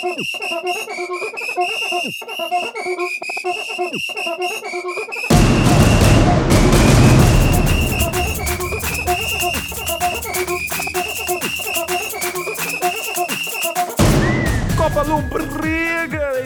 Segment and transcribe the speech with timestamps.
[0.00, 0.16] Copa
[15.04, 15.59] Lombriga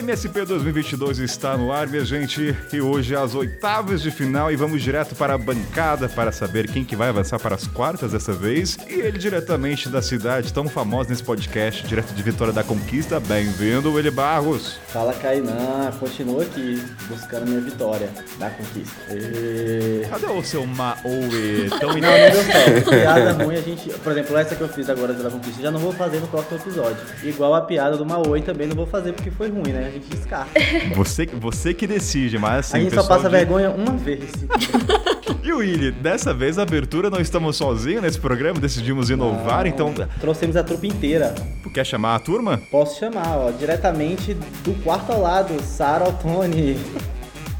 [0.05, 2.55] MSP 2022 está no ar, minha gente.
[2.71, 6.85] E hoje as oitavas de final e vamos direto para a bancada para saber quem
[6.85, 8.77] que vai avançar para as quartas dessa vez.
[8.87, 13.19] E ele diretamente da cidade tão famosa nesse podcast, direto de Vitória da Conquista.
[13.19, 14.77] Bem-vindo, Willi Barros.
[14.89, 18.95] Fala Kainan, continua aqui buscando minha vitória da conquista.
[19.09, 20.05] E...
[20.07, 21.67] Cadê o seu Maoe?
[21.79, 22.91] Tão Não, não deu certo.
[22.91, 23.89] Piada ruim a gente.
[23.89, 26.57] Por exemplo, essa que eu fiz agora da conquista, já não vou fazer no próximo
[26.57, 26.97] episódio.
[27.23, 29.94] Igual a piada do Maoi também não vou fazer porque foi ruim, né?
[29.95, 30.51] A gente descarta.
[30.93, 32.77] Você, você que decide, mas assim.
[32.77, 34.29] a gente só passa de- vergonha uma vez.
[35.43, 39.93] E o Willi, dessa vez a abertura não estamos sozinhos nesse programa, decidimos inovar, então.
[40.19, 41.35] Trouxemos a trupe inteira.
[41.71, 42.59] Quer chamar a turma?
[42.71, 46.77] Posso chamar, ó, diretamente do quarto ao lado, Sara Altoni.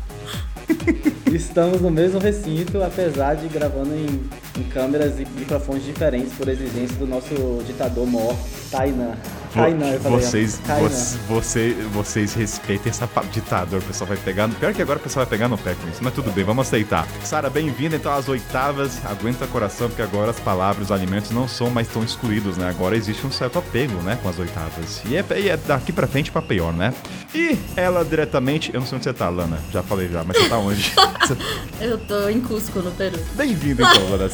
[1.31, 4.23] Estamos no mesmo recinto, apesar de gravando em,
[4.57, 8.35] em câmeras e microfones diferentes por exigência do nosso ditador mor,
[8.71, 9.15] Tainan.
[9.53, 10.19] Tainan, eu falei.
[10.19, 10.89] vocês, Tainan.
[10.89, 14.49] vo- você, vocês respeitem essa ditador, o pessoal vai pegar.
[14.49, 16.67] Pior que agora o pessoal vai pegar no pé com isso, mas tudo bem, vamos
[16.67, 17.07] aceitar.
[17.23, 18.97] Sara, bem-vinda então às oitavas.
[19.05, 22.69] Aguenta coração, porque agora as palavras, os alimentos não são mais tão excluídos, né?
[22.69, 25.01] Agora existe um certo apego, né, com as oitavas.
[25.05, 26.93] E é, e é daqui pra frente pra pior, né?
[27.33, 28.71] E ela diretamente.
[28.73, 29.57] Eu não sei onde você tá, Lana.
[29.71, 30.93] Já falei já, mas você tá onde?
[31.79, 33.17] Eu tô em Cusco, no Peru.
[33.35, 34.29] Bem-vinda então, Lana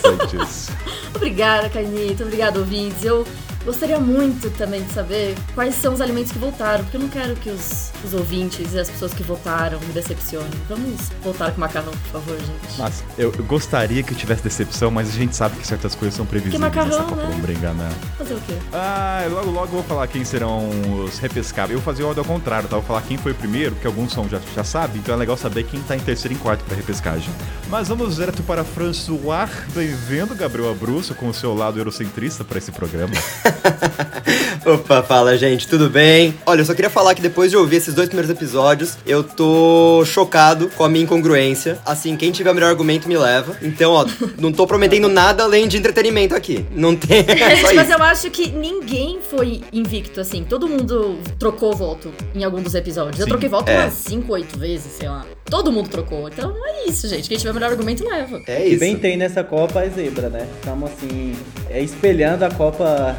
[1.15, 2.23] Obrigada, Cainito.
[2.23, 3.03] Obrigada, ouvintes.
[3.03, 3.25] Eu
[3.65, 7.35] gostaria muito também de saber quais são os alimentos que voltaram, porque eu não quero
[7.35, 10.49] que os, os ouvintes e as pessoas que votaram me decepcionem.
[10.69, 12.77] Vamos voltar com macarrão, por favor, gente.
[12.77, 16.25] Mas eu eu gostaria que tivesse decepção, mas a gente sabe que certas coisas são
[16.25, 17.29] previsíveis macarrão, nessa Copa né?
[17.33, 17.89] Lombriga, né?
[18.17, 18.53] Fazer o quê?
[18.73, 20.69] Ah, logo logo eu vou falar quem serão
[21.03, 21.71] os repescáveis.
[21.71, 22.75] Eu vou fazer o ordem ao contrário, tá?
[22.75, 25.17] Eu vou falar quem foi o primeiro, porque alguns são já, já sabem, então é
[25.17, 27.29] legal saber quem tá em terceiro e em quarto pra repescagem.
[27.69, 29.49] Mas vamos direto para François.
[29.73, 33.13] Bem-vindo, Gabriel Abruzzo, com o seu lado eurocentrista para esse programa.
[34.65, 36.35] Opa, fala gente, tudo bem?
[36.45, 40.03] Olha, eu só queria falar que depois de ouvir esses dois primeiros episódios, eu tô
[40.05, 41.79] chocado com a minha incongruência.
[41.85, 43.55] Assim, quem tiver o melhor argumento me leva.
[43.61, 44.05] Então, ó,
[44.37, 46.65] não tô prometendo nada além de entretenimento aqui.
[46.71, 47.25] Não tem.
[47.27, 50.43] É Gente, mas eu acho que ninguém foi invicto, assim.
[50.43, 53.19] Todo mundo trocou voto em algum dos episódios.
[53.19, 53.29] Eu Sim.
[53.31, 53.79] troquei voto É.
[53.83, 55.25] umas 5, 8 vezes, sei lá.
[55.45, 56.27] Todo mundo trocou.
[56.29, 57.27] Então é isso, gente.
[57.27, 58.39] Quem tiver o melhor argumento leva.
[58.47, 58.79] É E isso.
[58.79, 60.47] bem tem nessa Copa a zebra, né?
[60.59, 61.35] Estamos assim,
[61.69, 63.17] é, espelhando a Copa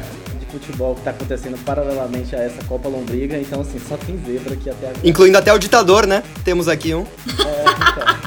[0.53, 4.69] futebol que tá acontecendo paralelamente a essa Copa Lombriga, então assim, só tem zebra aqui
[4.69, 5.07] até agora.
[5.07, 6.23] Incluindo até o ditador, né?
[6.43, 7.01] Temos aqui um.
[7.01, 8.23] É, então.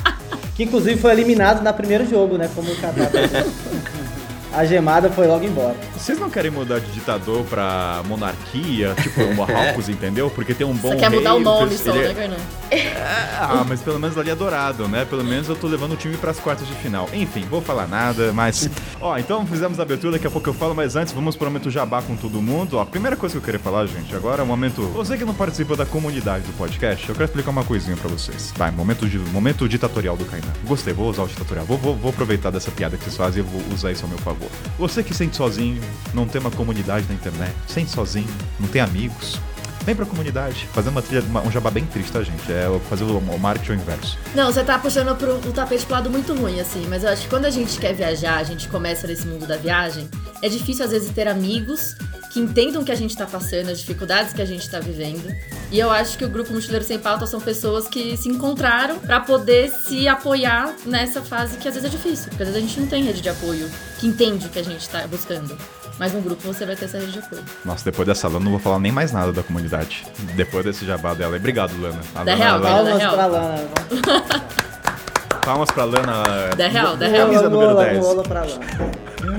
[0.57, 2.51] Que inclusive foi eliminado na primeiro jogo, né?
[2.55, 3.11] Como o Catar.
[4.53, 5.77] A gemada foi logo embora.
[5.97, 10.31] Vocês não querem mudar de ditador pra monarquia, tipo o Marrocos, entendeu?
[10.31, 12.41] Porque tem um bom Você quer mudar rei, o nome ele- só, ele- né, Fernando?
[13.39, 15.05] Ah, mas pelo menos ali é dourado, né?
[15.05, 17.09] Pelo menos eu tô levando o time pras quartas de final.
[17.13, 18.69] Enfim, vou falar nada, mas.
[19.01, 21.71] Ó, então fizemos a abertura, daqui a pouco eu falo, mas antes vamos pro momento
[21.71, 22.79] jabá com todo mundo.
[22.79, 24.83] Ó, a primeira coisa que eu queria falar, gente, agora é o momento.
[24.95, 28.53] Você que não participa da comunidade do podcast, eu quero explicar uma coisinha pra vocês.
[28.57, 30.53] Vai, momento, de, momento ditatorial do Kainan.
[30.65, 31.67] Gostei, vou usar o ditatorial.
[31.67, 34.19] Vou, vou, vou aproveitar dessa piada que vocês fazem e vou usar isso ao meu
[34.19, 34.36] favor.
[34.79, 35.81] Você que sente sozinho,
[36.15, 38.29] não tem uma comunidade na internet, sente sozinho,
[38.61, 39.39] não tem amigos.
[39.85, 42.43] Vem pra comunidade, fazer uma trilha, uma- um jabá bem triste, tá, gente?
[42.53, 44.19] É fazer o, o marketing ao inverso.
[44.35, 46.85] Não, você tá puxando pro, o tapete pro lado muito ruim, assim.
[46.89, 49.57] Mas eu acho que quando a gente quer viajar, a gente começa nesse mundo da
[49.57, 50.09] viagem,
[50.43, 51.95] é difícil às vezes ter amigos
[52.33, 55.33] que entendam o que a gente tá passando, as dificuldades que a gente tá vivendo.
[55.71, 59.19] E eu acho que o Grupo Mochileiro Sem Pauta são pessoas que se encontraram pra
[59.21, 62.29] poder se apoiar nessa fase que às vezes é difícil.
[62.29, 63.69] Porque às vezes a gente não tem rede de apoio
[63.99, 65.57] que entende o que a gente tá buscando.
[65.99, 67.43] Mas no grupo você vai ter essa rede de apoio.
[67.65, 70.07] Nossa, depois dessa Lana, eu não vou falar nem mais nada da comunidade.
[70.35, 71.37] Depois desse jabá dela.
[71.37, 72.01] Obrigado, Lana.
[72.15, 73.15] A Da Lana- real, Lana- Palmas real.
[73.15, 73.65] pra Lana.
[75.45, 76.23] Palmas pra Lana.
[76.57, 77.29] Da real, da Camisa real.
[77.29, 77.99] Mola, número mola, 10.
[78.05, 79.36] mola pra Lana.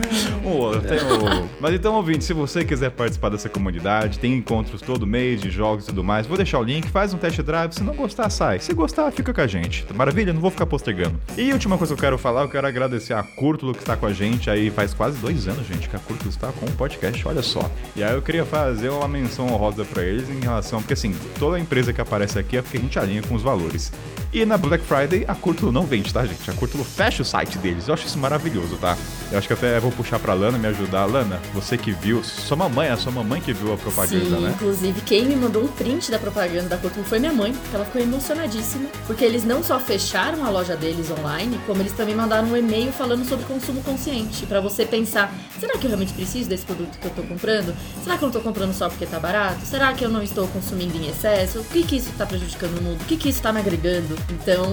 [0.48, 5.06] Ô, eu tenho- Mas então, ouvinte, se você quiser participar dessa comunidade, tem encontros todo
[5.06, 7.84] mês de jogos e tudo mais, vou deixar o link, faz um test drive, se
[7.84, 8.60] não gostar, sai.
[8.60, 9.86] Se gostar, fica com a gente.
[9.94, 10.32] Maravilha?
[10.34, 11.20] Não vou ficar postergando.
[11.38, 13.96] E a última coisa que eu quero falar, eu quero agradecer a Curtulo que está
[13.98, 16.72] com a gente aí faz quase dois anos, gente, que a Curtulo está com o
[16.72, 17.70] podcast, olha só.
[17.96, 21.60] E aí eu queria fazer uma menção honrosa pra eles em relação, porque assim, toda
[21.60, 23.92] empresa que aparece aqui é porque a gente alinha com os valores.
[24.34, 26.52] E na Black Friday, a Curtulo não vende, tá, gente?
[26.52, 27.88] A Curtulo fecha o site deles.
[27.88, 28.98] Eu acho isso maravilhoso, tá?
[29.32, 31.06] Eu acho que até vou puxar pra Lana me ajudar.
[31.06, 34.52] Lana, você que viu, sua mamãe, a sua mamãe que viu a propaganda, Sim, né?
[34.54, 37.86] inclusive quem me mandou um print da propaganda da Curtulo foi minha mãe, que ela
[37.86, 42.50] ficou emocionadíssima, porque eles não só fecharam a loja deles online, como eles também mandaram
[42.50, 46.66] um e-mail falando sobre consumo consciente, pra você pensar, será que eu realmente preciso desse
[46.66, 47.74] produto que eu tô comprando?
[48.04, 49.66] Será que eu não tô comprando só porque tá barato?
[49.66, 51.60] Será que eu não estou consumindo em excesso?
[51.60, 53.02] O que que isso tá prejudicando o mundo?
[53.02, 54.17] O que que isso tá me agregando?
[54.30, 54.66] Então,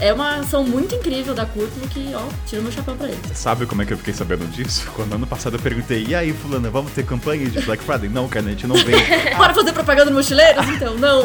[0.00, 3.20] é uma ação muito incrível da Curtulo que, ó, tira meu chapéu pra eles.
[3.34, 4.90] Sabe como é que eu fiquei sabendo disso?
[4.96, 8.08] Quando ano passado eu perguntei, e aí, fulana, vamos ter campanha de Black Friday?
[8.08, 9.04] Não, cara, a gente não vende.
[9.36, 10.66] Bora fazer propaganda no Mochileiros?
[10.68, 11.22] Então, não.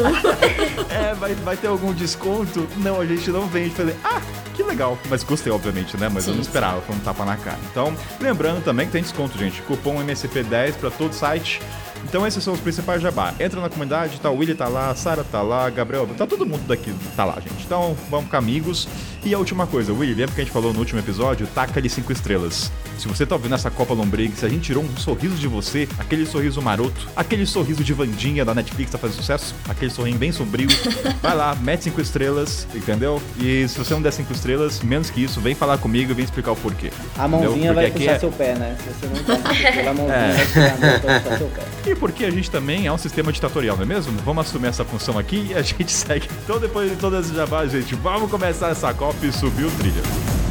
[0.90, 2.66] é, vai, vai ter algum desconto?
[2.78, 3.70] Não, a gente não vende.
[3.70, 4.20] Falei, ah,
[4.54, 4.98] que legal.
[5.08, 6.08] Mas gostei, obviamente, né?
[6.08, 7.58] Mas eu não Sim, esperava, foi um tapa na cara.
[7.70, 9.62] Então, lembrando também que tem desconto, gente.
[9.62, 11.60] Cupom MSP10 pra todo site.
[12.08, 13.34] Então esses são os principais jabá.
[13.38, 16.46] Entra na comunidade, tá o Willy tá lá, a Sara tá lá, Gabriel, tá todo
[16.46, 17.64] mundo daqui tá lá, gente.
[17.64, 18.88] Então vamos ficar amigos.
[19.28, 21.46] E a última coisa, Willy, lembra que a gente falou no último episódio?
[21.48, 22.72] Taca ali cinco estrelas.
[22.96, 25.86] Se você tá ouvindo essa Copa Lombriga, se a gente tirou um sorriso de você,
[25.98, 30.32] aquele sorriso maroto, aquele sorriso de Vandinha da Netflix tá fazendo sucesso, aquele sorrinho bem
[30.32, 30.66] sombrio,
[31.22, 33.20] vai lá, mete cinco estrelas, entendeu?
[33.38, 36.24] E se você não der cinco estrelas, menos que isso, vem falar comigo e vem
[36.24, 36.90] explicar o porquê.
[37.18, 38.76] A mãozinha vai puxar é- seu pé, né?
[38.82, 40.44] Se você não tá pela mãozinha, É.
[40.78, 41.62] vai a puxar seu pé.
[41.90, 44.12] E porque a gente também é um sistema ditatorial, não é mesmo?
[44.24, 46.28] Vamos assumir essa função aqui e a gente segue.
[46.44, 50.47] Então, depois de todas as jabás, gente, vamos começar essa Copa subir o trilha.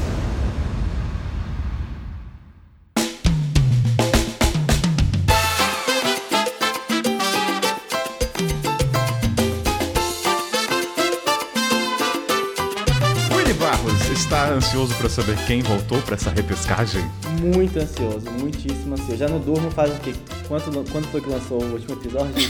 [14.47, 17.03] Está ansioso para saber quem voltou para essa repescagem?
[17.41, 19.17] Muito ansioso, muitíssimo ansioso.
[19.17, 20.13] Já não durmo faz o quê?
[20.47, 22.33] Quanto, quando foi que lançou o último episódio?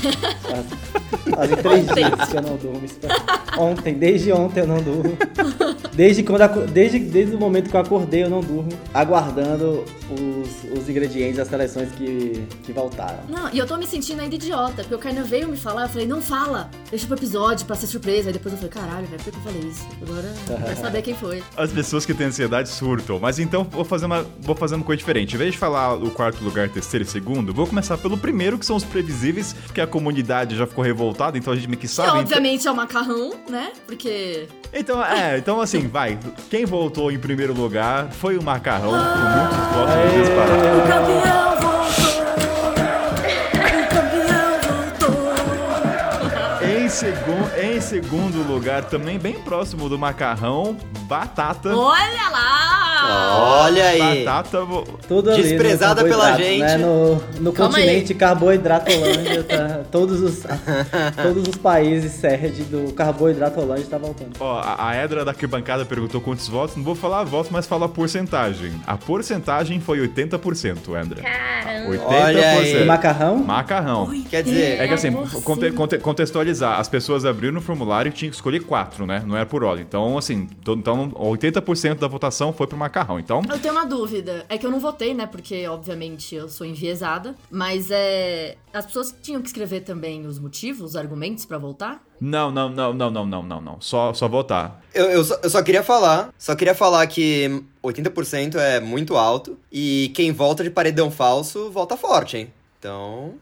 [0.47, 0.65] Faz,
[1.35, 2.81] fazem três dias que eu não durmo.
[3.57, 5.17] Ontem, desde ontem eu não durmo.
[5.93, 10.87] Desde, quando, desde, desde o momento que eu acordei eu não durmo, aguardando os, os
[10.87, 13.17] ingredientes, as seleções que, que voltaram.
[13.27, 15.89] Não, e eu tô me sentindo ainda idiota, porque o Kainan veio me falar, eu
[15.89, 18.29] falei, não fala, deixa pro episódio pra ser surpresa.
[18.29, 19.87] Aí depois eu falei, caralho, velho, por que eu falei isso?
[20.03, 20.33] Agora
[20.65, 21.43] vai saber quem foi.
[21.57, 23.17] As pessoas que têm ansiedade surtam.
[23.19, 25.35] Mas então vou fazer uma, vou fazer uma coisa diferente.
[25.35, 28.65] Em vez de falar o quarto lugar, terceiro e segundo, vou começar pelo primeiro, que
[28.65, 31.93] são os previsíveis, porque a comunidade já ficou revoltada, então a gente meio que Que
[31.93, 32.19] sabe.
[32.19, 33.71] obviamente é o macarrão, né?
[33.85, 34.47] Porque.
[34.73, 36.17] Então, é, então assim, vai.
[36.49, 40.77] Quem voltou em primeiro lugar foi o Macarrão, com muitos votos disparados.
[40.77, 41.77] O campeão voltou!
[43.77, 45.31] O campeão voltou!
[46.67, 46.89] Em,
[47.61, 50.77] em segundo lugar, também bem próximo do Macarrão,
[51.07, 51.75] Batata.
[51.75, 53.63] Olha lá!
[53.63, 54.25] Olha aí.
[54.25, 54.65] Batata.
[55.07, 56.59] Tudo ali no Desprezada pela gente.
[56.59, 56.77] Né?
[56.77, 60.43] No, no continente carboidratolândia, tá, todos, os,
[61.21, 64.31] todos os países sede do carboidratolândia tá voltando.
[64.39, 66.75] Ó, a, a Edra da arquibancada perguntou quantos votos.
[66.75, 68.73] Não vou falar votos, mas falo a porcentagem.
[68.85, 71.21] A porcentagem foi 80%, Andra.
[71.21, 71.95] Caramba.
[71.95, 72.01] 80%.
[72.07, 72.81] Olha aí.
[72.81, 73.37] E macarrão?
[73.37, 74.23] Macarrão.
[74.29, 75.11] Quer dizer, É que assim,
[75.43, 79.23] conte- conte- contextualizar, as pessoas abriram o formulário e tinham que escolher quatro, né?
[79.25, 79.85] Não era por ordem.
[79.87, 83.19] Então, assim, então 80% da votação foi pro macarrão.
[83.19, 84.45] Então, Eu tenho uma dúvida.
[84.49, 85.25] É que eu não votei, né?
[85.25, 87.35] Porque, obviamente, eu sou enviesada.
[87.49, 88.57] Mas é.
[88.73, 92.03] As pessoas tinham que escrever também os motivos, os argumentos pra voltar?
[92.19, 93.77] não, não, não, não, não, não, não, não.
[93.79, 94.81] Só, só votar.
[94.93, 99.57] eu, eu, só, eu só queria falar, só queria falar que 80% é muito alto
[99.71, 102.53] e quem volta de paredão falso volta forte, hein?
[102.79, 103.35] Então,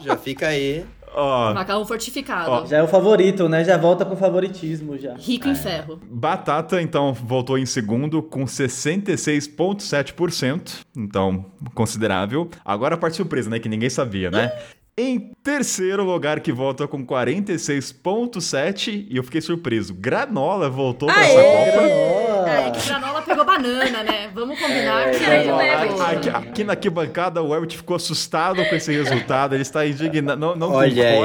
[0.00, 0.84] já fica aí.
[1.14, 2.50] Ó, Macarrão fortificado.
[2.50, 2.66] Ó.
[2.66, 3.62] Já é o favorito, né?
[3.64, 5.14] Já volta com favoritismo já.
[5.14, 6.00] Rico em ferro.
[6.10, 10.80] Batata, então, voltou em segundo com 66,7%.
[10.96, 12.50] Então, considerável.
[12.64, 13.58] Agora a parte surpresa, né?
[13.58, 14.52] Que ninguém sabia, né?
[14.96, 19.06] Em terceiro lugar, que volta com 46,7%.
[19.10, 19.92] E eu fiquei surpreso.
[19.92, 21.72] Granola voltou pra essa Copa.
[21.72, 22.48] Granola.
[22.48, 24.30] É, que granola pegou banana, né?
[24.32, 26.14] Vamos combinar que É, granola é.
[26.14, 29.54] Aqui, aqui na arquibancada, o Herbert ficou assustado com esse resultado.
[29.54, 30.40] Ele está indignado.
[30.40, 31.18] Não, não Olha aí.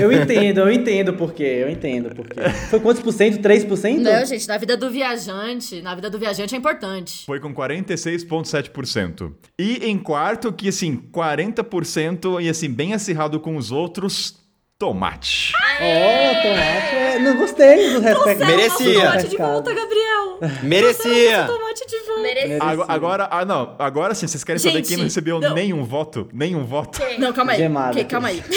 [0.00, 2.40] Eu entendo, eu entendo por quê, eu entendo por quê.
[2.70, 3.38] Foi quantos por cento?
[3.40, 3.98] 3%?
[3.98, 7.24] Não, gente, na vida do viajante, na vida do viajante é importante.
[7.26, 9.32] Foi com 46,7%.
[9.58, 14.34] E em quarto, que assim, 40% e assim, bem acirrado com os outros,
[14.78, 15.52] tomate.
[15.80, 16.94] Ó, tomate.
[16.96, 18.44] é- Não gostei do respeito.
[18.46, 18.94] Merecia.
[19.00, 20.11] Tomate de volta, Gabriel.
[20.62, 21.46] Merecia!
[21.46, 22.22] Tomate de volta.
[22.22, 22.62] Merecido.
[22.64, 25.54] Agora, agora, ah, não, agora sim, vocês querem saber Gente, quem não recebeu não.
[25.54, 26.28] nenhum voto?
[26.32, 27.00] Nenhum voto?
[27.18, 27.58] Não, calma aí.
[27.58, 27.90] Gemada.
[27.92, 28.42] Ok, calma aí.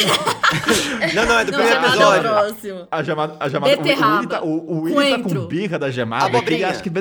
[1.13, 2.29] Não, não, é do Não, primeiro gemada é o episódio.
[2.29, 2.87] próximo.
[2.91, 3.35] A chamada.
[3.39, 4.27] A Willy Beterraba.
[4.27, 6.41] tá, o, o Willy tá com birra da gemada.
[6.41, 6.91] que ele acha que.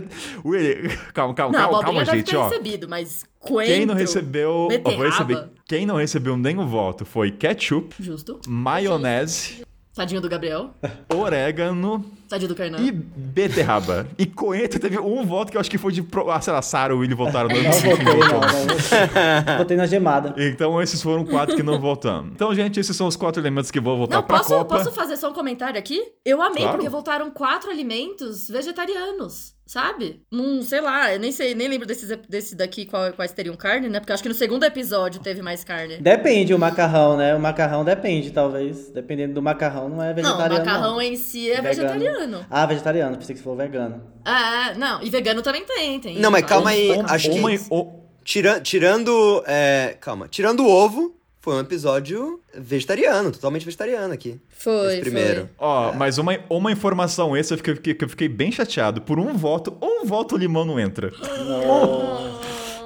[0.45, 2.49] Willy, calma, calma, Não, calma, calma, gente, ter ó.
[2.49, 3.75] recebido, mas coentro...
[3.75, 4.51] Quem não recebeu.
[4.51, 5.05] ó, vou beterraba.
[5.05, 5.45] receber.
[5.67, 8.41] Quem não recebeu nenhum voto foi ketchup, Justo.
[8.49, 9.65] maionese,
[9.95, 10.71] Tadinho do Gabriel.
[11.15, 12.79] orégano, Tadinho do Kainan.
[12.81, 14.07] E beterraba.
[14.19, 16.63] E coentro teve um voto que eu acho que foi de, pro- ah, sei lá,
[16.63, 18.17] Sara ou Willy votaram no Não votei, não.
[18.19, 19.59] não.
[19.59, 20.35] Votei na gemada.
[20.37, 22.33] Então esses foram quatro que não votamos.
[22.33, 24.77] Então, gente, esses são os quatro elementos que vão voltar Não, pra posso, Copa.
[24.79, 26.01] posso fazer só um comentário aqui?
[26.25, 26.77] Eu amei, Claro.
[26.79, 30.23] porque voltaram quatro alimentos vegetarianos, sabe?
[30.31, 33.89] Num, sei lá, eu nem sei, nem lembro desses, desse daqui qual- quais teriam carne,
[33.89, 33.99] né?
[34.01, 35.97] Porque eu acho que no segundo episódio teve mais carne.
[35.99, 37.35] Depende o macarrão, né?
[37.35, 38.91] O macarrão depende, talvez.
[38.91, 40.65] Dependendo do macarrão, não é Não, o vegetariano.
[40.65, 41.69] macarrão em si é Vegano.
[41.93, 42.47] vegetariano.
[42.51, 43.17] Ah, vegetariano.
[43.17, 44.03] Pensei que você falou vegano.
[44.25, 46.19] É, não, e vegano também tem, tem.
[46.19, 49.43] Não, mas calma aí, acho que- uma- ou- Tira, tirando.
[49.47, 50.27] é, calma.
[50.29, 51.15] Tirando o ovo,
[51.45, 54.41] foi um episódio vegetariano, totalmente vegetariano aqui.
[54.49, 55.47] Foi, Esse primeiro.
[55.59, 59.03] Ó, mas uma, uma informação extra que eu fiquei, que eu fiquei bem chateado.
[59.03, 61.13] Por um voto, um voto o limão não entra.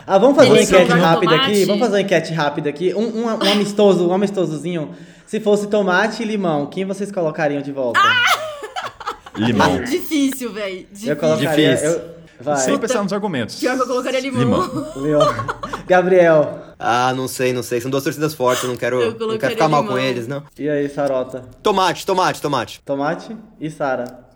[0.04, 1.50] Ah, vamos fazer uma enquete que colocar rápida tomate?
[1.52, 1.64] aqui?
[1.66, 2.94] Vamos fazer uma enquete rápida aqui.
[2.94, 4.90] Um, um, um amistoso, um amistosozinho.
[5.24, 8.00] Se fosse tomate e limão, quem vocês colocariam de volta?
[9.36, 9.82] Limão.
[9.86, 10.84] Difícil, velho.
[11.06, 11.76] eu colocaria.
[11.76, 11.90] Difícil.
[11.96, 12.56] Eu, vai.
[12.56, 13.54] Sem pensar nos argumentos.
[13.54, 14.42] Pior que eu colocaria limão.
[14.96, 15.34] Limão.
[15.86, 16.67] Gabriel.
[16.78, 17.80] Ah, não sei, não sei.
[17.80, 20.42] São duas torcidas fortes, eu não quero, Eu não quero ficar mal com eles, não.
[20.58, 21.44] E aí, Sarota?
[21.62, 22.80] Tomate, tomate, tomate.
[22.84, 24.26] Tomate e Sara.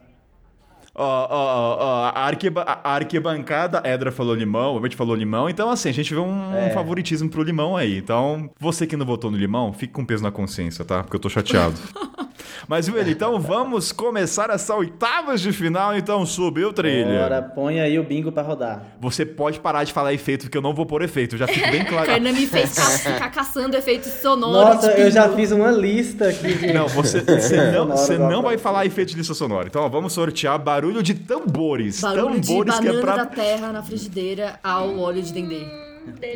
[0.94, 5.14] Ó, ó, ó, ó, a, arquiba- a arquibancada, a Edra falou limão, o Bert falou
[5.16, 6.68] limão, então assim, a gente vê um É.
[6.68, 7.96] favoritismo pro limão aí.
[7.96, 11.02] Então, você que não votou no limão, fique com peso na consciência, tá?
[11.02, 11.74] Porque eu tô chateado.
[12.68, 17.20] Mas, Willi, então vamos começar essa oitavas de final, então subiu, trilha.
[17.22, 18.82] Bora, põe aí o bingo pra rodar.
[19.00, 21.84] Você pode parar de falar efeito, porque eu não vou pôr efeito, já fico bem
[21.84, 22.06] claro.
[22.12, 24.74] Kainan me fez ca ficar caçando efeitos sonoros.
[24.76, 26.54] Nossa, eu já fiz uma lista aqui.
[26.54, 29.66] de- Não, você, você não, você não vai falar efeito de lista sonora.
[29.68, 32.00] Então, ó, vamos sortear barulho de tambores.
[32.00, 33.16] Barulho de tambores que banana é pra.
[33.16, 35.66] da terra na frigideira ao óleo de dendê.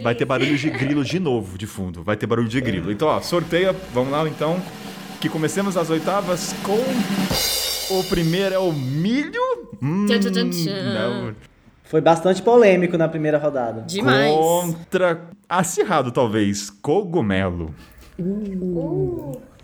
[0.02, 2.02] Vai ter barulho de grilo de novo, de fundo.
[2.04, 2.90] Vai ter barulho de grilo.
[2.92, 3.74] Então, ó, sorteia.
[3.92, 4.62] Vamos lá, então.
[5.20, 6.78] Que comecemos as oitavas com.
[7.94, 9.40] O primeiro é o milho.
[9.82, 10.94] Hum, Tchan, tchan, tchan, tchan.
[10.94, 11.34] não.
[11.84, 13.82] Foi bastante polêmico na primeira rodada.
[13.82, 14.34] Demais.
[14.34, 15.30] Contra.
[15.48, 16.68] Acirrado, talvez.
[16.68, 17.72] Cogumelo.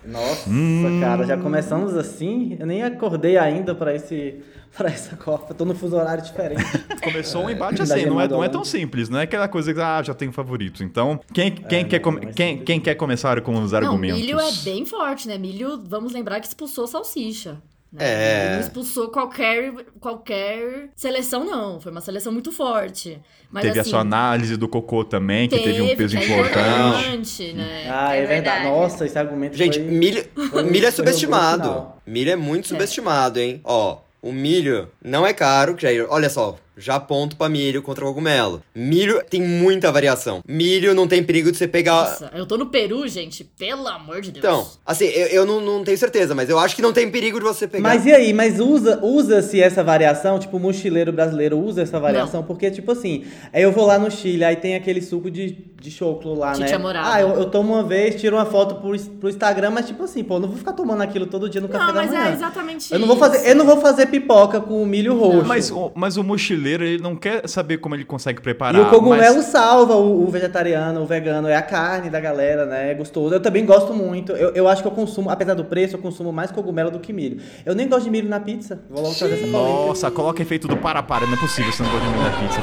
[0.05, 0.99] Nossa, Hum.
[0.99, 2.57] cara, já começamos assim.
[2.59, 4.35] Eu nem acordei ainda pra, esse,
[4.75, 5.53] pra essa Copa.
[5.53, 6.63] Tô no fuso horário diferente.
[7.03, 9.73] Começou um embate Da assim, não é, não é tão simples, não é aquela coisa
[9.73, 10.83] que ah, já tenho favorito.
[10.83, 12.65] Então, quem, quem, É, quer, não, é quem, simples.
[12.65, 14.19] quem quer começar com os Não, argumentos?
[14.19, 15.37] milho é bem forte, né?
[15.37, 17.57] Milho, vamos lembrar que expulsou salsicha.
[17.93, 18.03] Né?
[18.03, 18.53] É.
[18.55, 21.79] Não expulsou qualquer, qualquer seleção, não.
[21.79, 23.21] Foi uma seleção muito forte.
[23.51, 26.57] Mas, Teve a assim, sua análise do cocô também, que teve, um peso é importante.
[26.57, 27.87] importante, né?
[27.87, 28.61] Ah, é, É verdade.
[28.61, 28.63] verdade.
[28.65, 29.87] Nossa, esse argumento Gente, foi...
[29.87, 31.87] milho, foi- milho é subestimado.
[32.05, 33.61] Milho é muito subestimado, hein?
[33.63, 38.03] Ó, o milho não é caro, que já, olha só, já aponto pra milho contra
[38.05, 38.61] cogumelo.
[38.75, 40.41] Milho tem muita variação.
[40.47, 41.93] Milho não tem perigo de você pegar.
[42.03, 43.43] Nossa, eu tô no Peru, gente.
[43.43, 44.43] Pelo amor de Deus.
[44.43, 47.37] Então, assim, eu, eu não, não tenho certeza, mas eu acho que não tem perigo
[47.39, 47.83] de você pegar.
[47.83, 52.43] Mas e aí, mas usa, usa-se essa variação, tipo, o mochileiro brasileiro usa essa variação,
[52.43, 55.91] porque, tipo assim, aí eu vou lá no Chile, aí tem aquele suco de, de
[55.91, 56.77] choclo lá, Chicha né?
[56.77, 57.13] morada.
[57.13, 60.23] Ah, eu, eu tomo uma vez, tiro uma foto pro, pro Instagram, mas tipo assim,
[60.23, 62.29] pô, eu não vou ficar tomando aquilo todo dia no café Não, da mas manhã.
[62.29, 63.25] é exatamente eu não vou isso.
[63.25, 65.45] fazer, eu não vou fazer pipoca com o milho roxo.
[65.47, 68.81] Mas, o- mas o mochileiro, ele não quer saber como ele consegue preparar.
[68.81, 72.65] E o cogumelo mas- salva o, o vegetariano, o vegano, é a carne da galera,
[72.65, 72.91] né?
[72.91, 73.33] É gostoso.
[73.33, 74.31] Eu também gosto muito.
[74.33, 77.11] Eu, eu acho que eu consumo, apesar do preço, eu consumo mais cogumelo do que
[77.13, 77.41] milho.
[77.65, 78.79] Eu nem gosto de milho na pizza.
[78.89, 79.87] Vou logo fazer essa polêmica.
[79.87, 82.61] Nossa, coloca efeito do para-para, não é possível você não gosta de milho na pizza.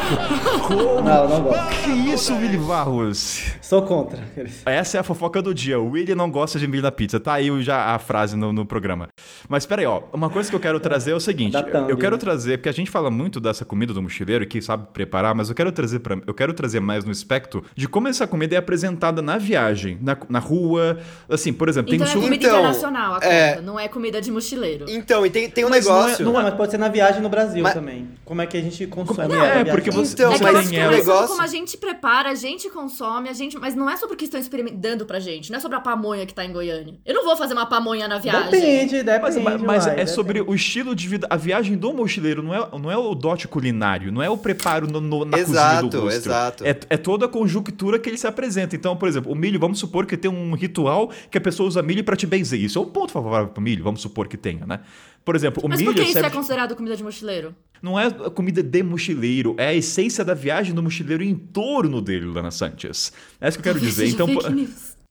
[0.67, 1.01] Como?
[1.11, 1.83] Não, não gosto.
[1.83, 3.55] Que isso, Willy Barros?
[3.61, 4.21] Sou contra.
[4.67, 5.81] Essa é a fofoca do dia.
[5.81, 7.19] O Willy não gosta de milho na pizza.
[7.19, 9.09] Tá aí já a frase no, no programa.
[9.49, 10.03] Mas peraí, ó.
[10.13, 11.57] Uma coisa que eu quero trazer é o seguinte.
[11.89, 12.21] Eu quero né?
[12.21, 15.55] trazer, porque a gente fala muito dessa comida do mochileiro que sabe preparar, mas eu
[15.55, 19.21] quero trazer para eu quero trazer mais no aspecto de como essa comida é apresentada
[19.23, 20.99] na viagem, na, na rua.
[21.29, 23.63] Assim, por exemplo, tem Então um é comida Então, internacional, a é- Copa.
[23.63, 24.87] Não é comida de mochileiro.
[24.89, 26.25] Então, e tem, tem um Mas não é- negócio.
[26.25, 28.09] Não, mas pode ser na viagem no Brasil Mas- também.
[28.25, 30.69] Como é que a gente consome Não, é, porque você- Então, é que mas mas
[30.71, 33.59] tem é negócio- como a gente prepara, a gente consome, a gente.
[33.59, 35.51] Mas não é sobre o que estão experimentando pra gente.
[35.51, 36.95] Não é sobre a pamonha que tá em Goiânia.
[37.05, 38.51] Eu não vou fazer uma pamonha na viagem.
[38.51, 39.65] Depende, Mas, depende.
[39.65, 40.11] mas uai, é depende.
[40.13, 41.27] sobre o estilo de vida.
[41.31, 43.71] A viagem do mochileiro não é, não é o dote culinário,
[44.13, 46.17] não é o preparo no, no- na Exato, cozinha do rosto.
[46.29, 46.65] exato.
[46.67, 48.77] É, é toda a conjuntura que ele se apresenta.
[48.77, 51.83] Então, por exemplo, o milho, vamos supor que tem um ritual que a pessoa usa
[51.83, 52.61] milho pra te benzer.
[52.61, 54.81] Isso é um ponto favorável pro milho, vamos supor que tenha, né?
[55.25, 57.55] Por exemplo, o Mas milho por que isso serve- é considerado comida de mochileiro?
[57.83, 62.01] não é a comida de mochileiro, é a essência da viagem do mochileiro em torno
[62.03, 63.11] dele, Lana Sanchez.
[63.41, 64.07] É isso que eu quero dizer.
[64.09, 64.27] Então.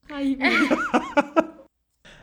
[0.08, 1.40] Ai, meu.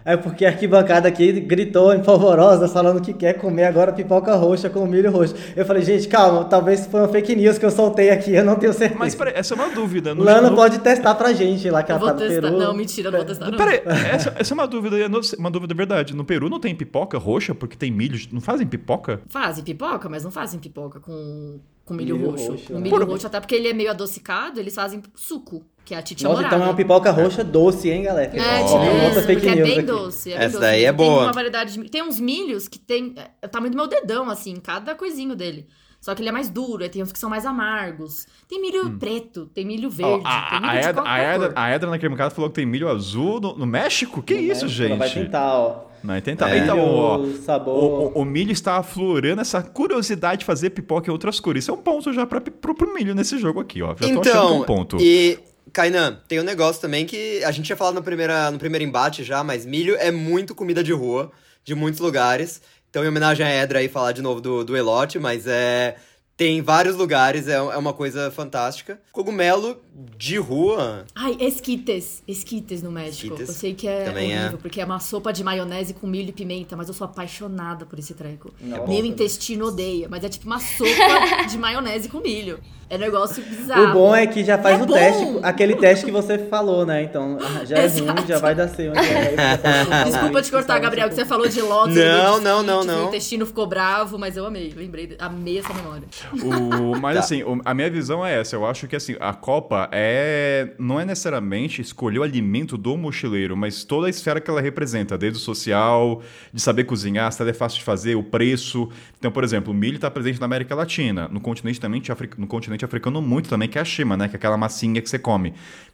[0.09, 4.69] É porque a arquibancada aqui gritou em polvorosa, falando que quer comer agora pipoca roxa
[4.69, 5.35] com milho roxo.
[5.53, 8.55] Eu falei, gente, calma, talvez foi uma fake news que eu soltei aqui, eu não
[8.55, 8.97] tenho certeza.
[8.97, 10.15] Mas peraí, essa é uma dúvida.
[10.15, 12.41] No, Lana no- pode testar pra gente lá que Eu ela tá no testar.
[12.41, 12.57] Peru.
[12.57, 13.51] Não, mentira, não vou testar.
[13.51, 13.57] Não.
[13.57, 13.81] Peraí,
[14.13, 16.15] essa, essa é uma dúvida, é no- uma dúvida verdade.
[16.15, 18.17] No Peru não tem pipoca roxa porque tem milho.
[18.31, 19.19] Não fazem pipoca?
[19.27, 22.51] Fazem pipoca, mas não fazem pipoca com, com milho, Milho roxo.
[22.51, 22.79] roxo, Com né?
[22.81, 26.01] milho Por- roxo, até porque ele é meio adocicado, eles fazem suco, que é a
[26.01, 28.35] titia Nossa, então é uma pipoca roxa doce, hein, galera?
[28.37, 29.81] É, Ó, tipo fake porque é bem aqui.
[29.83, 30.33] doce.
[30.33, 30.69] É bem Essa doce.
[30.69, 31.23] daí é Tem boa.
[31.23, 31.89] uma variedade de...
[31.89, 35.65] Tem uns milhos que tem é, o tamanho do meu dedão, assim, cada coisinho dele.
[36.01, 38.27] Só que ele é mais duro, aí tem uns que são mais amargos.
[38.47, 41.53] Tem milho preto, tem milho verde, tem a, milho a, de Edra, qualquer a, Edra,
[41.55, 44.21] a Edra naquele mercado falou que tem milho azul no, no México?
[44.21, 44.89] Que No isso, México, gente?
[44.91, 45.86] Ela vai tentar, ó.
[46.23, 46.49] Tentar.
[46.55, 46.59] É.
[46.59, 51.39] Então, ó, o, o- o milho está aflorando essa curiosidade de fazer pipoca em outras
[51.39, 51.63] cores.
[51.63, 53.89] Isso é um ponto já pro, pro milho nesse jogo aqui, ó.
[53.89, 54.97] Já tô achando que é Então, um ponto.
[54.99, 55.39] e
[55.73, 59.23] Kainan, tem um negócio também que a gente tinha falado no, primeira, no primeiro embate
[59.23, 61.31] já, mas milho é muito comida de rua,
[61.63, 62.61] de muitos lugares.
[62.89, 65.95] Então, em homenagem à Edra aí, falar de novo do, do elote, mas é...
[66.37, 68.99] Tem vários lugares, é, é uma coisa fantástica.
[69.11, 69.81] Cogumelo
[70.15, 72.21] de rua, Ai, esquites.
[72.27, 73.33] Esquites no México.
[73.33, 74.41] Esquites Eu sei que é também é.
[74.41, 77.87] horrível, porque é uma sopa de maionese com milho e pimenta, mas eu sou apaixonada
[77.87, 78.53] por esse treco.
[78.61, 78.85] Nossa.
[78.85, 82.59] Meu intestino odeia, mas é tipo uma sopa de maionese com milho.
[82.89, 83.83] É negócio bizarro.
[83.89, 84.93] O bom é que já faz É o bom.
[84.93, 87.03] teste, aquele teste que você falou, né?
[87.03, 88.89] Então, ah, já é ruim, já vai dar C.
[88.89, 89.35] onde é.
[90.05, 91.97] Desculpa te cortar, Gabriel, que você falou de lotes.
[91.97, 92.95] Não, não, não, não.
[92.99, 94.71] Meu intestino ficou bravo, mas eu amei.
[94.73, 96.07] Lembrei, amei essa memória.
[96.43, 97.19] O- mas Tá.
[97.21, 98.55] assim, a minha visão é essa.
[98.55, 103.55] Eu acho que assim, a Copa é não é necessariamente escolher o alimento do mochileiro,
[103.55, 106.21] mas toda a esfera que ela representa, desde o social,
[106.53, 108.89] de saber cozinhar, se ela é fácil de fazer, o preço.
[109.17, 112.01] Então, por exemplo, o milho está presente na América Latina, no continente também,
[112.37, 115.09] no continente africano muito também, que é a shima, né, que é aquela massinha que
[115.09, 115.53] você come.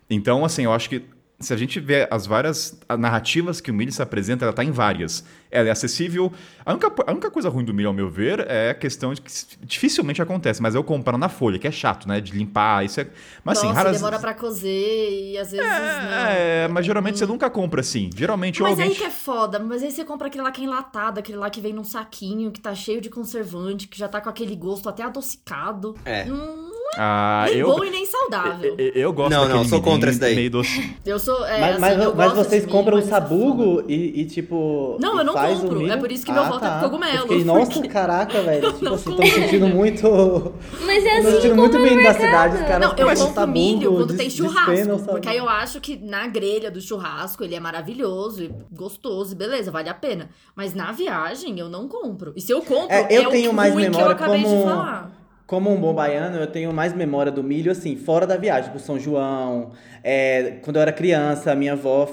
[0.09, 1.03] Então, assim, eu acho que
[1.43, 4.71] se a gente vê as várias narrativas que o milho se apresenta, ela está em
[4.71, 5.23] várias.
[5.51, 6.31] Ela é acessível.
[6.65, 9.21] A única, a única coisa ruim do milho, ao meu ver, é a questão de
[9.21, 9.31] que
[9.61, 12.19] dificilmente acontece, mas eu compro na folha, que é chato, né?
[12.19, 13.07] De limpar, isso é.
[13.43, 13.97] Mas assim, Nossa, raras.
[13.97, 15.73] demora pra cozer e às vezes não.
[15.75, 18.09] É, mas geralmente você nunca compra assim.
[18.15, 18.93] Geralmente ou Mas alguém.
[18.93, 21.49] aí que é foda, mas aí você compra aquele lá que é enlatado, aquele lá
[21.49, 24.89] que vem num saquinho, que tá cheio de conservante, que já tá com aquele gosto
[24.89, 25.95] até adocicado.
[26.03, 26.23] É.
[26.25, 28.75] Hum, Ah, nem eu, bom e nem saudável.
[28.77, 30.35] eu, eu gosto Não, não, sou contra esse daí.
[30.35, 30.93] Meio doce.
[31.05, 31.45] Eu sou.
[31.45, 34.97] É, Mas, assim, mas, eu mas vocês compram o é sabugo e, e, tipo.
[35.01, 35.79] Não, eu não compro.
[35.79, 35.91] milho?
[35.91, 36.79] É por isso que meu Ah, voto é tá.
[36.79, 38.71] cogumelo, Eu fiquei, nossa, porque- caraca, velho.
[38.73, 40.53] Tipo não assim, me sentindo muito.
[40.85, 43.91] Mas é assim sentindo muito no bem da cidade, os caras Não, eu compro milho
[43.95, 45.03] quando tem churrasco.
[45.11, 49.35] Porque aí eu acho que na grelha do churrasco ele é maravilhoso e gostoso, e
[49.35, 50.29] beleza, vale a pena.
[50.55, 52.33] Mas na viagem eu não compro.
[52.35, 54.57] E se eu compro, É, eu o tenho mais ruim que eu memória acabei como-
[54.57, 55.02] de falar.
[55.45, 58.79] Como um bom baiano, eu tenho mais memória do milho, assim, fora da viagem, tipo
[58.79, 59.71] São João.
[60.03, 62.07] é, quando eu era criança, minha avó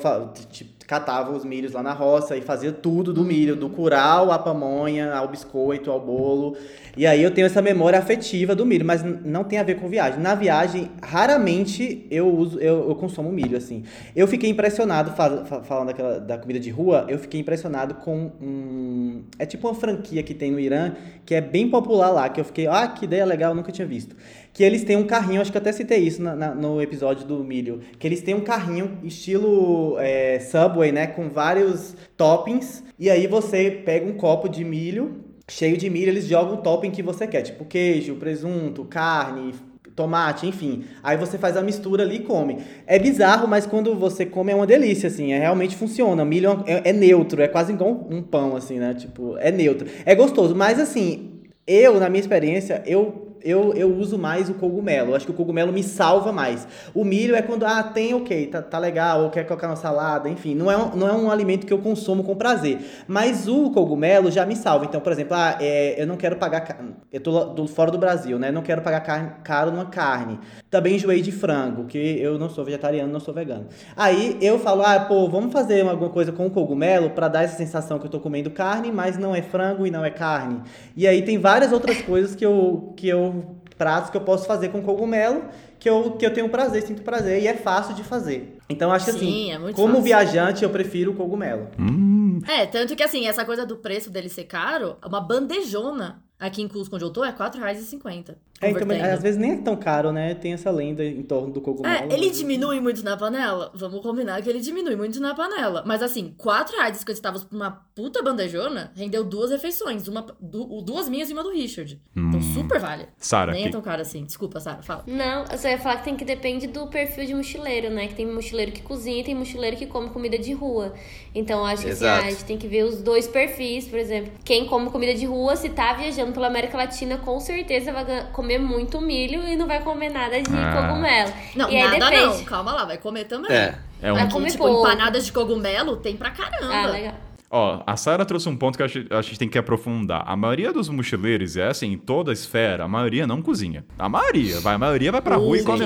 [0.51, 4.39] tipo, catava os milhos lá na roça e fazia tudo do milho, do curau à
[4.41, 6.57] pamonha, ao biscoito, ao bolo.
[6.97, 9.89] E aí eu tenho essa memória afetiva do milho, mas não tem a ver com
[9.89, 10.19] viagem.
[10.19, 13.85] Na viagem, raramente eu uso, eu, eu consumo milho, assim.
[14.17, 18.33] Eu fiquei impressionado, fa- fa- falando daquela, da comida de rua, eu fiquei impressionado com
[18.43, 19.23] um.
[19.39, 20.91] É tipo uma franquia que tem no Irã,
[21.25, 23.87] que é bem popular lá, que eu fiquei, ah, que ideia legal, eu nunca tinha
[23.87, 24.17] visto.
[24.53, 27.43] Que eles têm um carrinho, acho que até citei isso na- na- no episódio do
[27.45, 33.27] milho, que eles têm um carrinho estilo é, Subway, né, com vários toppings, e aí
[33.27, 37.27] você pega um copo de milho, cheio de milho, eles jogam o topping que você
[37.27, 39.55] quer, tipo queijo, presunto, carne,
[39.97, 40.85] tomate, enfim.
[41.03, 42.59] Aí você faz a mistura ali e come.
[42.87, 45.33] É bizarro, mas quando você come é uma delícia, assim.
[45.33, 46.25] É, realmente funciona.
[46.25, 48.95] Milho é, é neutro, é quase igual um pão, assim, né?
[48.95, 49.87] Tipo, é neutro.
[50.07, 53.30] É gostoso, mas assim, eu, na minha experiência, eu.
[53.43, 55.11] Eu, eu uso mais o cogumelo.
[55.11, 56.67] Eu acho que o cogumelo me salva mais.
[56.95, 60.29] O milho é quando, ah, tem, ok, tá, tá legal, ou quer colocar na salada,
[60.29, 60.55] enfim.
[60.55, 62.79] Não é, um, não é um alimento que eu consumo com prazer.
[63.09, 64.85] Mas o cogumelo já me salva.
[64.85, 66.61] Então, por exemplo, ah, é, eu não quero pagar.
[66.61, 66.77] ca-
[67.13, 68.51] Eu tô do, fora do Brasil, né?
[68.51, 70.39] Não quero pagar carne, caro numa carne.
[70.71, 73.67] Também enjoei de frango, que eu não sou vegetariano, não sou vegano.
[73.97, 77.57] Aí eu falo, ah, pô, vamos fazer alguma coisa com o cogumelo pra dar essa
[77.57, 80.61] sensação que eu tô comendo carne, mas não é frango e não é carne.
[80.97, 82.93] E aí tem várias outras coisas que eu.
[82.97, 83.30] Que eu
[83.77, 85.45] pratos que eu posso fazer com cogumelo,
[85.79, 88.59] que eu, que eu tenho prazer, sinto prazer, e é fácil de fazer.
[88.69, 89.19] Então, acho que Sim,
[89.53, 90.03] assim, é como fácil.
[90.03, 91.69] viajante, eu prefiro o cogumelo.
[91.79, 96.63] Hum, É, tanto que assim, essa coisa do preço dele ser caro, uma bandejona Aqui
[96.63, 98.35] em Cusco, onde eu tô, é R$4,50.
[98.63, 100.35] É, então, mas às vezes nem é tão caro, né?
[100.35, 102.13] Tem essa lenda em torno do cogumelo.
[102.13, 103.71] É, ele diminui muito na panela?
[103.75, 105.83] Vamos combinar que ele diminui muito na panela.
[105.87, 110.09] Mas assim, 4 reais que centavos por uma puta bandejona rendeu duas refeições.
[110.09, 111.99] Uma, du- duas minhas e uma do Richard.
[112.15, 113.07] Então super vale.
[113.17, 114.25] Sara, Nem é que- tão caro assim.
[114.25, 115.05] Desculpa, Sara, fala.
[115.07, 118.09] Não, eu só ia falar que tem que depende do perfil de mochileiro, né?
[118.09, 120.93] Que tem mochileiro que cozinha e tem mochileiro que come comida de rua.
[121.35, 122.27] Então acho que assim, Exato.
[122.27, 124.33] a gente tem que ver os dois perfis, por exemplo.
[124.45, 128.59] Quem come comida de rua, se tá viajando pela América Latina, com certeza vai comer
[128.59, 130.87] muito milho e não vai comer nada de Ah.
[130.89, 131.33] cogumelo.
[131.57, 132.37] Não, e aí nada depende.
[132.39, 132.45] não.
[132.45, 133.51] Calma lá, vai comer também.
[133.51, 133.75] É.
[134.03, 134.87] É um Vai comer tipo, pouco.
[134.87, 136.73] empanadas de cogumelo tem pra caramba.
[136.75, 137.15] Ah, legal.
[137.53, 140.23] Ó, a Sara trouxe um ponto que eu acho, a gente tem que aprofundar.
[140.25, 143.85] A maioria dos mochileiros, é assim, em toda a esfera, a maioria não cozinha.
[143.99, 145.85] A maioria, vai, a maioria vai pra rua e come.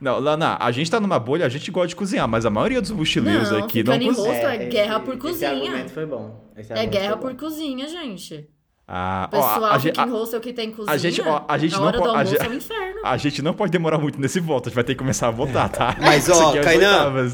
[0.00, 2.80] Não, Lana, a gente tá numa bolha, a gente gosta de cozinhar, mas a maioria
[2.82, 4.12] dos mochileiros Não, aqui não cozinha.
[4.26, 5.50] rosto é guerra por Esse cozinha.
[5.52, 6.44] argumento foi bom.
[6.56, 7.38] Esse É argumento guerra foi por bom.
[7.38, 8.48] cozinha, gente.
[8.94, 10.92] Ah, O ó, pessoal a, gente, hostel que tem cozinha.
[10.94, 12.52] a gente- ó, a gente a não hora po- do a almoço gente- é um
[12.54, 13.00] inferno.
[13.02, 15.30] a gente não pode demorar muito nesse voto, a gente vai ter que começar a
[15.30, 15.96] votar, tá?
[16.02, 17.32] Mas, Isso ó, é Kainan.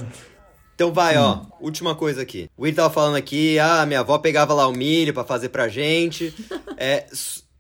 [0.75, 1.33] Então vai, ó.
[1.39, 1.47] Hum.
[1.61, 2.49] Última coisa aqui.
[2.57, 5.67] O Will tava falando aqui, ah, minha avó pegava lá o milho pra fazer pra
[5.69, 6.33] gente.
[6.81, 7.07] É,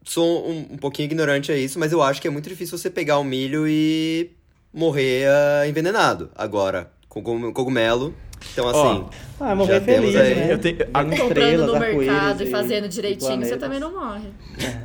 [0.04, 2.88] sou um, um pouquinho ignorante a isso, mas eu acho que é muito difícil você
[2.88, 4.30] pegar o milho e
[4.72, 6.30] morrer ah, envenenado.
[6.36, 8.14] Agora, com cogum- cogumelo.
[8.52, 9.04] Então, assim.
[9.40, 10.52] Ah, morrer já feliz, aí- né?
[10.52, 14.28] Eu tenho- a- Comprando estrelas, no mercado e fazendo e direitinho, você também não morre.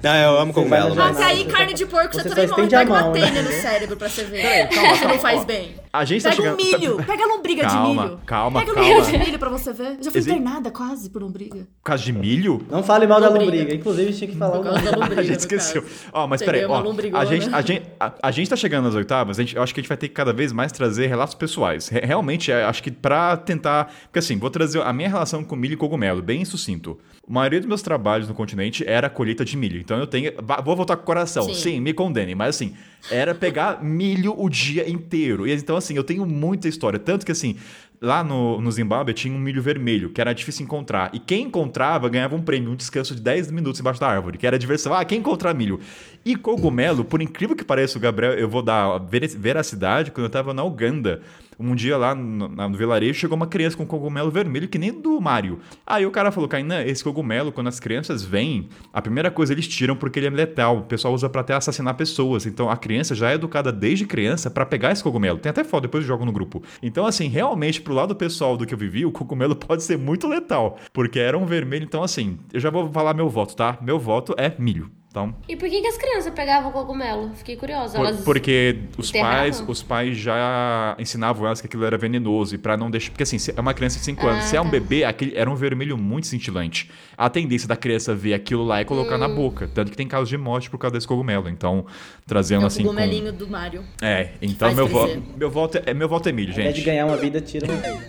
[0.03, 0.95] Ah, eu amo cogumelo.
[0.95, 2.67] Mas aí, carne de porco, você, você também morre.
[2.67, 3.21] Pega uma mão, né?
[3.21, 4.41] telha no cérebro pra você ver.
[4.41, 5.75] Peraí, calma, Você não faz bem.
[5.91, 6.59] A gente tá Pega chegando.
[6.59, 8.19] um milho, pega a lombriga Calma, de milho.
[8.25, 8.89] calma, Pega calma.
[8.89, 9.95] lombriga de milho pra você ver.
[9.99, 11.55] Eu já fui Exi- internada quase por lombriga.
[11.55, 12.65] Por causa de milho?
[12.69, 13.51] Não fale mal da Lombriga.
[13.51, 13.75] lombriga.
[13.75, 14.91] Inclusive, tinha que falar Por o causa nome.
[14.91, 15.85] da lombriga, A gente esqueceu.
[16.11, 17.19] Ó, mas Peguei peraí, uma ó.
[17.19, 19.71] A gente, a, gente, a, a gente tá chegando nas oitavas, a gente, eu acho
[19.73, 21.87] que a gente vai ter que cada vez mais trazer relatos pessoais.
[21.89, 23.93] Re- Realmente, é, acho que pra tentar.
[24.05, 26.99] Porque assim, vou trazer a minha relação com milho e cogumelo, bem sucinto.
[27.27, 29.79] A maioria dos meus trabalhos no continente era colheita de milho.
[29.79, 30.31] Então eu tenho.
[30.63, 31.43] Vou voltar com o coração.
[31.45, 31.53] Sim.
[31.55, 32.35] Sim, me condenem.
[32.35, 32.73] Mas assim,
[33.09, 35.47] era pegar milho o dia inteiro.
[35.47, 36.99] E então, assim, eu tenho muita história.
[36.99, 37.55] Tanto que assim.
[38.01, 41.09] Lá no, no Zimbábue tinha um milho vermelho, que era difícil encontrar.
[41.13, 44.45] E quem encontrava ganhava um prêmio, um descanso de 10 minutos embaixo da árvore, que
[44.45, 44.93] era diversão.
[44.93, 45.79] Ah, quem encontrar milho?
[46.25, 50.29] E cogumelo, por incrível que pareça, o Gabriel, eu vou dar ver- veracidade, quando eu
[50.29, 51.21] tava na Uganda,
[51.59, 55.19] um dia lá no, no vilarejo, chegou uma criança com cogumelo vermelho, que nem do
[55.19, 55.59] Mario.
[55.85, 59.67] Aí o cara falou, Kainan, esse cogumelo, quando as crianças vêm, a primeira coisa eles
[59.67, 60.79] tiram porque ele é letal.
[60.79, 62.45] O pessoal usa pra até assassinar pessoas.
[62.45, 65.39] Então a criança já é educada desde criança pra pegar esse cogumelo.
[65.39, 66.63] Tem até foto, depois eu jogo no grupo.
[66.81, 70.27] Então, assim, realmente, pro lado pessoal do que eu vivi, o cogumelo pode ser muito
[70.27, 70.77] letal.
[70.91, 71.83] Porque era um vermelho.
[71.83, 73.77] Então, assim, eu já vou falar meu voto, tá?
[73.81, 74.89] Meu voto é milho.
[75.13, 77.29] Então, E por que, que as crianças pegavam cogumelo?
[77.35, 77.95] Fiquei curiosa.
[77.95, 78.21] por- Elas...
[78.21, 79.37] porque os enterravam?
[79.37, 83.21] pais, os pais já ensinavam elas que aquilo era venenoso e pra não deixar, porque
[83.21, 84.71] assim, se é uma criança de 5 anos, Ah, se é um tá.
[84.71, 86.89] bebê, aquele era um vermelho muito cintilante.
[87.15, 89.19] A tendência da criança ver aquilo lá é colocar Hum.
[89.19, 91.47] na boca, tanto que tem casos de morte por causa desse cogumelo.
[91.47, 91.85] Então,
[92.25, 92.89] trazendo É o assim com...
[92.89, 93.83] cogumelinho do Mario.
[94.01, 96.81] É, então Faz meu voto, meu voto é meu voto é milho, Ao invés de
[96.81, 96.85] gente.
[96.89, 98.03] ganhar uma vida, tira uma vida.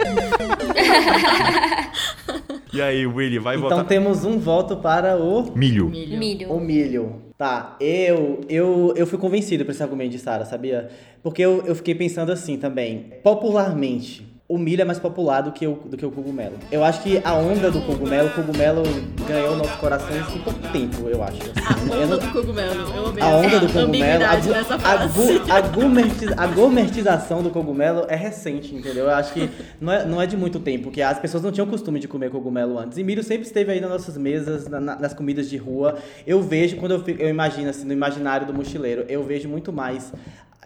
[2.73, 5.88] E aí, Willy, vai Então votar temos um voto para o milho.
[5.88, 6.19] Milho.
[6.19, 6.51] Milho.
[6.51, 6.94] O milho.
[7.37, 10.91] Tá, eu, eu, eu fui convencido por esse argumento de Sara, sabia?
[11.23, 13.13] Porque eu, eu fiquei pensando assim também.
[13.23, 16.55] Popularmente, o milho é mais popular do que, o, do que o cogumelo.
[16.71, 18.83] Eu acho que a onda do cogumelo, o cogumelo
[19.27, 21.39] ganhou nossos corações em pouco tempo, eu acho.
[21.57, 22.75] A Eu onda do cogumelo.
[22.95, 28.75] Eu amei a onda do cogumelo, a, a, a a gourmetização do cogumelo é recente,
[28.75, 29.05] entendeu?
[29.07, 29.49] Eu acho que
[29.81, 32.31] não é, não é de muito tempo, que as pessoas não tinham costume de comer
[32.31, 32.99] cogumelo antes.
[32.99, 35.97] E milho sempre esteve aí nas nossas mesas, na- na- nas comidas de rua.
[36.27, 39.73] Eu vejo, quando eu, fico- eu imagino, assim, no imaginário do mochileiro, eu vejo muito
[39.73, 40.13] mais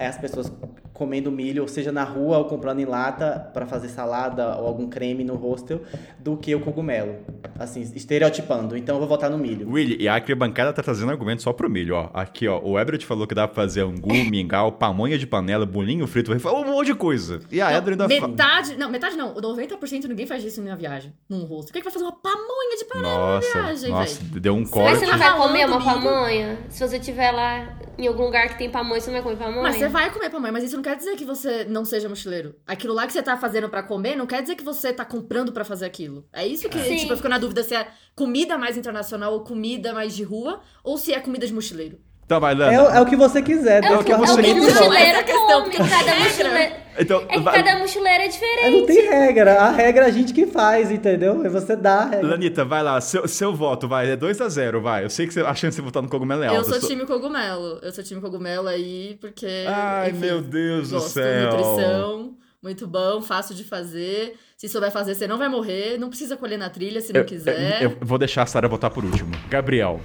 [0.07, 0.53] as pessoas
[0.93, 5.23] comendo milho, seja na rua ou comprando em lata para fazer salada ou algum creme
[5.23, 5.81] no hostel,
[6.19, 7.17] do que o cogumelo.
[7.57, 8.77] Assim, estereotipando.
[8.77, 9.71] Então eu vou votar no milho.
[9.71, 12.11] Willy, e a arquibancada tá trazendo argumento só pro milho, ó.
[12.13, 16.05] Aqui, ó, o Everett falou que dá pra fazer angu, mingau, pamonha de panela, bolinho
[16.09, 17.41] frito, um monte de coisa.
[17.51, 19.33] E a Edra ainda fa- metade, não, metade não.
[19.37, 21.67] O 90% ninguém faz isso na viagem, num rosto.
[21.69, 24.41] Por que, que vai fazer uma pamonha de panela Nossa, na viagem, nossa, velho?
[24.41, 24.99] deu um Mas corte.
[24.99, 26.59] você não vai comer uma pamonha?
[26.71, 29.88] Se você estiver lá em algum lugar que tem pamonha, você não vai comer pamonha?
[29.89, 32.55] Você vai comer pamonha, mas isso não quer dizer que você não seja mochileiro.
[32.67, 35.51] Aquilo lá que você tá fazendo pra comer não quer dizer que você tá comprando
[35.51, 36.29] pra fazer aquilo.
[36.31, 36.97] É isso que, Sim.
[36.97, 40.61] tipo, eu fico na dúvida se é comida mais internacional ou comida mais de rua,
[40.85, 41.99] ou se é comida de mochileiro.
[42.29, 42.83] Então vai, É, Lana.
[42.83, 43.83] o- é o que você quiser.
[43.83, 45.89] É o que, que é o você que Não, mochileiro é a questão, come.
[45.89, 46.75] Cada mochileiro...
[47.01, 48.71] Então, É que vai- cada mochileiro é É, diferente.
[48.81, 49.55] não tem regra.
[49.63, 51.43] A regra a gente que faz, entendeu?
[51.47, 52.29] É você dar a regra.
[52.29, 55.05] Lanita, vai lá, seu, seu voto, vai, é 2x0, vai.
[55.05, 56.61] Eu sei que você- a chance de votar no cogumelo é alta.
[56.61, 57.79] eu sou sou- time cogumelo.
[57.83, 59.65] Eu sou time cogumelo aí, porque.
[59.67, 61.51] Ai, enfim, meu Deus do céu.
[61.51, 62.35] nutrição.
[62.63, 64.35] Muito bom, fácil de fazer.
[64.57, 65.97] Se souber fazer, você não vai morrer.
[65.99, 67.81] Não precisa colher na trilha se não Eu, quiser.
[67.81, 69.31] eu- eu vou deixar a Sara votar por último.
[69.49, 69.99] Gabriel.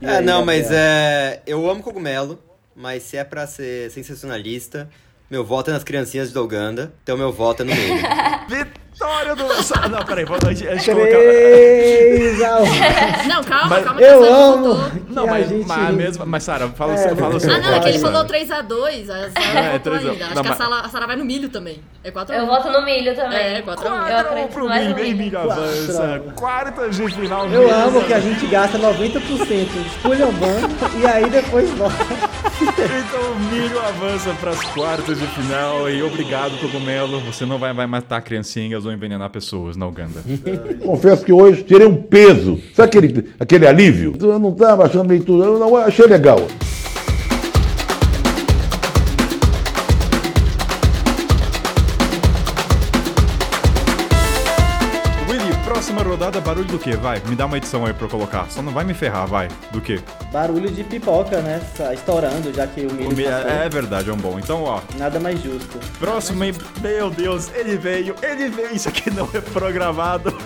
[0.00, 1.42] E É, aí, não, mas é.
[1.46, 2.38] Eu amo cogumelo,
[2.74, 4.88] mas se é pra ser sensacionalista,
[5.30, 8.02] meu voto é nas criancinhas da Uganda, então meu voto é no meio.
[8.92, 9.44] Vitória do.
[9.90, 11.10] Não, peraí, vou, de colocar.
[11.10, 12.64] 3 a 1.
[13.28, 14.90] Não, calma, Mas- calma que Eu a Sara amo voltou.
[14.90, 15.66] que Não, a mas, gente...
[15.68, 17.52] mas, mesmo, mas Sara, fala, o É, seu, fala o seu.
[17.54, 20.24] Ah, não, é que ele falou 3x2, a Sara É, voltou 3 a- ainda.
[20.26, 21.80] Acho não, que a Sara, a Sara vai no milho também.
[22.04, 22.34] É 4x1.
[22.34, 23.38] Eu voto no milho também.
[23.38, 24.10] É, 4x1.
[24.10, 25.16] Eu acredito pro milho, hein, milho.
[25.16, 26.22] milho avança.
[26.36, 27.44] Quartas de final.
[27.48, 30.69] Eu milho amo que a gente gasta 90% esculhambando
[31.00, 31.96] e aí depois volta.
[32.60, 37.20] Então o milho avança pras quartas de final e obrigado, cogumelo.
[37.20, 40.22] Você não vai, vai matar criancinhas ou envenenar pessoas na Uganda.
[40.84, 42.60] Confesso que hoje tirei um peso.
[42.74, 44.14] Sabe aquele, aquele alívio?
[44.20, 46.40] Eu não estava achando leitura, eu não achei legal.
[56.20, 56.94] Rodada, barulho do quê?
[56.96, 58.46] Vai, me dá uma edição aí pra eu colocar.
[58.50, 59.48] Só não vai me ferrar, vai.
[59.72, 60.00] Do quê?
[60.30, 61.62] Barulho de pipoca, né?
[61.94, 63.48] Estourando, já que o milho O mi- passou.
[63.50, 64.38] é, é verdade, é um bom.
[64.38, 65.78] Então, ó, Nada mais justo.
[65.98, 66.52] próximo, hein?
[66.82, 68.74] Meu Deus, ele veio, ele veio.
[68.74, 70.36] Isso aqui não é programado.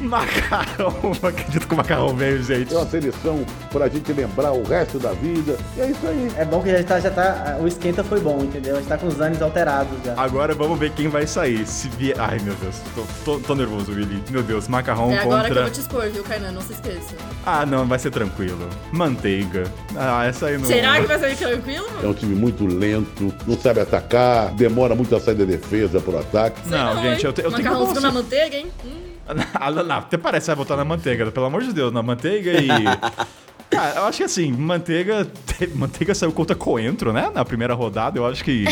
[0.00, 2.72] Macarrão, não acredito que o macarrão veio, gente.
[2.72, 5.56] É uma seleção para a gente lembrar o resto da vida.
[5.76, 6.30] E é isso aí.
[6.36, 7.56] É bom que já tá, já tá.
[7.60, 8.76] O esquenta foi bom, entendeu?
[8.76, 10.14] A gente tá com os ânimos alterados já.
[10.16, 11.66] Agora vamos ver quem vai sair.
[11.66, 12.16] Se vier.
[12.18, 14.22] Ai, meu Deus, tô, tô- tô nervoso, Willy.
[14.30, 15.62] Meu Deus, macarrão É agora que eu contra.
[15.62, 16.52] vou te expor, viu, Kainan?
[16.52, 17.14] Não se esqueça.
[17.44, 18.68] Ah, não, vai ser tranquilo.
[18.92, 19.64] Manteiga.
[19.96, 20.66] Ah, essa aí não.
[20.66, 21.86] Será que vai ser tranquilo?
[22.02, 26.18] É um time muito lento, não sabe atacar, demora muito a sair da defesa pro
[26.18, 26.60] ataque.
[26.68, 28.66] Não, gente, eu, te- eu tenho que Macarrãozinho na manteiga, hein?
[28.84, 29.07] Hum.
[29.54, 32.68] Ah, até parece que vai botar na manteiga, pelo amor de Deus, na manteiga e.
[33.70, 35.26] Cara, eu acho que assim, manteiga.
[35.74, 37.30] Manteiga saiu contra coentro, né?
[37.34, 38.64] Na primeira rodada, eu acho que.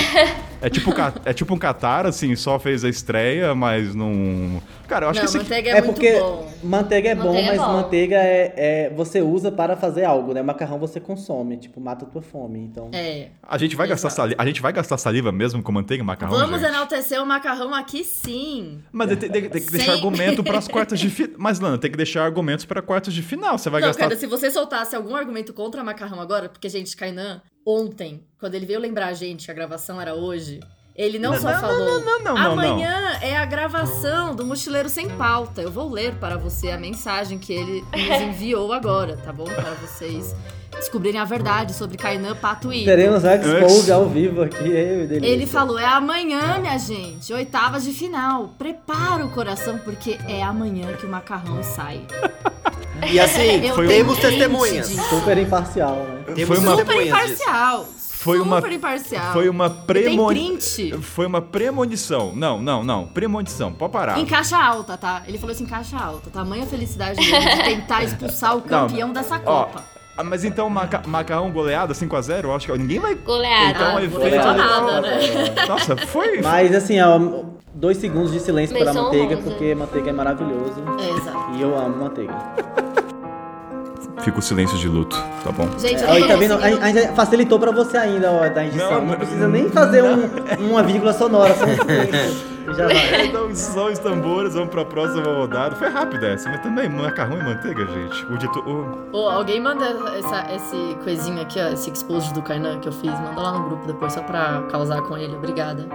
[0.63, 0.91] É tipo,
[1.25, 4.63] é tipo um Qatar, assim, só fez a estreia, mas não.
[4.89, 5.39] Cara, eu acho Não, que esse.
[5.39, 6.49] manteiga é, É muito porque bom.
[6.63, 7.73] manteiga é bom, Manteiga é mas bom.
[7.73, 10.43] manteiga é, é- você usa para fazer algo, né?
[10.43, 12.91] Macarrão você consome, tipo, mata a tua fome, então.
[12.93, 13.29] É.
[13.43, 14.23] A gente vai gastar Exato.
[14.23, 14.41] saliva.
[14.43, 16.39] A gente vai gastar saliva mesmo com manteiga e macarrão.
[16.39, 16.71] Vamos gente?
[16.71, 18.79] enaltecer o macarrão aqui sim.
[18.93, 21.35] Mas tem, tem- tem que deixar argumento para as quartas de final.
[21.37, 23.59] Mas, Lana, tem que deixar argumentos para quartas de final.
[23.59, 24.05] Você vai não, gastar.
[24.05, 24.51] cara, se você
[24.87, 29.13] soltasse algum argumento contra macarrão agora, porque, gente, Kainan, ontem, quando ele veio lembrar a
[29.13, 30.61] gente que a gravação era hoje,
[30.95, 31.79] ele não, Não, só não, falou.
[31.79, 35.61] não, não, não, não, Amanhã é a gravação do Mochileiro Sem Pauta.
[35.61, 39.45] Eu vou ler para você a mensagem que ele nos enviou agora, tá bom?
[39.45, 40.35] Para vocês
[40.79, 42.85] descobrirem a verdade sobre Kainan Patuí.
[42.85, 44.69] Teremos Expose ao vivo aqui.
[44.69, 48.51] Ele falou: é amanhã, minha gente, oitavas de final.
[48.59, 52.01] Prepara o coração, porque é amanhã que o macarrão sai.
[53.13, 54.89] E assim, temos testemunhas.
[54.89, 55.03] disso.
[55.11, 56.23] Super imparcial, né?
[56.35, 57.07] Temos Foi uma- Super disso.
[57.09, 57.87] imparcial.
[57.99, 59.33] Foi uma- super imparcial.
[59.35, 61.03] Foi uma premonição.
[61.03, 62.33] Foi uma premonição.
[62.35, 63.07] Não, não, não.
[63.07, 63.71] Premonição.
[63.71, 64.19] Pode parar.
[64.19, 65.23] Em caixa alta, tá?
[65.29, 66.31] Ele falou assim, caixa alta.
[66.31, 69.85] Tamanha felicidade dele de tentar expulsar o campeão dessa Ó, Copa.
[70.17, 73.15] Ah, mas então maca macarrão goleado 5x0, eu acho que ninguém vai.
[73.15, 73.71] Goleada.
[73.71, 74.37] Então, Ah, é vou feito.
[74.37, 75.19] falar nada, né?
[75.69, 76.41] Nossa, foi.
[76.41, 77.19] Mas assim, ó,
[77.75, 79.43] dois segundos de silêncio para manteiga, honrosa.
[79.51, 80.83] porque manteiga é maravilhoso.
[81.01, 81.53] É, exato.
[81.55, 82.35] E eu amo manteiga.
[84.23, 85.69] Fica o silêncio de luto, tá bom?
[85.79, 86.55] Gente, eu Aí, não tá vendo?
[86.55, 88.91] A, a gente facilitou pra você ainda, ó, da edição.
[88.91, 90.29] Não, Não, não- precisa nem fazer um-
[90.71, 92.57] uma vírgula sonora, só um.
[92.75, 93.27] Já vai.
[93.27, 95.77] Então, só os tambores, vamos pra próxima rodada.
[95.77, 98.27] Foi rápida essa, mas também macarrão e manteiga, gente.
[98.27, 98.59] O dito.
[98.59, 99.85] o- Ô, alguém manda
[100.19, 103.13] essa, esse coisinho aqui, ó, esse exposed do Kainan que eu fiz.
[103.21, 105.37] Manda lá no grupo depois, só pra causar com ele.
[105.37, 105.87] Obrigada.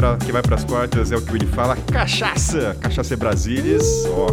[0.00, 2.76] Pra, que vai pras quartas é o que o Willi fala: cachaça!
[2.80, 4.28] Cachaça é Brasílias, ó.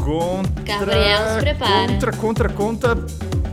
[0.00, 0.64] Contra.
[0.64, 1.92] Gabriel, se prepara.
[1.92, 2.96] Contra, contra, contra.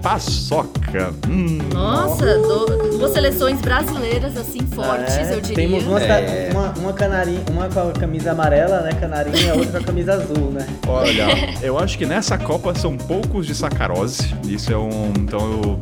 [0.01, 0.80] Paçoca.
[1.29, 1.57] Hum.
[1.73, 5.55] Nossa, do- duas seleções brasileiras, assim, fortes, É, eu diria.
[5.55, 6.49] Temos uma, É.
[6.51, 9.81] uma, uma canarinha, uma com a camisa amarela, né, canarinha, e a outra com a
[9.83, 10.67] camisa azul, né?
[10.87, 11.27] Olha,
[11.61, 14.33] eu acho que nessa Copa são poucos de sacarose.
[14.47, 15.13] Isso é um.
[15.17, 15.39] Então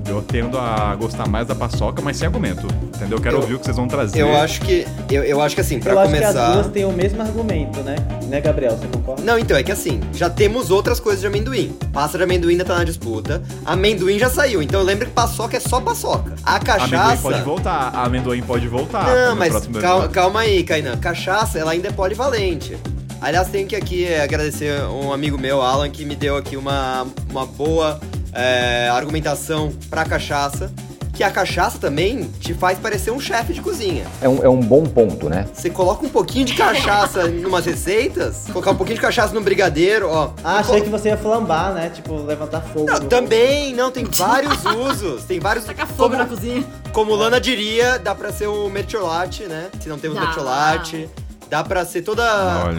[0.08, 2.68] eu, eu tendo a gostar mais da paçoca, mas sem argumento.
[2.96, 3.18] Entendeu?
[3.18, 4.20] Eu quero Eu- ouvir o que vocês vão trazer.
[4.22, 4.86] Eu acho que.
[5.10, 6.48] Eu, eu acho que assim, pra eu acho que começar.
[6.48, 7.96] as duas têm o mesmo argumento, né?
[8.28, 8.78] Né, Gabriel?
[8.78, 9.24] Você concorda?
[9.24, 11.74] Não, então, é que assim, já temos outras coisas de amendoim.
[11.92, 13.42] Pasta de amendoim ainda tá na disputa.
[13.66, 16.36] Amendoim já saiu, então lembra que paçoca é só paçoca.
[16.44, 17.22] A Amendoim cachaça.
[17.22, 17.96] pode voltar.
[17.96, 19.06] Amendoim pode voltar.
[19.06, 20.98] Não, mas calma, calma aí, Kainan.
[20.98, 22.78] Cachaça, ela ainda é polivalente.
[23.22, 27.06] Aliás, tenho que aqui é, agradecer um amigo meu, Alan, que me deu aqui uma,
[27.30, 28.00] uma boa
[28.34, 30.72] é, argumentação pra cachaça.
[31.20, 34.06] Que a cachaça também te faz parecer um chefe de cozinha.
[34.22, 35.46] É um, é um bom ponto, né?
[35.54, 39.42] Você coloca um pouquinho de cachaça em umas receitas, colocar um pouquinho de cachaça no
[39.42, 40.32] brigadeiro, ó.
[40.42, 41.90] Ah, achei que você ia flambar, né?
[41.90, 42.90] Tipo, levantar fogo.
[42.90, 45.26] Não, também, não, tem vários usos.
[45.26, 45.66] Tem vários.
[45.66, 46.64] Tacar fogo como, na cozinha.
[46.94, 49.68] como Lana diria, dá pra ser o mertiolate, né?
[49.82, 50.24] Se não temos Dá.
[50.24, 51.10] mertiolate.
[51.50, 52.22] Dá pra ser todo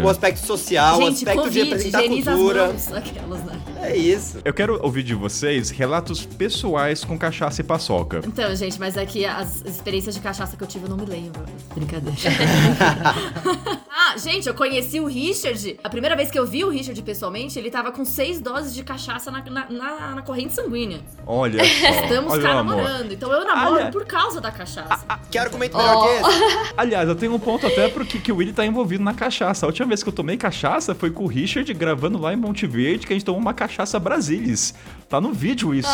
[0.02, 2.66] o aspecto social, o Gente, aspecto de Covid, representar a higieniza as cultura.
[2.68, 2.92] mãos.
[2.94, 3.60] Aquelas, né?
[3.82, 4.38] É isso.
[4.44, 8.20] Eu quero ouvir de vocês relatos pessoais com cachaça e paçoca.
[8.26, 11.06] Então, gente, mas é que as experiências de cachaça que eu tive eu não me
[11.06, 11.42] lembro.
[11.74, 12.16] Brincadeira.
[13.90, 15.78] ah, gente, eu conheci o Richard.
[15.82, 18.82] A primeira vez que eu vi o Richard pessoalmente, ele tava com seis doses de
[18.84, 21.00] cachaça na, na, na- na corrente sanguínea.
[21.26, 21.88] Olha só.
[22.02, 23.12] Estamos olha cá namorando.
[23.12, 23.90] Então eu namoro Olha.
[23.90, 25.04] por causa da cachaça.
[25.30, 26.72] Que argumento melhor que esse?
[26.76, 29.64] Aliás, eu tenho um ponto até porque que o Willy tá envolvido na cachaça.
[29.64, 32.66] A última vez que eu tomei cachaça foi com o Richard gravando lá em Monte
[32.66, 33.69] Verde, que a gente tomou uma cachaça
[34.00, 34.74] Brasilis.
[35.08, 35.88] Tá no vídeo isso.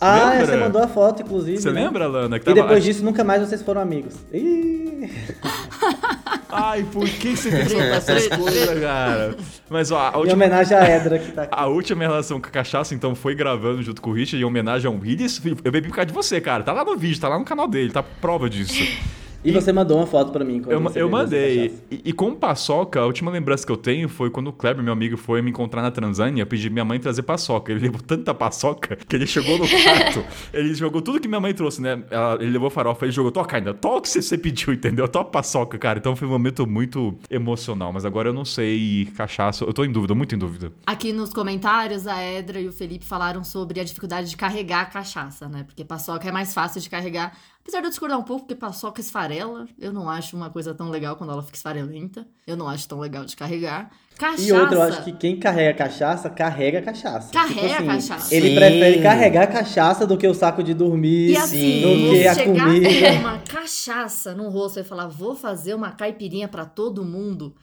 [0.00, 0.46] Ah, Lembra?
[0.46, 1.58] você mandou a foto, inclusive.
[1.58, 1.84] Você né?
[1.84, 2.38] lembra, Lana?
[2.38, 4.14] Que E tava- depois disso, nunca mais vocês foram amigos.
[4.32, 5.08] Ih.
[6.54, 9.34] Ai, por que você soltar essas coisas, cara?
[9.70, 11.54] Mas ó, a Em última, homenagem à Edra que tá aqui.
[11.56, 14.86] a última relação com a cachaça, então, foi gravando junto com o Richard em homenagem
[14.86, 15.40] ao Willis.
[15.64, 16.62] Eu bebi por causa de você, cara.
[16.62, 18.74] Tá lá no vídeo, tá lá no canal dele, tá prova disso.
[19.44, 20.62] E você mandou uma foto pra mim.
[20.66, 21.74] Eu, eu mandei.
[21.90, 24.92] E, e com paçoca, a última lembrança que eu tenho foi quando o Kleber, meu
[24.92, 27.72] amigo, foi me encontrar na Tanzânia, eu pedi minha mãe trazer paçoca.
[27.72, 30.24] Ele levou tanta paçoca que ele chegou no quarto,
[30.54, 32.02] ele jogou tudo que minha mãe trouxe, né?
[32.10, 35.08] Ela- ele levou farofa, ele jogou, toca ainda, toca o que você pediu, entendeu?
[35.08, 35.98] Toca paçoca, cara.
[35.98, 39.90] Então foi um momento muito emocional, mas agora eu não sei cachaça, eu tô em
[39.90, 40.72] dúvida, muito em dúvida.
[40.86, 44.86] Aqui nos comentários, a Edra e o Felipe falaram sobre a dificuldade de carregar a
[44.86, 45.64] cachaça, né?
[45.64, 47.36] Porque paçoca é mais fácil de carregar.
[47.62, 49.66] Apesar de eu discordar um pouco, porque paçoca esfarela.
[49.78, 52.26] Eu não acho uma coisa tão legal quando ela fica esfarelenta.
[52.44, 53.90] Eu não acho tão legal de carregar.
[54.18, 54.42] Cachaça.
[54.42, 57.30] E outra, eu acho que quem carrega cachaça, carrega a cachaça.
[57.30, 58.34] Tipo assim, Carrega a cachaça.
[58.34, 58.54] Ele Sim.
[58.56, 62.34] prefere carregar a cachaça do que o saco de dormir, E assim, do que a
[62.34, 62.88] chegar comida.
[62.88, 67.54] com uma cachaça no rosto e falar, vou fazer uma caipirinha pra todo mundo,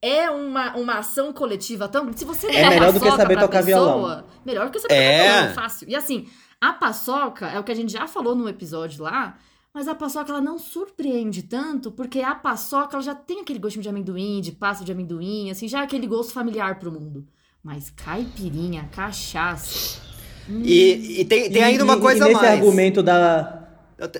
[0.00, 2.10] é uma, uma ação coletiva tão.
[2.14, 4.24] Se você der É melhor do que saber pra tocar pessoa, violão.
[4.46, 5.18] Melhor do que saber É.
[5.18, 5.88] tocar violão, fácil.
[5.88, 6.26] E assim,
[6.60, 9.38] a paçoca é o que a gente já falou no episódio lá.
[9.72, 13.84] Mas a paçoca, ela não surpreende tanto, porque a paçoca, ela já tem aquele gostinho
[13.84, 17.24] de amendoim, de pasta de amendoim, assim, já é aquele gosto familiar pro mundo.
[17.62, 20.00] Mas caipirinha, cachaça...
[20.48, 22.58] E, e tem, tem E- ainda uma e- coisa e a nesse mais.
[22.58, 23.68] argumento da.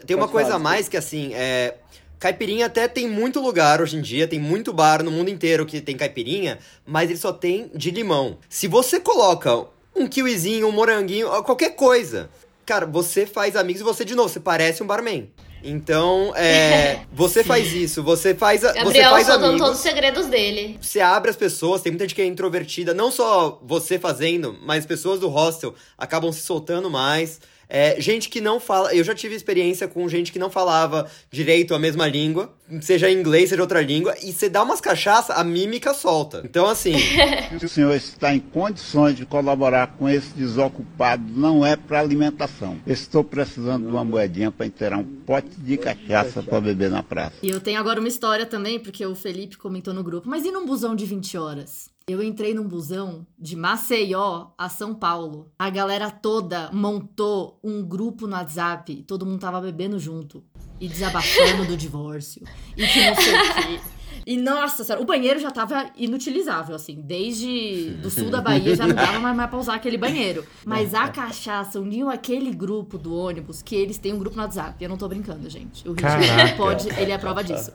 [0.06, 1.76] Tem uma Pode coisa falar, a mais que, assim, é...
[2.20, 5.80] Caipirinha até tem muito lugar hoje em dia, tem muito bar no mundo inteiro que
[5.80, 8.38] tem caipirinha, mas ele só tem de limão.
[8.48, 12.30] Se você coloca um kiwizinho, um moranguinho, qualquer coisa,
[12.66, 15.30] cara, você faz amigos e você, de novo, você parece um barman.
[15.62, 19.60] Então, é, você faz isso, você faz, a- você Gabriel faz soltando amigos.
[19.66, 20.78] todos os segredos dele.
[20.80, 24.86] Você abre as pessoas, tem muita gente que é introvertida, não só você fazendo, mas
[24.86, 27.40] pessoas do hostel acabam se soltando mais.
[27.70, 28.92] É, gente que não fala.
[28.94, 32.52] Eu já tive experiência com gente que não falava direito a mesma língua,
[32.82, 36.42] seja em inglês, seja outra língua, e você dá umas cachaça, a mímica solta.
[36.44, 36.94] Então, assim,
[37.58, 42.78] Se o senhor está em condições de colaborar com esse desocupado, não é para alimentação.
[42.86, 47.36] Estou precisando de uma moedinha para inteirar um pote de cachaça para beber na praça.
[47.42, 50.28] E eu tenho agora uma história também, porque o Felipe comentou no grupo.
[50.28, 51.89] Mas e num busão de 20 horas?
[52.10, 55.52] Eu entrei num busão de Maceió a São Paulo.
[55.56, 59.04] A galera toda montou um grupo no WhatsApp.
[59.06, 60.42] Todo mundo tava bebendo junto.
[60.80, 62.42] E desabafando do divórcio.
[62.76, 63.80] E que não sei o quê.
[64.26, 67.00] E nossa senhora, o banheiro já tava inutilizável, assim.
[67.00, 70.44] Desde do sul da Bahia já não dava mais, mais pra usar aquele banheiro.
[70.64, 74.82] Mas a cachaça uniu aquele grupo do ônibus que eles têm um grupo no WhatsApp.
[74.82, 75.88] Eu não tô brincando, gente.
[75.88, 76.56] O Caraca.
[76.56, 77.70] pode, ele é a prova disso.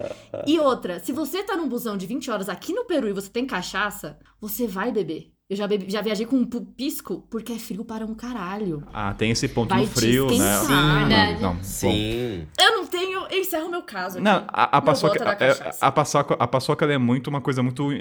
[0.46, 3.30] E outra, se você tá num busão de 20 horas aqui no Peru e você
[3.30, 5.35] tem cachaça, você vai beber.
[5.48, 8.82] Eu já, bebi- já viajei com um pisco porque é frio para um caralho.
[8.92, 10.34] Ah, tem esse ponto Vai no frio, né?
[10.34, 11.40] Sim, Não, verdade.
[11.44, 11.64] não, bom.
[11.64, 12.48] sim.
[12.60, 13.28] Eu não tenho.
[13.30, 14.16] Eu encerro meu caso.
[14.16, 14.24] Aqui.
[14.24, 17.62] Não, a, a paçoca, era é- a, paçoca, a paçoca ela é muito uma coisa
[17.62, 17.98] muito é,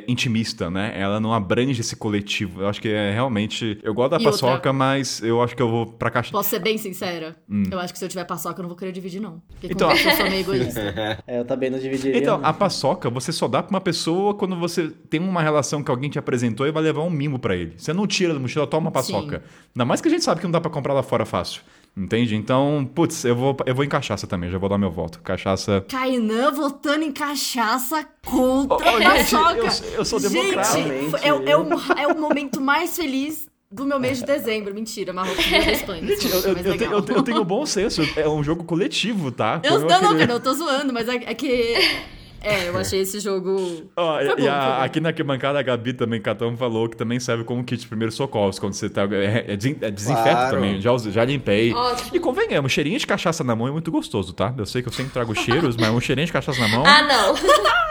[0.00, 0.92] é, intimista, né?
[0.94, 2.60] Ela não abrange esse coletivo.
[2.60, 3.78] Eu acho que é realmente.
[3.82, 6.32] Eu gosto da E paçoca, outra- mas eu acho que eu vou pra cachaça.
[6.32, 7.34] Posso ser bem sincera?
[7.70, 9.40] Eu acho que se eu tiver paçoca, eu não vou querer dividir, não.
[9.48, 9.70] Porque Hum.
[9.72, 10.82] Então- eu sou meio egoísta.
[11.26, 12.18] É, eu também não dividiria.
[12.18, 12.46] Então, não.
[12.46, 16.10] a paçoca você só dá pra uma pessoa quando você tem uma relação que alguém
[16.10, 17.74] te apresentou e vai levar um mimo pra ele.
[17.76, 19.38] Você não tira da mochila, toma uma paçoca.
[19.38, 19.44] Sim.
[19.76, 21.62] Ainda mais que a gente sabe que não dá pra comprar lá fora fácil.
[21.96, 22.34] Entende?
[22.34, 25.20] Então, putz, eu vou, eu vou em cachaça também, já vou dar meu voto.
[25.20, 25.84] Cachaça.
[25.88, 29.84] Kainan votando em cachaça contra a gente, paçoca.
[29.86, 30.72] eu- eu sou democrata.
[30.72, 31.68] Gente, é, é o,
[31.98, 34.74] é o momento mais feliz do meu mês de dezembro.
[34.74, 35.12] Mentira,
[35.70, 36.06] Espanha.
[36.06, 36.50] Gente, eu, é
[36.94, 38.02] eu- tenho, eu tenho- bom senso.
[38.16, 39.60] É um jogo coletivo, tá?
[39.62, 41.74] Eu, não, não, cara, eu tô zoando, mas é, é que
[42.42, 43.56] É, eu achei esse jogo.
[43.96, 44.82] Ó, Foi e- bom, e foi a- bom.
[44.84, 48.14] aqui na arquibancada a Gabi também, Catão, falou que também serve como kit de primeiros
[48.14, 48.58] socorros.
[48.58, 49.02] Quando você tá.
[49.12, 49.56] É, é é
[49.90, 50.54] desinfeta Claro.
[50.56, 50.80] também.
[50.80, 51.72] Já, já limpei.
[51.72, 52.10] Ótimo.
[52.14, 54.52] E convenhamos, cheirinho de cachaça na mão é muito gostoso, tá?
[54.56, 56.84] Eu sei que eu sempre trago cheiros, mas um cheirinho de cachaça na mão.
[56.86, 57.34] Ah, não.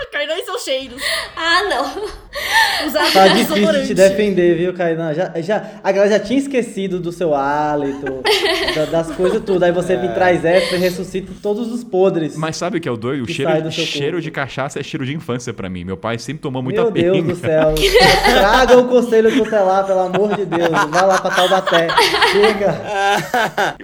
[0.62, 1.02] E cheiros.
[1.36, 2.22] Ah, não.
[2.88, 5.14] Usar Tá difícil te defender, viu, Kainan?
[5.14, 8.22] Já, já, a galera já tinha esquecido do seu hálito,
[8.74, 9.64] da- das coisas tudo.
[9.64, 12.36] Aí você me traz essa e ressuscita todos os podres.
[12.38, 13.24] Mas sabe o que é o doido?
[13.24, 15.84] O Que cheiro, cheiro de cachaça é cheiro de infância pra mim.
[15.84, 17.34] Meu pai sempre tomou muita Meu Deus pinga.
[17.34, 17.76] do céu.
[18.32, 20.70] Traga o conselho tutelar, pelo amor de Deus.
[20.90, 21.88] Vai lá pra Taubaté.
[22.32, 22.82] Chega.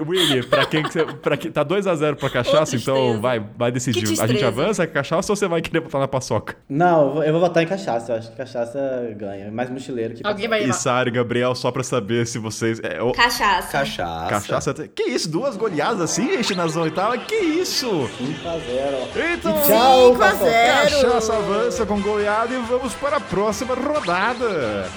[0.07, 4.03] Willy, pra quem, que você- pra quem tá 2x0 pra cachaça, então vai, vai decidir.
[4.15, 6.55] Que A gente avança com a cachaça ou você vai querer botar na paçoca?
[6.69, 8.11] Não, eu vou- votar em cachaça.
[8.11, 8.77] Eu acho que cachaça
[9.15, 9.49] ganha.
[9.49, 10.73] Mais mochileiro que Alguém vai E levar.
[10.73, 12.81] Sara e Gabriel, só pra saber se vocês.
[12.83, 13.71] É, o- Cachaça.
[13.71, 14.27] Cachaça.
[14.29, 14.87] cachaça.
[14.93, 15.29] Que isso?
[15.29, 17.17] Duas goleadas assim, gente, na zona oitava?
[17.19, 17.87] Que isso?
[18.17, 19.33] 5 a 0.
[19.33, 20.45] Então, Tchau, 5 a Paçoca.
[20.49, 20.81] 0.
[21.07, 24.89] cachaça avança com goleada e vamos para a próxima rodada.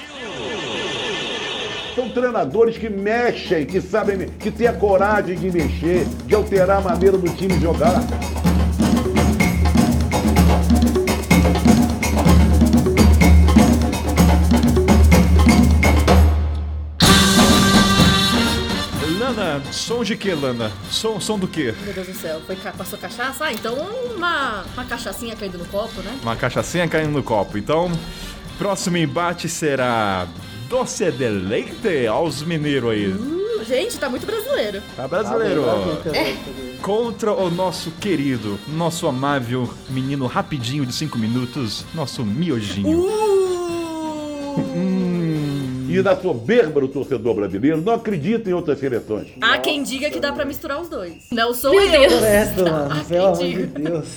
[1.95, 6.81] São treinadores que mexem, que sabem, que têm a coragem de mexer, de alterar a
[6.81, 7.95] maneira do time jogar.
[19.81, 20.71] Som de que, Lana?
[20.91, 21.75] Som, som do quê?
[21.85, 23.47] Meu Deus do céu, foi, passou cachaça?
[23.47, 26.19] Ah, então uma, uma cachaçinha caindo no copo, né?
[26.23, 27.57] Uma cachaçinha caindo no copo.
[27.57, 27.91] Então,
[28.59, 30.29] próximo embate será
[30.69, 33.09] Doce de Leite aos mineiros aí.
[33.09, 34.83] Uh, gente, tá muito brasileiro.
[34.95, 36.09] Tá brasileiro, ó.
[36.15, 36.37] É.
[36.81, 43.01] Contra o nosso querido, nosso amável menino rapidinho de 5 minutos, nosso miojinho.
[43.01, 43.30] Uh!
[45.91, 49.29] E na soberba do torcedor brasileiro, não acredita em outras seleções.
[49.41, 51.15] Há quem diga que dá pra misturar os dois.
[51.33, 51.91] Não sou Meu eu.
[51.91, 52.21] Deus.
[52.21, 53.05] Credo, mano.
[53.05, 53.67] Pelo amor de.
[53.67, 54.09] Deus.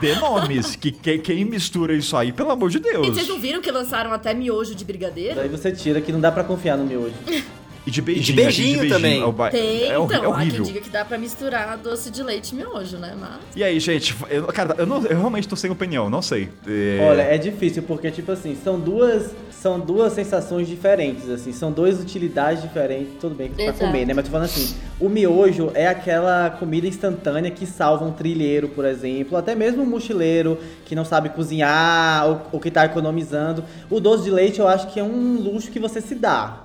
[0.00, 3.06] De, de nomes, que, que- quem mistura isso aí, pelo amor de E Deus.
[3.08, 5.34] vocês não viram que lançaram até miojo de brigadeiro?
[5.36, 7.14] Daí você tira que não dá pra confiar no miojo.
[7.86, 8.22] E de beijinho.
[8.22, 9.22] E de beijinho aqui, também.
[9.22, 10.10] É, ba- Tem, é, então.
[10.10, 10.64] é Há quem horrível.
[10.64, 13.14] diga que dá pra misturar doce de leite e miojo, né?
[13.18, 13.38] Mas...
[13.54, 16.48] E aí, gente, eu, cara, eu, não- eu realmente tô sem opinião, não sei.
[16.66, 21.70] É, Olha, é difícil porque, tipo assim, são duas, são duas sensações diferentes, assim, são
[21.70, 23.78] duas utilidades diferentes, tudo bem que pra Exato.
[23.78, 24.14] comer, né?
[24.14, 28.84] Mas tô falando assim, o miojo é aquela comida instantânea que salva um trilheiro, por
[28.84, 33.62] exemplo, até mesmo um mochileiro que não sabe cozinhar ou, ou que tá economizando.
[33.88, 36.60] O doce de leite eu acho que é um luxo que você se dá.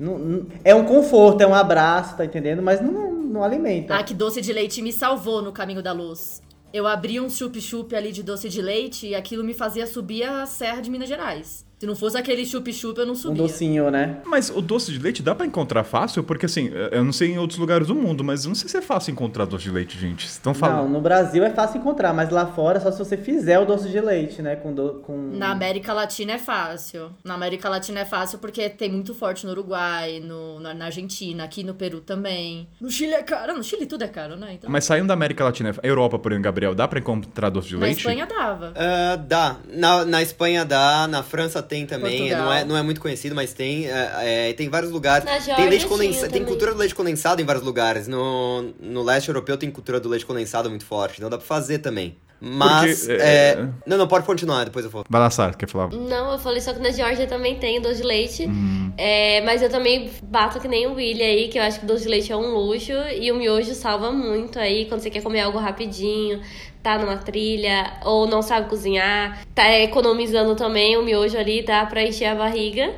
[0.64, 1.11] É um conforto,
[1.42, 2.62] é um abraço, tá entendendo?
[2.62, 3.96] Mas não, não alimenta.
[3.96, 6.42] Ah, que doce de leite me salvou no caminho da luz.
[6.74, 10.46] Eu abri um chup-chup ali de doce de leite e aquilo me fazia subir a
[10.46, 11.66] Serra de Minas Gerais.
[11.82, 13.42] Se não fosse aquele chup-chup, eu não Um subia.
[13.42, 14.22] docinho, né?
[14.24, 16.22] Mas o doce de leite dá pra encontrar fácil?
[16.24, 18.78] Porque assim, eu não sei em outros lugares do mundo, mas eu não sei se
[18.78, 20.22] é fácil encontrar doce de leite, gente.
[20.22, 20.90] Vocês estão Não, falando.
[20.92, 24.00] no Brasil é fácil encontrar, mas lá fora só se você fizer o doce de
[24.00, 24.56] leite, né?
[24.58, 25.32] Com, do, com...
[25.34, 27.10] Na América Latina é fácil.
[27.24, 31.44] Na América Latina é fácil porque tem muito forte no Uruguai, no, na, na Argentina,
[31.46, 32.68] aqui no Peru também.
[32.80, 33.58] No Chile é caro.
[33.58, 34.54] No Chile tudo é caro, né?
[34.54, 37.74] Então, Mas saindo da América Latina, Europa, por exemplo, Gabriel, dá pra encontrar doce de
[37.76, 37.98] na leite?
[37.98, 38.72] Espanha dava.
[38.76, 39.56] Ah, dá.
[39.74, 42.18] Na, na Espanha dá, na França tem também.
[42.20, 42.44] Portugal.
[42.44, 43.88] Não é, não é muito conhecido, mas tem.
[43.88, 45.24] É, é, tem vários lugares.
[45.24, 46.34] Na tem Geórgia leite condensado.
[46.34, 48.10] Tem cultura do leite condensado em vários lugares.
[48.10, 51.16] No, no leste europeu tem cultura do leite condensado muito forte.
[51.20, 52.18] Então dá pra fazer também.
[52.42, 53.02] Mas.
[53.06, 55.06] Porque, é, é- Não, não, pode continuar, depois eu vou.
[55.08, 55.90] Vai lá, Sara, quer falar?
[55.92, 58.46] Não, eu falei só que na Geórgia também tem doce de leite.
[58.46, 58.92] Uhum.
[58.98, 62.04] É, mas eu também bato que nem o Willy aí, que eu acho que doce
[62.04, 62.92] de leite é um luxo.
[63.18, 66.42] E o miojo salva muito aí quando você quer comer algo rapidinho,
[66.82, 72.04] tá numa trilha, ou não sabe cozinhar, tá economizando também o miojo ali, dá pra
[72.04, 72.94] encher a barriga.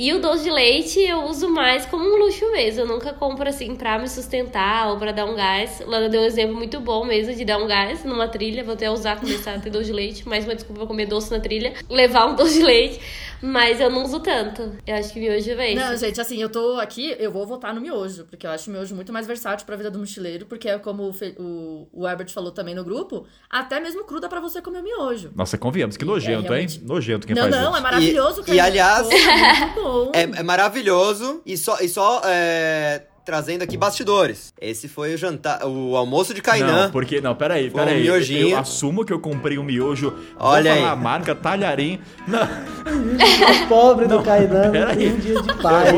[0.00, 2.82] E o doce de leite eu uso mais como um luxo mesmo.
[2.82, 5.82] Eu nunca compro assim pra me sustentar ou pra dar um gás.
[5.84, 8.62] Lana deu um exemplo muito bom mesmo de dar um gás numa trilha.
[8.62, 10.28] Vou até usar começar a ter doce de leite.
[10.28, 11.72] Mais uma desculpa pra comer doce na trilha.
[11.88, 13.00] Levar um doce de leite.
[13.42, 14.76] Mas eu não uso tanto.
[14.86, 17.80] Eu acho que miojo é Não, gente, assim, eu tô aqui, eu vou votar no
[17.80, 20.78] miojo, porque eu acho o miojo muito mais versátil pra vida do mochileiro, porque é
[20.78, 24.60] como o, o, o Herbert falou também no grupo, até mesmo cru dá pra você
[24.60, 25.30] comer o miojo.
[25.34, 26.42] Nossa, convenhamos, que nojento, hein?
[26.48, 26.84] realmente.
[26.84, 27.76] Nojento quem não, faz não, isso.
[27.76, 28.44] é maravilhoso.
[28.46, 30.12] E- e, aliás- Pô, é muito bom.
[30.14, 31.42] É, é maravilhoso.
[31.46, 34.54] E só, e só é, trazendo aqui bastidores.
[34.58, 36.84] Esse foi o jantar, o almoço de Kainan.
[36.84, 37.20] Não, porque.
[37.20, 38.02] Não, peraí, Foi um peraí.
[38.02, 38.48] miojinho.
[38.48, 40.14] Eu assumo que eu comprei um miojo.
[40.38, 40.82] Olha aí.
[40.82, 42.00] a marca, talharim.
[42.26, 45.12] Não, O pobre do Kainan não pera tem aí.
[45.12, 45.90] um dia de paz,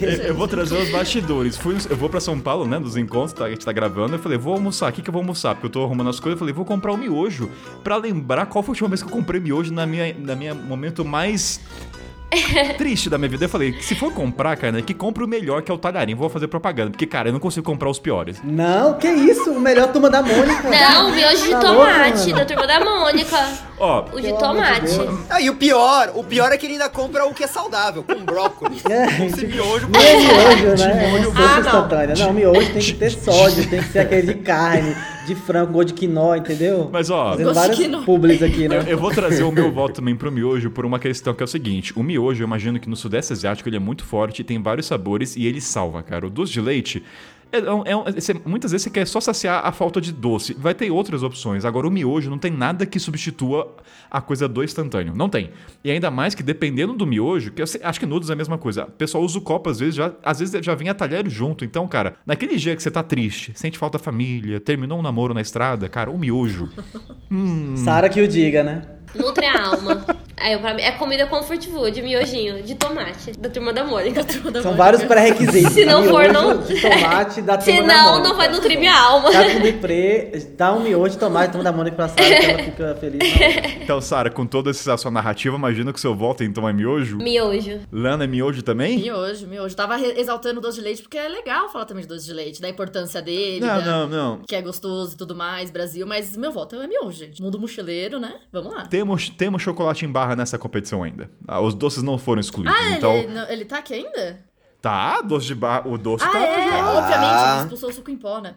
[0.00, 1.56] eu, eu vou trazer os bastidores.
[1.56, 2.78] Fui, eu vou pra São Paulo, né?
[2.78, 4.14] Dos encontros, tá, a gente tá gravando.
[4.14, 4.88] Eu falei, vou almoçar.
[4.90, 5.56] O que, que eu vou almoçar?
[5.56, 6.36] Porque eu tô arrumando as coisas.
[6.36, 7.50] Eu falei, vou comprar um miojo.
[7.82, 10.54] Pra lembrar qual foi a última vez que eu comprei miojo na minha, na minha
[10.54, 11.60] momento mais.
[12.76, 13.44] triste da minha vida.
[13.44, 16.14] Eu falei, que se for comprar, cara, que compre o melhor, que é o talharim.
[16.14, 16.90] Vou fazer propaganda.
[16.90, 18.38] Porque, cara, eu não consigo comprar os piores.
[18.44, 19.50] Não, que isso?
[19.50, 20.68] O melhor turma da Mônica.
[20.68, 23.48] Não, miojo de Tá tomate, louco, da turma da Mônica.
[23.78, 24.80] Ó, O de de tomate.
[24.96, 25.20] Deus.
[25.30, 28.02] Ah, e o pior, o pior é que ele ainda compra o que é saudável,
[28.02, 28.82] com brócolis.
[28.88, 31.04] É, Esse miojo Não é miojo, né?
[31.04, 32.26] É Ah, não.
[32.26, 34.96] Não, miojo tem que ter sódio, tem que ser aquele de carne,
[35.28, 36.88] de frango, gosto de quinó, entendeu?
[36.92, 38.84] mas ó, Fazendo vários publis aqui, né?
[38.86, 41.48] Eu vou trazer o meu voto também pro miojo por uma questão que é o
[41.48, 44.86] seguinte: o miojo, eu imagino que no Sudeste Asiático ele é muito forte, tem vários
[44.86, 46.26] sabores e ele salva, cara.
[46.26, 47.02] O doce de leite.
[47.50, 50.54] É, é você- muitas vezes você quer só saciar a falta de doce.
[50.54, 51.64] Vai ter outras opções.
[51.64, 53.74] Agora, o miojo não tem nada que substitua
[54.10, 55.14] a coisa do instantâneo.
[55.16, 55.50] Não tem.
[55.82, 58.36] E ainda mais que dependendo do miojo, que eu sei- acho que nudos é a
[58.36, 58.84] mesma coisa.
[58.84, 61.64] O pessoal usa o copo, às vezes, já, às vezes já vem a talher junto.
[61.64, 65.32] Então, cara, naquele dia que você tá triste, sente falta da família, terminou um namoro
[65.32, 66.68] na estrada, cara, o miojo.
[67.76, 68.82] Sara que o diga, né?
[69.14, 70.04] Nutre a alma.
[70.40, 74.20] Aí, pra mim, é comida comfort food, miojinho, de tomate, da turma da Mônica.
[74.62, 75.72] São vários pré-requisitos.
[75.72, 78.28] Se não for, não- de tomate da turma da Senão, Mônica.
[78.28, 79.32] não vai nutrir minha alma.
[79.32, 82.62] Tá com deprê, dá um miojo de tomate, turma da Mônica pra Sara, que ela
[82.62, 83.18] fica feliz.
[83.18, 83.82] Não.
[83.82, 87.16] Então, Sara, com toda essa sua narrativa, imagino que seu voto então é miojo.
[87.16, 87.80] Miojo.
[87.90, 88.98] Lana é miojo também?
[88.98, 89.74] Miojo, miojo.
[89.74, 92.60] Tava exaltando o doce de leite porque é legal falar também de doce de leite,
[92.62, 94.40] da importância dele, Não, da- não, não.
[94.46, 97.42] que é gostoso e tudo mais, Brasil, mas meu voto é miojo, gente.
[97.42, 98.34] Mundo mochileiro, né?
[98.52, 98.84] Vamos lá.
[98.98, 101.30] Temos, temos chocolate em barra nessa competição ainda.
[101.46, 102.76] Ah, os doces não foram excluídos.
[102.76, 104.40] Ah, então, ele, não- ele tá aqui ainda?
[104.82, 105.88] tá, doce de barra.
[105.88, 106.38] O doce Ah, tá.
[106.40, 106.90] é, já.
[106.90, 108.54] obviamente, ele expulsou o suco em pó, né?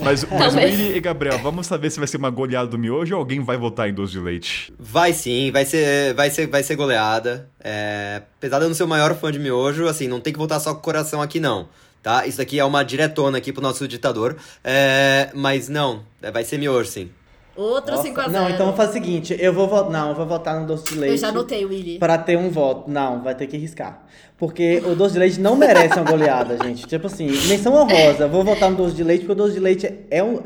[0.00, 0.24] mas, mas
[0.54, 0.78] Talvez.
[0.78, 3.56] Willy e Gabriel, vamos saber se vai ser uma goleada do miojo ou alguém vai
[3.56, 4.72] votar em doce de leite.
[4.78, 7.48] Vai sim, vai ser, vai ser, vai ser goleada.
[7.62, 10.38] É, apesar de eu não ser o maior fã de miojo, assim, não tem que
[10.38, 11.68] votar só com o coração aqui não,
[12.02, 12.26] tá?
[12.26, 14.36] Isso aqui é uma diretona aqui pro nosso ditador.
[14.62, 17.10] É, mas não, é, vai ser miojo sim.
[17.56, 18.28] Outro Nossa, 5x0.
[18.30, 19.90] Não, então vou fazer o seguinte, eu vou votar.
[19.90, 21.12] Não, eu vou votar no doce de leite.
[21.12, 21.98] Eu já anotei, Willy.
[21.98, 22.90] Pra ter um voto.
[22.90, 24.04] Não, vai ter que riscar.
[24.36, 26.86] Porque o doce de leite não merece uma goleada, gente.
[26.86, 28.26] Tipo assim, menção honrosa.
[28.26, 30.40] Vou votar no doce de leite, porque o doce de leite é um.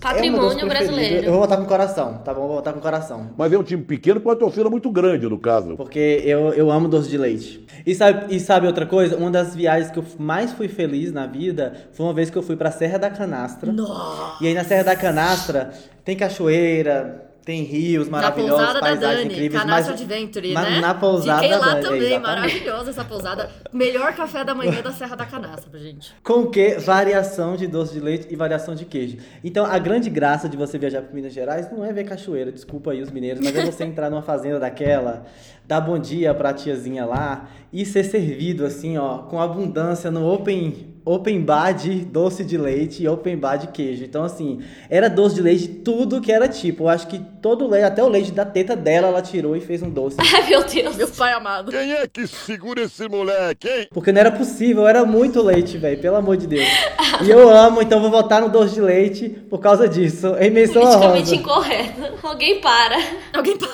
[0.00, 0.94] Patrimônio é doce preferido.
[0.94, 1.26] brasileiro.
[1.26, 2.46] Eu vou votar com o coração, tá bom?
[2.46, 3.30] Vou votar com o coração.
[3.36, 5.76] Mas é um time pequeno com uma torcida muito grande, no caso.
[5.76, 7.66] Porque eu, eu amo doce de leite.
[7.84, 9.16] E sabe, e sabe outra coisa?
[9.16, 12.42] Uma das viagens que eu mais fui feliz na vida foi uma vez que eu
[12.42, 13.72] fui pra Serra da Canastra.
[13.72, 14.42] Nossa.
[14.42, 15.72] E aí na Serra da Canastra
[16.04, 19.64] tem cachoeira, tem rios Na maravilhosos, pousada da Dani, incríveis.
[19.64, 20.80] Mas- Adventure, mas né?
[20.82, 23.50] Na pousada Fiquei lá da também, maravilhosa essa pousada.
[23.72, 26.12] Melhor café da manhã da Serra da Canastra, gente.
[26.22, 26.74] Com o que?
[26.74, 29.16] Variação de doce de leite e variação de queijo.
[29.42, 32.90] Então, a grande graça de você viajar para Minas Gerais não é ver cachoeira, desculpa
[32.90, 35.24] aí os mineiros, mas é você entrar numa fazenda daquela,
[35.66, 40.87] dar bom dia pra tiazinha lá e ser servido assim, ó, com abundância no open
[41.04, 44.04] open bar de doce de leite e open bar de queijo.
[44.04, 46.84] Então, assim, era doce de leite tudo que era tipo.
[46.84, 49.60] Eu acho que todo o leite, até o leite da teta dela, ela tirou e
[49.60, 50.16] fez um doce.
[50.18, 50.96] Ai, meu Deus.
[50.96, 51.70] Meu pai amado.
[51.70, 53.88] Quem é que segura esse moleque, hein?
[53.92, 56.68] Porque não era possível, era muito leite, velho, pelo amor de Deus.
[57.20, 60.36] E eu amo, então vou votar no doce de leite por causa disso.
[60.38, 62.00] Em menção Politicamente incorreto.
[62.22, 62.96] Alguém para.
[63.32, 63.68] Alguém para.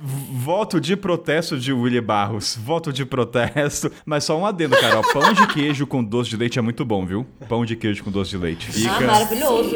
[0.00, 2.56] Voto de protesto de Willy Barros.
[2.56, 3.90] Voto de protesto.
[4.06, 5.02] Mas só um adendo, cara.
[5.12, 7.24] pão de queijo com doce de leite é muito bom, viu?
[7.48, 8.66] Pão de queijo com doce de leite.
[8.70, 8.90] Fica.
[8.96, 9.70] Ah, maravilhoso.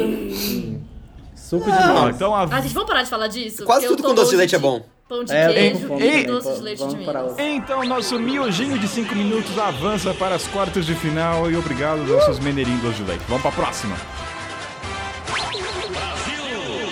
[1.35, 2.09] Suco de limão.
[2.09, 3.65] então a Ah, gente, vamos parar de falar disso?
[3.65, 4.81] Quase porque eu tudo tô com doce de leite é bom.
[5.07, 7.07] Pão de É, eu tô queijo com fome e também, doce pô, de leite vamos
[7.23, 7.43] outra.
[7.43, 12.39] Então, nosso miojinho de 5 minutos avança para as quartas de final e obrigado nossos
[12.39, 13.23] meneirinhos de leite.
[13.27, 13.95] Vamos para a próxima.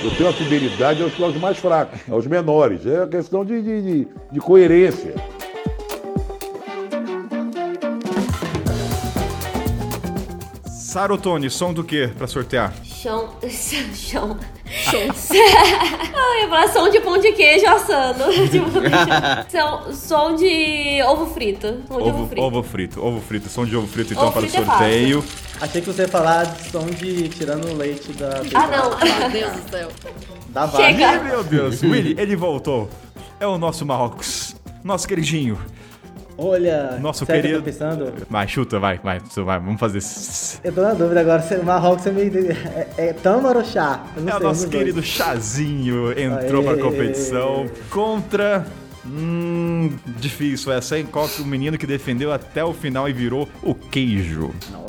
[0.02, 2.86] Eu tenho a fidelidade aos, aos mais fracos, aos menores.
[2.86, 5.14] É questão de, de, de, de coerência.
[10.90, 12.74] Sarotone, som do que para sortear?
[12.84, 13.30] Chão.
[13.94, 14.36] Chão.
[14.66, 18.24] Ah, eu ia falar som de pão de queijo assando.
[18.50, 18.72] tipo,
[19.52, 21.84] som, som de ovo frito.
[21.88, 22.42] Som de ovo, Ovo, frito.
[22.42, 25.24] ovo frito, ovo frito, som de ovo frito então Ovo para o é sorteio.
[25.62, 28.90] Achei que você ia falar de som de tirando o leite da, Ah, não.
[28.98, 29.90] Meu Deus do céu.
[30.50, 30.66] da.
[30.90, 32.90] Ih, meu Deus, Willy, ele voltou.
[33.40, 35.60] É o nosso Marrocos, nosso queridinho.
[36.42, 38.14] Olha, Nosso o que querido- pensando?
[38.30, 39.98] Vai, chuta, vai, vai, vai, vamos fazer.
[39.98, 42.32] esse- Eu tô na dúvida agora, se o Marrocos é, meio...
[42.52, 44.04] é, é tâmara ou chá?
[44.16, 44.72] É o sei, um nosso dos dois.
[44.72, 46.76] querido Chazinho entrou Aê.
[46.76, 48.66] pra competição contra.
[49.06, 51.06] Hum, difícil essa, hein?
[51.12, 54.52] Contra o menino que defendeu até o final e virou o queijo.
[54.72, 54.89] Caralho,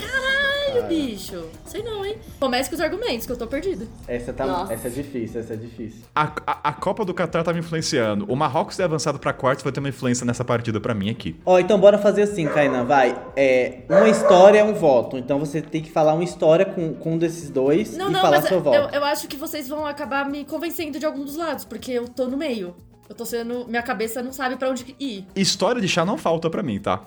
[0.91, 1.43] bicho.
[1.65, 2.17] Sei não, hein?
[2.39, 3.87] Comece com os argumentos, que eu tô perdido.
[4.07, 4.73] Essa, tá, Nossa.
[4.73, 6.01] essa é difícil, essa é difícil.
[6.15, 8.25] A, a, a Copa do Catar tá me influenciando.
[8.27, 11.35] O Marrocos ter avançado pra quartos vai ter uma influência nessa partida pra mim aqui.
[11.45, 13.19] Ó, então bora fazer assim, Kainan, vai.
[13.35, 15.17] É, uma história é um voto.
[15.17, 18.21] Então você tem que falar uma história com, com um desses dois Não, e não,
[18.21, 18.95] falar mas seu eu, voto.
[18.95, 22.27] eu acho que vocês vão acabar me convencendo de algum dos lados, porque eu tô
[22.27, 22.75] no meio.
[23.09, 23.65] Eu tô sendo.
[23.67, 25.25] Minha cabeça não sabe pra onde ir.
[25.35, 27.01] História de chá não falta pra mim, tá?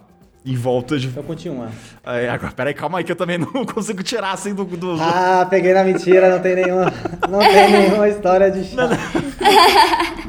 [0.47, 1.07] Em volta de.
[1.07, 1.68] Então continua.
[2.05, 4.64] É, agora, peraí, calma aí que eu também não consigo tirar assim do.
[4.64, 6.92] do- Ah, peguei na mentira, não tem nenhuma.
[7.30, 8.88] Não tem nenhuma história de chá.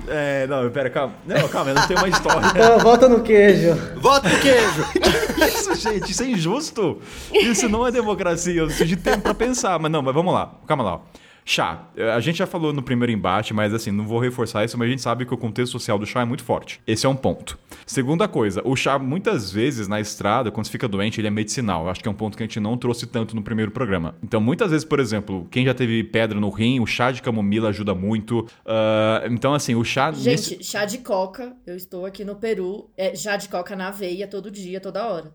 [0.08, 1.14] É, não, pera, calma.
[1.26, 2.48] Não, calma, eu não tenho uma história.
[2.48, 3.76] Então, volta no queijo.
[3.98, 4.86] Voto pro queijo!
[5.46, 7.02] Isso, gente, isso é injusto.
[7.34, 8.62] Isso não é democracia.
[8.62, 9.78] Eu preciso de tempo pra pensar.
[9.80, 10.54] Mas não, mas vamos lá.
[10.68, 10.94] Calma lá.
[10.96, 11.00] ó.
[11.48, 11.90] Chá.
[11.96, 14.88] Eh, A gente já falou no primeiro embate, mas assim, não vou reforçar isso, mas
[14.88, 16.82] a gente sabe que o contexto social do chá é muito forte.
[16.88, 17.58] Esse é um ponto.
[17.86, 21.84] Segunda coisa, o chá, muitas vezes, na estrada, quando você fica doente, ele é medicinal.
[21.84, 24.16] Eu acho que é um ponto que a gente não trouxe tanto no primeiro programa.
[24.24, 27.70] Então, muitas vezes, por exemplo, quem já teve pedra no rim, o chá de camomila
[27.70, 28.48] ajuda muito.
[28.66, 30.12] Ah, então, assim, o chá.
[30.12, 31.56] nesse- Gente, chá de coca.
[31.68, 32.90] Eu estou aqui no Peru.
[32.98, 35.32] É chá de coca na veia todo dia, toda hora.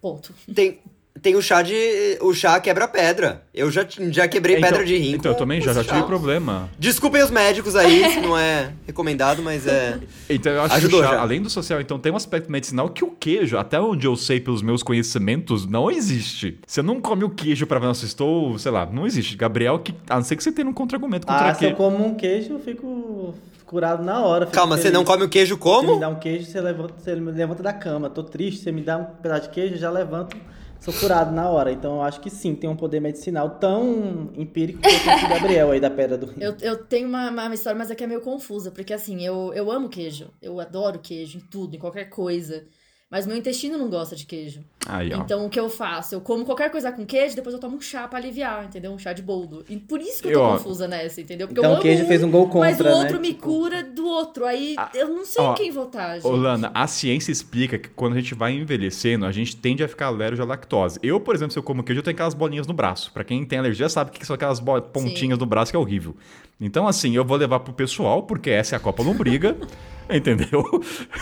[0.00, 0.32] Ponto.
[0.54, 0.78] Tem,
[1.22, 2.18] tem o chá de.
[2.20, 3.42] O chá quebra-pedra.
[3.54, 5.12] Eu já, já quebrei Então- pedra de rim.
[5.14, 6.68] Então, eu também já, já tive problema.
[6.78, 9.98] Desculpem os médicos aí, se não é recomendado, mas é.
[10.28, 11.20] Então eu acho Ajudou que o chá, já.
[11.22, 14.40] além do social, então tem um aspecto medicinal que o queijo, até onde eu sei
[14.40, 16.58] pelos meus conhecimentos, não existe.
[16.66, 19.36] Você não come o queijo pra ver, nossa, estou, sei lá, não existe.
[19.36, 21.76] Gabriel, que, a não ser que você tenha um contra-argumento contra Ah, se eu queijo.
[21.76, 24.46] como um queijo, eu fico curado na hora.
[24.46, 24.94] Calma, você feliz.
[24.98, 25.98] não come o queijo Você me como?
[26.00, 28.08] dá um queijo, você levanta, você me levanta da cama.
[28.10, 30.36] Tô triste, você me dá um pedaço de queijo, eu já levanto,
[30.80, 31.72] sou curado na hora.
[31.72, 35.80] Então eu acho que sim, tem um poder medicinal tão empírico quanto o Gabriel aí
[35.80, 36.42] da Pedra do Rio.
[36.42, 39.52] Eu, eu tenho uma, uma história, mas é que é meio confusa, porque assim, eu,
[39.54, 40.30] eu amo queijo.
[40.40, 42.64] Eu adoro queijo em tudo, em qualquer coisa.
[43.08, 44.64] Mas meu intestino não gosta de queijo.
[44.84, 45.12] Aí.
[45.12, 46.16] Então o que eu faço?
[46.16, 48.90] Eu como qualquer coisa com queijo, depois eu tomo um chá pra aliviar, entendeu?
[48.90, 49.64] Um chá de boldo.
[49.68, 51.46] E por isso que eu tô Eu, confusa nessa, entendeu?
[51.46, 53.20] Porque Então eu o queijo fez um gol Mas o contra, outro né?
[53.20, 54.44] me Tipo, cura do outro.
[54.44, 56.26] Aí Ah, eu não sei ó, em quem votar, gente.
[56.26, 59.88] Ô, Lana, a ciência explica que quando a gente vai envelhecendo, a gente tende a
[59.88, 60.98] ficar alérgico à lactose.
[61.00, 63.12] Eu, por exemplo, se eu como queijo, eu tenho aquelas bolinhas no braço.
[63.12, 64.60] Pra quem tem alergia sabe que são aquelas
[64.92, 66.16] pontinhas no braço que é horrível.
[66.60, 69.56] Então, assim, eu vou levar pro pessoal, porque essa é a Copa Lombriga,
[70.10, 70.64] entendeu?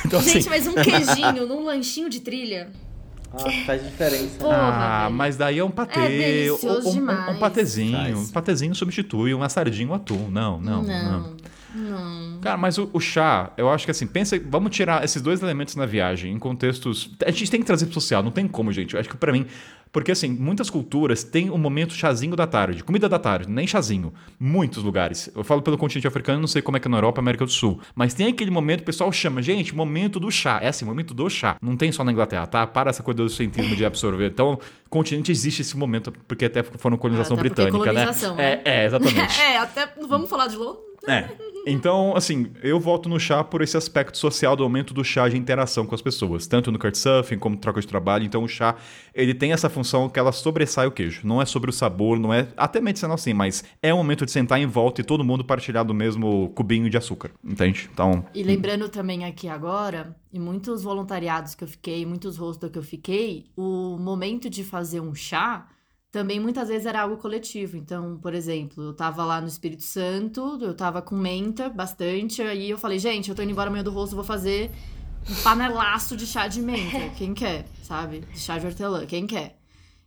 [0.06, 2.70] Então, assim, Gente, mas um queijinho num lanchinho de trilha.
[3.32, 4.38] Ah, faz diferença.
[4.38, 5.14] Porra, ah, velho.
[5.16, 5.98] mas daí é um patê.
[5.98, 7.38] É delicioso um, um- um demais.
[7.38, 7.96] patezinho.
[7.98, 8.16] Faz.
[8.16, 10.28] Um patezinho substitui uma sardinha, um atum.
[10.30, 11.34] Não, não, não.
[11.74, 12.40] Não, não.
[12.40, 15.74] Cara, mas o, o chá, eu acho que assim, pensa, vamos tirar esses dois elementos
[15.74, 17.10] na viagem, em contextos.
[17.26, 18.94] A gente tem que trazer pro social, não tem como, gente.
[18.94, 19.46] Eu acho que pra mim.
[19.94, 24.12] Porque assim, muitas culturas têm o momento chazinho da tarde, comida da tarde, nem chazinho.
[24.40, 25.30] Muitos lugares.
[25.32, 27.52] Eu falo pelo continente africano, não sei como é que é na Europa, América do
[27.52, 27.78] Sul.
[27.94, 30.58] Mas tem aquele momento, o pessoal chama, gente, momento do chá.
[30.60, 31.56] É assim, momento do chá.
[31.62, 32.66] Não tem só na Inglaterra, tá?
[32.66, 34.26] Para essa coisa do centrismo de absorver.
[34.26, 34.58] Então,
[34.90, 38.56] continente existe esse momento, porque até foram colonização Ah, até é britânica, colonização, né?
[38.56, 38.62] né?
[38.64, 39.14] É, é, exatamente.
[39.40, 39.92] É, até.
[40.08, 40.82] Vamos falar de Londres?
[41.06, 41.28] É.
[41.66, 45.36] Então, assim, eu voto no chá por esse aspecto social do aumento do chá de
[45.36, 48.24] interação com as pessoas, tanto no Couchsurfing como troca de trabalho.
[48.24, 48.76] Então, o chá,
[49.14, 51.20] ele tem essa função que ela sobressai o queijo.
[51.24, 54.32] Não é sobre o sabor, não é até medicinal sim, mas é o momento de
[54.32, 57.88] sentar em volta e todo mundo partilhar do mesmo cubinho de açúcar, entende?
[57.92, 62.78] Então, E lembrando também aqui agora, em muitos voluntariados que eu fiquei, muitos rostos que
[62.78, 65.68] eu fiquei, o momento de fazer um chá
[66.14, 67.76] também muitas vezes era algo coletivo.
[67.76, 72.70] Então, por exemplo, eu tava lá no Espírito Santo, eu tava com menta bastante, aí
[72.70, 74.70] eu falei, gente, eu tô indo embora amanhã do rosto, vou fazer
[75.30, 77.10] um panelaço de chá de menta.
[77.16, 78.20] Quem quer, sabe?
[78.20, 79.58] De chá de hortelã, quem quer?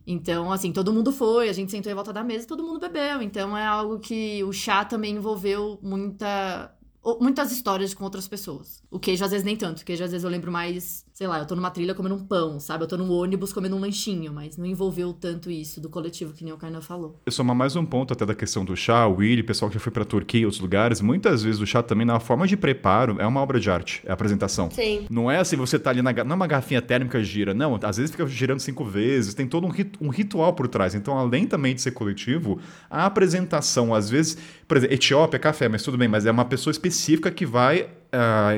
[0.06, 2.80] Então, assim, todo mundo foi, a gente sentou em volta da mesa e todo mundo
[2.80, 3.20] bebeu.
[3.20, 6.74] Então, é algo que o chá também envolveu muita,
[7.20, 8.82] muitas histórias com outras pessoas.
[8.90, 9.82] O queijo, às vezes, nem tanto.
[9.82, 12.24] O queijo, às vezes, eu lembro mais, sei lá, eu tô numa trilha comendo um
[12.24, 12.84] pão, sabe?
[12.84, 16.44] Eu tô num ônibus comendo um lanchinho, mas não envolveu tanto isso do coletivo, que
[16.44, 17.20] nem o Kainan falou.
[17.26, 19.80] eu somar mais um ponto até da questão do chá, o Willy, pessoal que já
[19.80, 23.16] foi pra Turquia e outros lugares, muitas vezes o chá também, na forma de preparo,
[23.18, 24.70] é uma obra de arte, é a apresentação.
[24.70, 25.06] Sim.
[25.10, 26.12] Não é assim, você tá ali na.
[26.12, 27.76] Não é uma garrafinha térmica gira, não.
[27.82, 30.94] Às vezes fica girando cinco vezes, tem todo um, rit- um ritual por trás.
[30.94, 34.38] Então, além também de ser coletivo, a apresentação, às vezes.
[34.68, 37.88] Por exemplo, Etiópia é café, mas tudo bem, mas é uma pessoa específica que vai.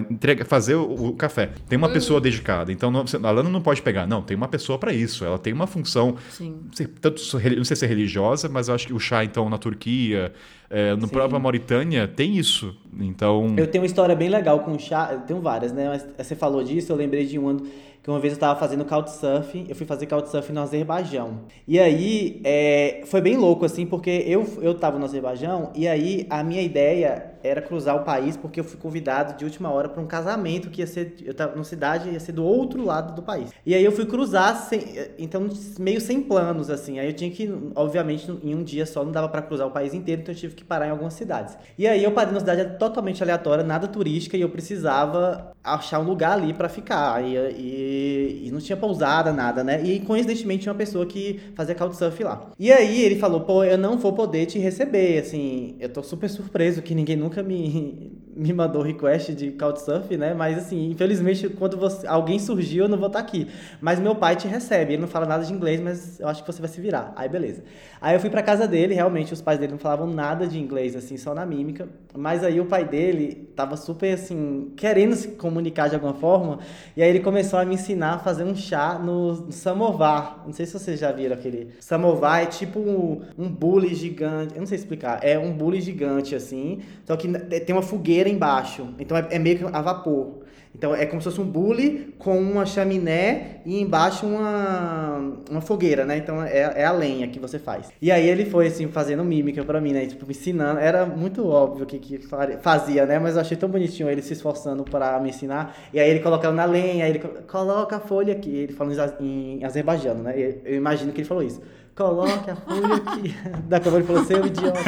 [0.09, 1.51] Entrega, fazer o, o café.
[1.69, 2.73] Tem uma pessoa dedicada.
[2.73, 4.07] Então, não, a Lana não pode pegar.
[4.07, 5.25] Não, tem uma pessoa para isso.
[5.25, 6.17] Ela tem uma função.
[6.31, 6.57] Sim.
[6.65, 7.21] não sei, Tanto,
[7.57, 10.33] não sei se é religiosa, mas eu acho que o chá, então, na Turquia,
[10.71, 11.13] eh, no Sim.
[11.13, 12.77] próprio Mauritânia, tem isso.
[12.99, 13.55] Então.
[13.57, 15.89] Eu tenho uma história bem legal com chá, eu tenho várias, né?
[15.89, 17.57] Mas você falou disso, eu lembrei de uma
[18.03, 21.41] que uma vez eu tava fazendo couchsurfing, eu fui fazer couchsurfing no Azerbaijão.
[21.69, 26.27] E aí, é, foi bem louco, assim, porque eu, eu tava no Azerbaijão e aí
[26.31, 30.03] a minha ideia era cruzar o país porque eu fui convidado de última hora para
[30.03, 33.23] um casamento que ia ser, eu tava numa cidade, ia ser do outro lado do
[33.23, 33.51] país.
[33.65, 34.83] E aí eu fui cruzar, sem,
[35.19, 36.99] então meio sem planos, assim.
[36.99, 39.95] Aí eu tinha que, obviamente, em um dia só não dava para cruzar o país
[39.95, 41.57] inteiro, então eu tive que parar em algumas cidades.
[41.79, 46.05] E aí eu parei numa cidade totalmente aleatória, nada turística, e eu precisava achar um
[46.05, 47.25] lugar ali para ficar.
[47.25, 49.83] E, e, e não tinha pousada, nada, né?
[49.83, 52.51] E coincidentemente tinha uma pessoa que fazia couchsurf lá.
[52.59, 56.29] E aí ele falou, pô, eu não vou poder te receber, assim, eu tô super
[56.29, 60.35] surpreso que ninguém nunca me, me mandou request de Couchsurf, né?
[60.35, 63.49] Mas assim, infelizmente, quando você, alguém surgiu, eu não vou estar aqui.
[63.81, 66.53] Mas meu pai te recebe, ele não fala nada de inglês, mas eu acho que
[66.53, 67.13] você vai se virar.
[67.17, 67.63] Aí beleza.
[68.01, 70.97] Aí eu fui pra casa dele, realmente os pais dele não falavam nada de inglês,
[70.97, 71.89] assim, só na mímica.
[72.17, 76.59] Mas aí o pai dele tava super assim, querendo se comunicar de alguma forma,
[76.97, 80.43] e aí ele começou a me ensinar a fazer um chá no, no samovar.
[80.45, 81.69] Não sei se vocês já viram aquele.
[81.81, 84.55] Samovar é tipo um, um bule gigante.
[84.55, 85.21] Eu não sei explicar.
[85.23, 86.81] É um bule gigante, assim.
[87.05, 88.89] Só que tem uma fogueira embaixo.
[88.99, 90.41] Então é, é meio que a vapor.
[90.75, 96.05] Então é como se fosse um bule com uma chaminé e embaixo uma, uma fogueira,
[96.05, 96.17] né?
[96.17, 97.91] Então é, é a lenha que você faz.
[98.01, 100.07] E aí ele foi assim fazendo mímica pra mim, né?
[100.07, 100.79] Tipo, me ensinando.
[100.79, 102.21] Era muito óbvio que, que
[102.63, 103.19] fazia, né?
[103.19, 105.77] Mas eu achei tão bonitinho ele se esforçando para me ensinar.
[105.93, 108.51] E aí ele colocando na lenha, ele coloca a folha aqui.
[108.51, 110.35] Ele falando em azerbaijano, né?
[110.65, 111.61] Eu imagino que ele falou isso.
[111.97, 113.35] Coloque a folha aqui.
[113.69, 114.79] Da a ele falou, seu idiota.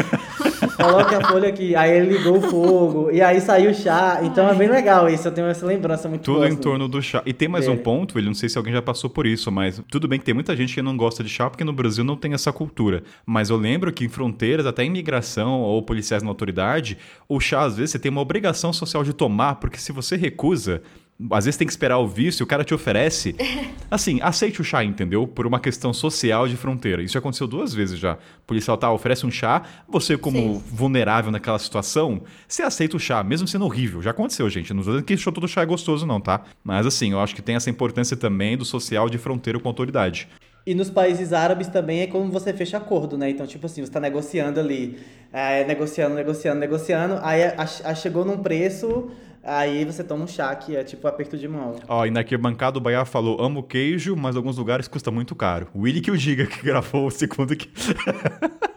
[0.82, 1.74] Coloque a folha aqui.
[1.76, 3.10] Aí ele ligou o fogo.
[3.10, 4.20] E aí saiu o chá.
[4.22, 5.28] Então é bem legal isso.
[5.28, 6.60] Eu tenho essa lembrança muito Tudo boa, em assim.
[6.60, 7.22] torno do chá.
[7.24, 9.82] E tem mais um ponto, ele não sei se alguém já passou por isso, mas
[9.90, 12.16] tudo bem que tem muita gente que não gosta de chá porque no Brasil não
[12.16, 13.02] tem essa cultura.
[13.24, 17.76] Mas eu lembro que em fronteiras, até imigração ou policiais na autoridade, o chá às
[17.76, 20.82] vezes você tem uma obrigação social de tomar, porque se você recusa,
[21.30, 23.34] às vezes tem que esperar o vício, o cara te oferece.
[23.90, 25.26] Assim, aceite o chá, entendeu?
[25.26, 27.02] Por uma questão social de fronteira.
[27.02, 28.14] Isso já aconteceu duas vezes já.
[28.14, 30.62] O policial tá, oferece um chá, você, como Sim.
[30.72, 34.00] vulnerável naquela situação, você aceita o chá, mesmo sendo horrível.
[34.00, 34.72] Já aconteceu, gente.
[34.72, 36.42] Não tô dizendo que show todo chá é gostoso, não, tá?
[36.64, 39.70] Mas assim, eu acho que tem essa importância também do social de fronteira com a
[39.70, 40.28] autoridade.
[40.64, 43.28] E nos países árabes também é como você fecha acordo, né?
[43.28, 44.96] Então, tipo assim, você tá negociando ali,
[45.32, 49.10] é, negociando, negociando, negociando, aí a- a- chegou num preço,
[49.42, 51.76] aí você toma um chá, que é tipo aperto de mão.
[51.88, 55.68] Ó, e na arquibancada o Baiá falou: amo queijo, mas alguns lugares custa muito caro.
[55.74, 57.68] O Willy que o diga que gravou o segundo que.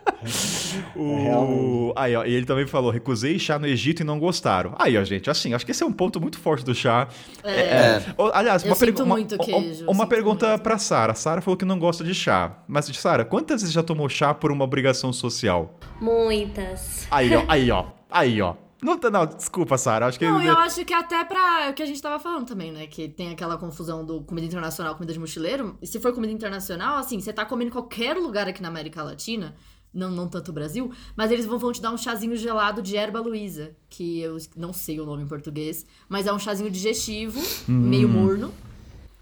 [0.96, 1.24] o...
[1.24, 1.94] Realmente.
[1.96, 4.76] Aí, ó, e ele também falou: recusei chá no Egito e não gostaram.
[4.80, 7.08] Aí, ó, gente, assim, acho que esse é um ponto muito forte do chá.
[7.44, 8.02] É.
[8.18, 10.62] Ó, Aliás, Eu uma, sinto pergu- uma- queijo, uma sinto pergunta muito.
[10.62, 11.14] pra Sara.
[11.14, 12.60] Sara falou que não gosta de chá.
[12.68, 15.78] Mas, Sara, quantas vezes já tomou chá por uma obrigação social?
[16.02, 17.08] Muitas.
[17.12, 18.56] Aí, ó, aí, ó, aí, ó.
[18.86, 20.06] Não, tá- não desculpa, Sara.
[20.06, 20.26] Acho que.
[20.26, 21.70] Não, eu acho que até pra.
[21.72, 22.88] O que a gente tava falando também, né?
[22.88, 25.78] Que tem aquela confusão do comida internacional, comida de mochileiro.
[25.82, 29.02] E se for comida internacional, assim, você tá comendo em qualquer lugar aqui na América
[29.04, 29.56] Latina,
[29.94, 32.96] não, não tanto o Brasil, mas eles vão, vão te dar um chazinho gelado de
[32.98, 37.42] erva Luísa, que eu não sei o nome em português, mas é um chazinho digestivo,
[37.68, 38.54] meio morno,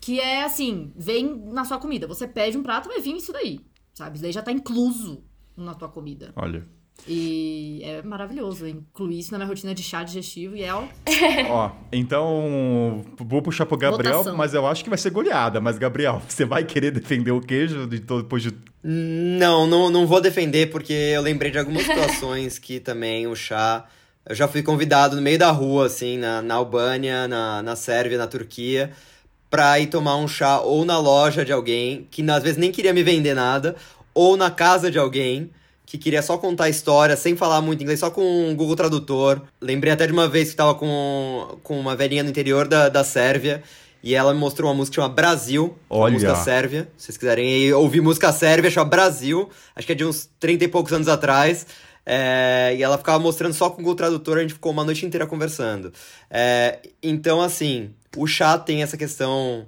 [0.01, 2.07] que é assim, vem na sua comida.
[2.07, 3.61] Você pede um prato, vai vir isso daí,
[3.93, 4.15] sabe?
[4.15, 5.23] Isso daí já tá incluso
[5.55, 6.33] na tua comida.
[6.35, 6.67] Olha.
[7.07, 8.65] E é maravilhoso.
[8.65, 10.73] Eu incluí isso na minha rotina de chá digestivo e é
[11.49, 14.37] Ó, então vou puxar pro Gabriel, Votação.
[14.37, 15.59] mas eu acho que vai ser goleada.
[15.59, 18.53] Mas, Gabriel, você vai querer defender o queijo de todo- depois de.
[18.83, 23.85] Não, não, não vou defender, porque eu lembrei de algumas situações que também o chá.
[24.25, 28.17] Eu já fui convidado no meio da rua, assim, na, na Albânia, na, na Sérvia,
[28.17, 28.91] na Turquia,
[29.49, 32.93] pra ir tomar um chá ou na loja de alguém que às vezes nem queria
[32.93, 33.75] me vender nada,
[34.13, 35.49] ou na casa de alguém
[35.85, 39.41] que queria só contar a história sem falar muito inglês, só com um Google Tradutor.
[39.61, 43.03] Lembrei até de uma vez que tava com, com uma velhinha no interior da, da
[43.03, 43.63] Sérvia.
[44.03, 46.13] E ela me mostrou uma música que chama Brasil, uma Olha.
[46.13, 46.89] música sérvia.
[46.97, 49.49] Se vocês quiserem ouvir música sérvia, chama Brasil.
[49.73, 51.65] Acho que é de uns 30 e poucos anos atrás.
[52.05, 55.05] É, e ela ficava mostrando só com o Google Tradutor, a gente ficou uma noite
[55.05, 55.93] inteira conversando.
[56.29, 59.65] É, então, assim, o chá tem essa questão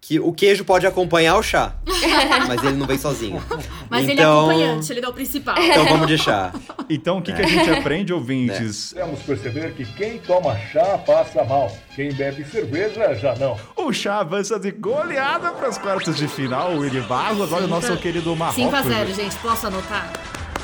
[0.00, 1.74] que o queijo pode acompanhar o chá,
[2.46, 3.42] mas ele não vem sozinho.
[3.90, 5.58] Mas ele é Então- acompanhante, ele é o principal.
[5.58, 6.52] Então vamos de chá.
[6.88, 8.92] Então, o que, que a gente aprende, ouvintes?
[8.94, 13.58] Podemos perceber que quem toma chá passa mal, quem bebe cerveja já não.
[13.76, 16.72] O chá avança de goleada para as quartas de final.
[16.72, 18.62] O Willy Barros, olha o nosso querido Marrocos.
[18.64, 19.36] 5x0, gente.
[19.36, 20.10] Posso anotar?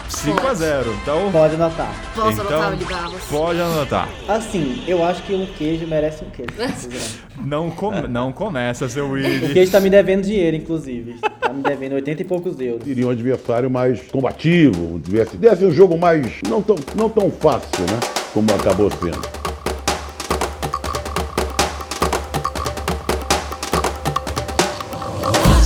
[0.09, 1.93] 5 a 0 Então, Pode anotar.
[2.15, 3.23] Posso então anotar, Willy Barros?
[3.31, 4.09] pode anotar.
[4.29, 6.51] Assim, eu acho que um queijo merece um queijo.
[7.45, 9.53] Não, come- não começa, seu O Willy.
[9.53, 11.17] queijo tá me devendo dinheiro, inclusive.
[11.41, 12.85] Tá me devendo 80 e poucos euros.
[12.85, 17.81] Teria um adversário mais combativo, tivesse, desse um jogo mais não tão, não tão fácil,
[17.91, 17.99] né?
[18.33, 19.21] Como acabou sendo.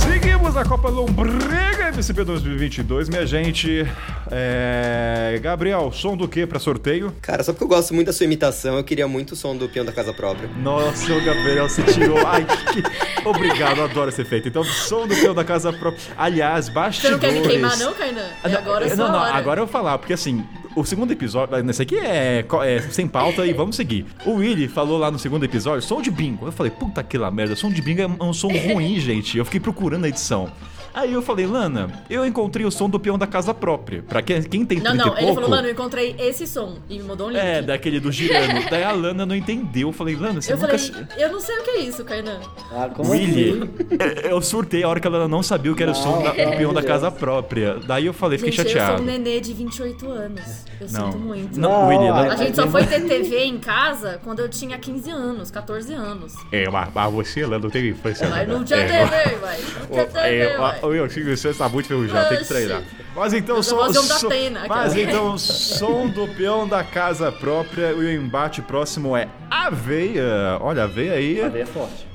[0.03, 1.58] Seguimos a Copa Lombrega
[1.99, 3.85] MCP 2022, minha gente.
[4.31, 5.37] É...
[5.43, 7.13] Gabriel, som do que para sorteio?
[7.21, 9.67] Cara, só porque eu gosto muito da sua imitação, eu queria muito o som do
[9.67, 10.49] peão da casa própria.
[10.61, 12.17] Nossa, o Gabriel se tirou.
[12.25, 13.27] Ai, que...
[13.27, 14.47] Obrigado, eu adoro esse efeito.
[14.47, 16.01] Então, som do peão da casa própria.
[16.17, 17.11] Aliás, Você bastidores.
[17.11, 18.29] não quer me queimar, não, Kainan?
[18.43, 19.33] Ah, É não, agora é não, não, hora.
[19.33, 20.41] agora eu vou falar, porque assim,
[20.77, 24.05] o segundo episódio, esse aqui é, é sem pauta e vamos seguir.
[24.25, 26.45] O Willy falou lá no segundo episódio, som de bingo.
[26.47, 29.37] Eu falei, puta que lá merda, som de bingo é um som ruim, gente.
[29.37, 30.49] Eu fiquei procurando a edição.
[30.93, 34.01] Aí eu falei, Lana, eu encontrei o som do peão da casa própria.
[34.03, 35.35] Pra quem, quem tem 30 Não, não, ele pouco...
[35.35, 36.77] falou, mano, eu encontrei esse som.
[36.89, 37.39] E me mandou um link.
[37.39, 38.67] É, daquele do girando.
[38.69, 39.89] Daí a Lana não entendeu.
[39.89, 40.77] Eu falei, Lana, você eu nunca...
[40.77, 42.39] falei, eu não sei o que é isso, Kainan.
[42.71, 44.27] Ah, como Willy, assim?
[44.29, 46.31] eu surtei a hora que ela não sabia o que era o som Não, da,
[46.31, 47.75] do peão da casa própria.
[47.85, 49.01] Daí eu falei, fiquei Gente, eu sou chateado.
[49.03, 50.41] um nenê de 28 anos.
[50.79, 51.11] Eu Não.
[51.11, 51.59] sinto muito.
[51.59, 52.33] Não, Não, Willy, a- ela...
[52.33, 56.33] A gente só foi ter TV em casa quando eu tinha 15 anos, 14 anos.
[56.51, 58.27] É, mas, mas você, Lana, não teve infância.
[58.29, 58.53] Mas Lana.
[58.59, 59.57] não tinha É, TV, vai.
[59.59, 60.78] Não tinha TV, É, vai.
[60.83, 62.83] O meu filho, você tá muito ferrujado, tem que treinar.
[63.15, 68.11] Mas então, som, som- Atena, mas então, som do peão da casa própria e o
[68.11, 70.57] embate próximo é aveia.
[70.61, 71.41] Olha, aveia aí.
[71.41, 72.07] A veia é forte.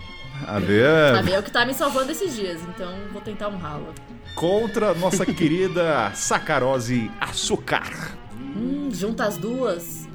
[0.46, 3.86] Aveia Sabe, é o que tá me salvando esses dias, então vou tentar um ralo.
[4.34, 8.14] contra nossa querida sacarose açúcar.
[8.34, 10.08] Hum, junta as duas.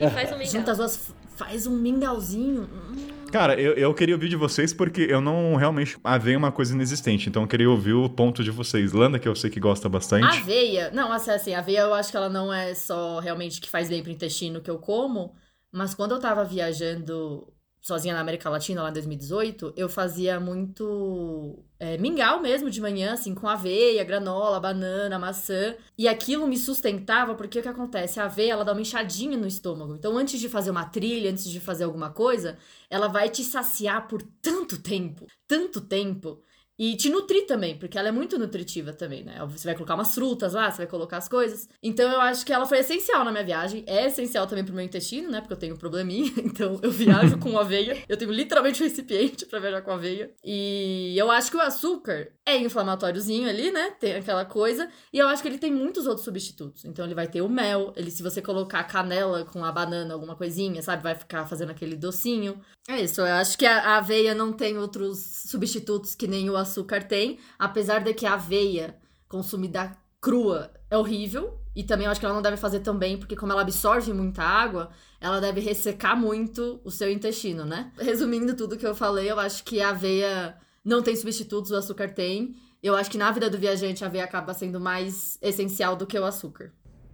[0.00, 0.52] E faz um mingau.
[0.52, 2.62] Junta as duas, faz um mingauzinho.
[2.72, 2.96] Hum.
[3.32, 5.98] Cara, eu, eu queria ouvir de vocês porque eu não realmente.
[6.04, 8.92] Aveia uma coisa inexistente, então eu queria ouvir o ponto de vocês.
[8.92, 10.38] Landa, que eu sei que gosta bastante.
[10.38, 13.88] Aveia, não, assim, assim, aveia eu acho que ela não é só realmente que faz
[13.88, 15.34] bem pro intestino que eu como,
[15.72, 17.50] mas quando eu tava viajando
[17.82, 23.14] sozinha na América Latina lá em 2018, eu fazia muito é, mingau mesmo de manhã,
[23.14, 28.20] assim, com aveia, granola, banana, maçã, e aquilo me sustentava porque o que acontece?
[28.20, 31.50] A aveia, ela dá uma inchadinha no estômago, então antes de fazer uma trilha, antes
[31.50, 32.56] de fazer alguma coisa,
[32.88, 36.40] ela vai te saciar por tanto tempo, tanto tempo,
[36.78, 39.38] e te nutrir também, porque ela é muito nutritiva também, né?
[39.50, 41.68] Você vai colocar umas frutas lá, você vai colocar as coisas.
[41.82, 43.84] Então eu acho que ela foi essencial na minha viagem.
[43.86, 45.40] É essencial também pro meu intestino, né?
[45.40, 46.32] Porque eu tenho um probleminha.
[46.52, 48.02] Então eu viajo com aveia.
[48.08, 50.30] Eu tenho literalmente um recipiente pra viajar com aveia.
[50.44, 53.90] E eu acho que o açúcar é inflamatóriozinho ali, né?
[53.98, 54.88] Tem aquela coisa.
[55.12, 56.84] E eu acho que ele tem muitos outros substitutos.
[56.84, 57.92] Então ele vai ter o mel.
[57.96, 61.02] Ele, se você colocar canela com a banana, alguma coisinha, sabe?
[61.02, 62.60] Vai ficar fazendo aquele docinho.
[62.88, 67.02] É isso, eu acho que a aveia não tem outros substitutos que nem o açúcar
[67.02, 68.96] tem, apesar de que a aveia
[69.28, 73.16] consumida crua é horrível, e também eu acho que ela não deve fazer tão bem,
[73.16, 74.90] porque como ela absorve muita água,
[75.20, 77.90] ela deve ressecar muito o seu intestino, né?
[77.98, 82.08] Resumindo tudo que eu falei, eu acho que a aveia não tem substitutos, o açúcar
[82.08, 82.54] tem.
[82.82, 86.18] Eu acho que na vida do viajante a aveia acaba sendo mais essencial do que
[86.18, 86.72] o açúcar.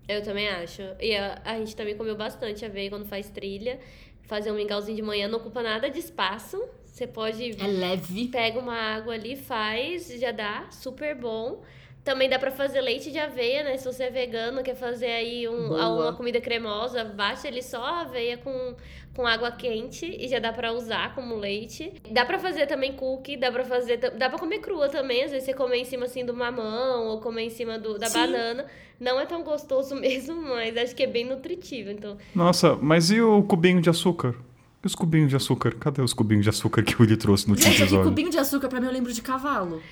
[0.09, 0.82] Eu também acho.
[0.99, 3.78] E a, a gente também comeu bastante aveia quando faz trilha.
[4.22, 6.59] Fazer um mingauzinho de manhã não ocupa nada de espaço.
[6.99, 8.26] Você pode É leve.
[8.26, 11.62] pega uma água ali, faz, já dá, super bom.
[12.03, 13.76] Também dá pra fazer leite de aveia, né?
[13.76, 18.01] Se você é vegano, quer fazer aí um, uma comida cremosa, baixa ele só a
[18.01, 18.74] aveia com,
[19.14, 21.92] com água quente e já dá pra usar como leite.
[22.11, 25.44] Dá pra fazer também cookie, dá pra fazer, dá pra comer crua também, às vezes
[25.46, 28.14] você comer em cima assim do mamão ou comer em cima do, da Sim.
[28.18, 28.66] banana.
[28.99, 33.20] Não é tão gostoso mesmo, mas acho que é bem nutritivo, então Nossa, mas e
[33.20, 34.34] o cubinho de açúcar?
[34.81, 35.72] E os cubinhos de açúcar?
[35.74, 38.05] Cadê os cubinhos de açúcar que o Willy trouxe no último episódio?
[38.05, 39.83] cubinho de açúcar pra mim eu lembro de cavalo.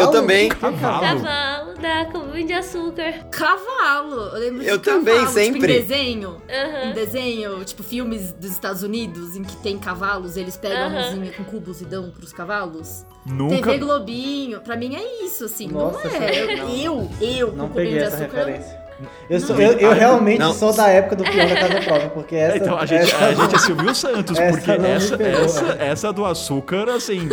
[0.00, 0.48] Eu também.
[0.48, 1.00] Cavalo.
[1.22, 3.12] cavalo dá cubinho de açúcar.
[3.30, 4.14] Cavalo!
[4.34, 5.58] Eu lembro Eu de também, cavalo, Tipo, sempre.
[5.72, 6.42] em desenho.
[6.50, 6.90] Aham.
[6.90, 10.94] Em desenho, tipo filmes dos Estados Unidos em que tem cavalos, eles pegam a Aham.
[11.00, 13.06] mãozinha com cubos e dão pros cavalos.
[13.24, 13.54] Nunca.
[13.54, 15.68] TV Globinho, pra mim é isso, assim.
[15.68, 16.64] Nossa, não é.
[16.84, 18.22] Eu, eu, eu Não com cubinho peguei de açúcar.
[18.46, 18.81] referência.
[19.30, 20.52] Eu, sou, eu, eu realmente Não.
[20.54, 22.56] sou da época do peão da casa própria, porque essa.
[22.58, 25.62] Então, a gente, essa- a gente é Silvio Santos, Essa porque não essa, pegou, essa,
[25.62, 25.76] né?
[25.90, 27.28] essa do açúcar, assim.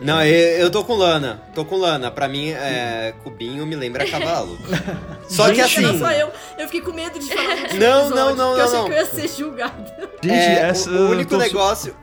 [0.00, 1.42] Não, eu, eu tô com lana.
[1.54, 2.10] Tô com lana.
[2.10, 4.58] Pra mim, é, cubinho me lembra cavalo.
[5.28, 5.98] Só que Gente, assim.
[5.98, 6.28] Não eu.
[6.58, 8.92] Eu fiquei com medo de falar último Não, não, não, porque eu achei não, que
[8.92, 10.10] eu ia ser julgada.
[10.22, 10.90] Gente, é, essa.
[10.90, 11.96] o, o único tô su- negócio.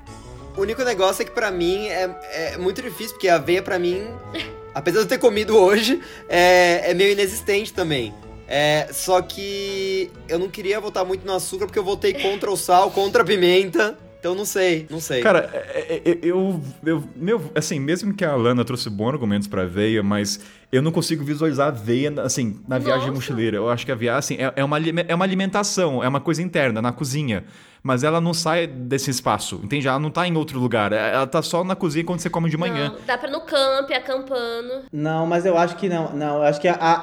[0.57, 2.09] O único negócio é que pra mim é,
[2.53, 4.07] é muito difícil, porque a aveia pra mim,
[4.73, 8.13] apesar de eu ter comido hoje, é, é meio inexistente também.
[8.55, 12.55] É, só que eu não queria votar muito no açúcar porque eu votei contra o
[12.55, 13.97] sal, contra a pimenta.
[14.19, 15.21] Então não sei, não sei.
[15.21, 17.03] Cara, é- é- é- eu, eu.
[17.15, 20.39] Meu, assim, mesmo que a Lana trouxe bons argumentos pra veia, mas
[20.73, 23.13] eu não consigo visualizar a veia, assim, na viagem Nossa.
[23.13, 23.57] mochileira.
[23.57, 26.41] Eu acho que a viagem, assim, é, é, uma, é uma alimentação, é uma coisa
[26.41, 27.43] interna, na cozinha.
[27.85, 29.89] Mas ela não sai desse espaço, entende?
[29.89, 30.93] Ela não tá em outro lugar.
[30.93, 32.93] é- Ela tá só na cozinha quando você come de manhã.
[32.93, 34.83] Não, dá pra no camp, acampando.
[34.89, 36.13] Não, mas eu acho que não.
[36.13, 36.93] Não, eu acho que a, a,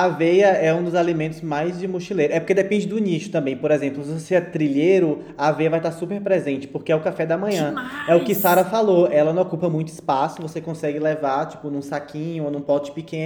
[0.00, 2.32] a aveia é um dos alimentos mais de mochileiro.
[2.32, 3.56] É porque depende do nicho também.
[3.56, 7.00] Por exemplo, se você é trilheiro, a aveia vai estar super presente, porque é o
[7.00, 7.70] café da manhã.
[7.70, 8.08] Demais!
[8.08, 9.08] É o que Sara falou.
[9.10, 13.17] Ela não ocupa muito espaço, você consegue levar, tipo, num saquinho ou num pote pequeno.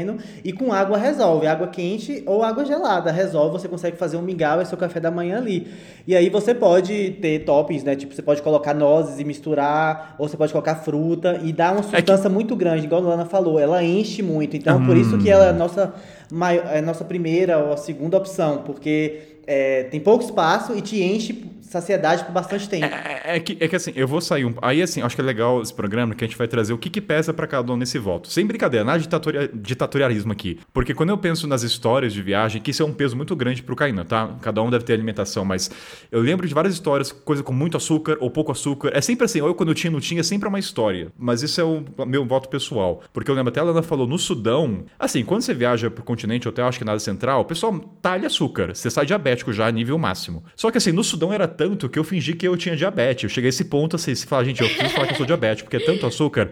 [0.44, 1.46] E com água resolve.
[1.46, 3.52] Água quente ou água gelada resolve.
[3.58, 5.66] Você consegue fazer um mingau, é seu café da manhã ali.
[6.06, 7.94] E aí você pode ter toppings, né?
[7.94, 11.82] Tipo, você pode colocar nozes e misturar, ou você pode colocar fruta e dá uma
[11.82, 13.58] sustância muito grande, igual a Lana falou.
[13.58, 14.56] Ela enche muito.
[14.56, 15.94] Então, por isso que ela é a nossa,
[16.30, 20.80] mai- é a nossa primeira ou a segunda opção, porque é, tem pouco espaço e
[20.80, 22.84] te enche saciedade por bastante tempo.
[22.86, 24.54] É, É que, é que assim, eu vou sair um.
[24.62, 26.90] Aí, assim, acho que é legal esse programa que a gente vai trazer o que,
[26.90, 28.30] que pesa pra cada um nesse voto.
[28.30, 30.58] Sem brincadeira, nada de ditatori- ditatorialismo aqui.
[30.72, 33.62] Porque quando eu penso nas histórias de viagem, que isso é um peso muito grande
[33.62, 34.36] pro Kainan, tá?
[34.42, 35.70] Cada um deve ter alimentação, mas
[36.10, 38.90] eu lembro de várias histórias, coisa com muito açúcar ou pouco açúcar.
[38.94, 41.08] É sempre assim, ou eu quando eu tinha, não tinha, é sempre uma história.
[41.18, 43.02] Mas isso é o meu voto pessoal.
[43.12, 46.46] Porque eu lembro até a Lana falou, no Sudão, assim, quando você viaja pro continente,
[46.46, 48.74] ou até acho que na Ásia Central, o pessoal talha açúcar.
[48.74, 50.44] Você sai diabético já a nível máximo.
[50.56, 53.24] Só que assim, no Sudão era tanto que eu fingi que eu tinha diabetes.
[53.24, 55.26] Eu cheguei a esse ponto assim, se falar, gente, eu preciso falar que eu sou
[55.26, 56.50] diabético, porque é tanto açúcar.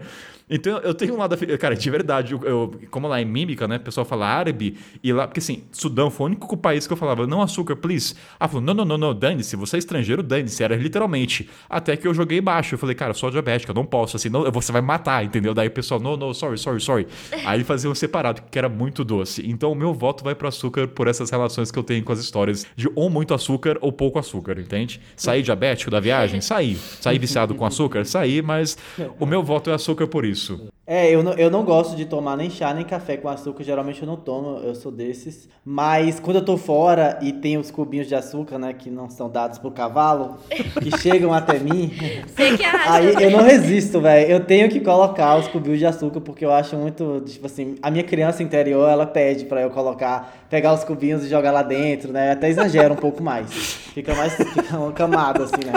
[0.51, 1.35] Então eu tenho um lado.
[1.57, 3.77] Cara, de verdade, eu, eu- como lá em mímica, né?
[3.77, 5.25] O pessoal fala árabe, e lá.
[5.25, 8.13] Porque assim, Sudão foi o único país que eu falava, não açúcar, please.
[8.39, 10.61] Ah, falou, não, não, não, não, dane-se, você é estrangeiro, dane-se.
[10.61, 11.49] Era literalmente.
[11.69, 12.75] Até que eu joguei baixo.
[12.75, 15.53] Eu falei, cara, eu sou diabético, eu não posso, assim, não, você vai matar, entendeu?
[15.53, 17.07] Daí o pessoal, não, não, sorry, sorry, sorry.
[17.45, 19.41] Aí faziam separado, que era muito doce.
[19.47, 22.19] Então o meu voto vai pro açúcar por essas relações que eu tenho com as
[22.19, 24.99] histórias de ou muito açúcar ou pouco açúcar, entende?
[25.15, 26.41] Saí diabético da viagem?
[26.41, 26.75] Saí.
[26.99, 28.03] Saí viciado com açúcar?
[28.05, 28.77] Saí, mas
[29.19, 30.40] o meu voto é açúcar por isso.
[30.85, 34.01] É, eu não, eu não gosto de tomar nem chá nem café com açúcar, geralmente
[34.01, 35.47] eu não tomo, eu sou desses.
[35.63, 39.29] Mas quando eu tô fora e tem os cubinhos de açúcar, né, que não são
[39.29, 41.93] dados pro cavalo, que chegam até mim,
[42.65, 42.91] acha.
[42.93, 44.29] aí eu não resisto, velho.
[44.29, 47.89] Eu tenho que colocar os cubinhos de açúcar porque eu acho muito, tipo assim, a
[47.89, 52.11] minha criança interior, ela pede pra eu colocar, pegar os cubinhos e jogar lá dentro,
[52.11, 52.31] né?
[52.31, 53.49] Até exagera um pouco mais.
[53.53, 55.73] Fica mais, fica uma camada assim, né,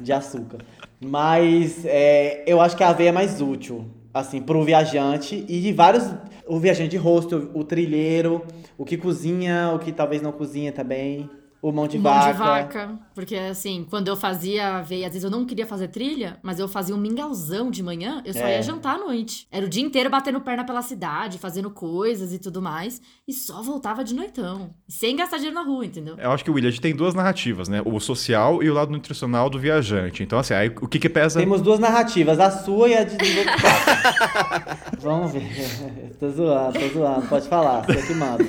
[0.00, 0.58] de açúcar.
[1.00, 3.84] Mas é, eu acho que a aveia é mais útil,
[4.18, 6.04] assim, pro viajante e de vários.
[6.48, 8.44] O viajante de rosto, o trilheiro,
[8.78, 11.28] o que cozinha, o que talvez não cozinha também,
[11.62, 12.32] o mão de Mão vaca.
[12.32, 12.98] de vaca.
[13.14, 16.68] Porque, assim, quando eu fazia aveia, às vezes eu não queria fazer trilha, mas eu
[16.68, 18.56] fazia um mingauzão de manhã, eu só É.
[18.56, 19.46] ia jantar à noite.
[19.50, 23.62] Era o dia inteiro batendo perna pela cidade, fazendo coisas e tudo mais, e só
[23.62, 24.70] voltava de noitão.
[24.88, 26.16] Sem gastar dinheiro na rua, entendeu?
[26.18, 27.82] Eu acho que o William a gente tem duas narrativas, né?
[27.84, 30.22] O social e o lado nutricional do viajante.
[30.22, 31.40] Então, assim, aí o que que pesa?
[31.40, 33.16] Temos duas narrativas, a sua e a de.
[35.00, 35.46] Vamos ver.
[36.20, 37.26] tô zoando, tô zoando.
[37.28, 38.44] Pode falar, você que manda.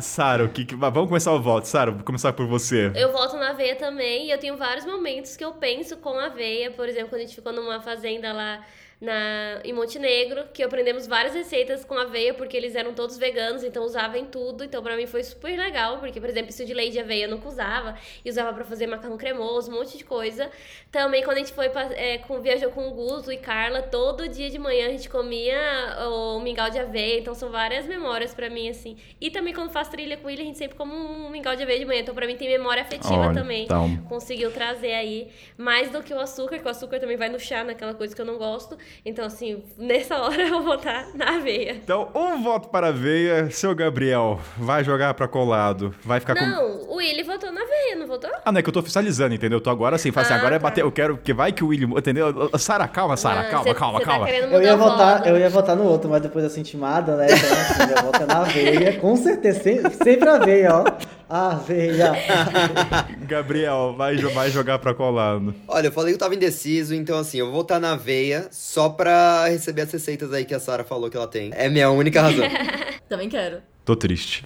[0.00, 0.74] Sara, o que que...
[0.74, 1.66] Vamos começar o voto.
[1.66, 2.92] Sara, vou começar por você.
[2.94, 6.26] Eu volto na aveia também e eu tenho vários momentos que eu penso com a
[6.26, 6.70] aveia.
[6.70, 8.64] Por exemplo, quando a gente ficou numa fazenda lá
[9.00, 13.84] na, em Montenegro, que aprendemos várias receitas com aveia, porque eles eram todos veganos, então
[13.84, 14.64] usava em tudo.
[14.64, 17.30] Então pra mim foi super legal, porque, por exemplo, isso de leite de aveia eu
[17.30, 20.50] nunca usava, e usava pra fazer macarrão cremoso, um monte de coisa.
[20.90, 24.48] Também quando a gente foi é, com, viajou com o Guto e Carla, todo dia
[24.50, 25.58] de manhã a gente comia
[26.08, 28.96] o mingau de aveia, então são várias memórias pra mim, assim.
[29.20, 31.78] E também quando faço trilha com ele, a gente sempre come um mingau de aveia
[31.78, 33.64] de manhã, então pra mim tem memória afetiva Olha, também.
[33.64, 33.96] então.
[34.08, 37.64] Conseguiu trazer aí mais do que o açúcar, que o açúcar também vai no chá,
[37.64, 38.76] naquela coisa que eu não gosto.
[39.06, 41.72] Então, assim, nessa hora eu vou botar na aveia.
[41.72, 43.50] Então, um voto para a veia.
[43.50, 45.94] Seu Gabriel, vai jogar pra colado.
[46.04, 46.44] Vai ficar com...
[46.44, 48.30] Não, o Willy votou na aveia, não votou?
[48.44, 49.58] Ah, não é que eu tô oficializando, entendeu?
[49.58, 50.62] Eu tô agora assim, assim, Ah, agora é tá.
[50.64, 52.50] bater, eu quero que vai que o William, entendeu?
[52.58, 54.26] Sara, calma, Sara, Ah, calma, cê- calma, cê tá calma.
[54.26, 55.28] querendo Eu ia, votar, voto.
[55.28, 57.26] eu ia votar no outro, mas depois eu senti intimada, né?
[57.26, 58.98] Então, assim, meu voto é na aveia.
[58.98, 60.84] Com certeza, sempre, sempre aveia, ó.
[61.28, 62.12] Aveia.
[63.26, 65.54] Gabriel, vai, vai jogar pra colado.
[65.68, 68.88] Olha, eu falei que eu tava indeciso, então assim, eu vou voltar na veia só
[68.88, 71.52] pra receber as receitas aí que a Sara falou que ela tem.
[71.54, 72.44] É minha única razão.
[73.08, 73.58] Também quero.
[73.84, 74.42] Tô triste.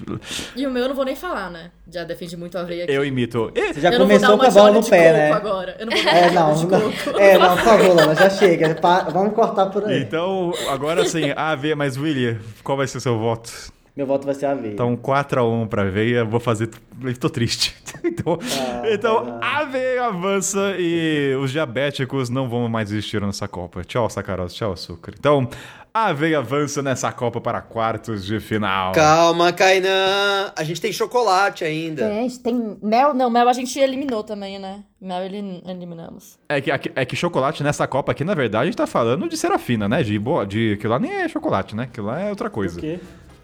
[0.55, 1.71] E o meu eu não vou nem falar, né?
[1.91, 2.93] Já defendi muito a aveia aqui.
[2.93, 3.51] Eu imito.
[3.55, 5.33] Você já eu começou com a bola no pé, né?
[5.33, 5.77] agora.
[5.79, 6.69] Eu não vou dar É, não, não.
[6.69, 7.19] coco.
[7.19, 8.75] É, não, por favor, Lana, já chega.
[8.75, 10.03] Pa- Vamos cortar por aí.
[10.03, 13.51] Então, agora sim, a veia, mas William, qual vai ser o seu voto?
[13.99, 14.75] Meu voto vai ser aveia.
[14.75, 16.71] Então, 4x1 pra veia, vou fazer.
[17.19, 17.75] Tô triste.
[18.05, 19.59] Então, Ah, então ah.
[19.59, 23.83] a veia avança e os diabéticos não vão mais existir nessa Copa.
[23.83, 25.15] Tchau, sacarosa, tchau, açúcar.
[25.19, 25.49] Então,
[25.93, 28.93] a veia avança nessa Copa para quartos de final.
[28.93, 30.53] Calma, Kainan!
[30.57, 32.09] A gente tem chocolate ainda.
[32.09, 33.13] Tem, tem mel.
[33.15, 34.85] Não, mel a gente eliminou também, né?
[35.01, 36.39] Mel elim- eliminamos.
[36.49, 39.37] É que, é que chocolate nessa Copa aqui, na verdade, a gente tá falando de
[39.37, 40.03] serafina, né?
[40.03, 41.85] De boa, de aquilo lá nem é chocolate, né?
[41.85, 42.79] Aquilo lá é outra coisa.
[42.79, 42.99] O quê?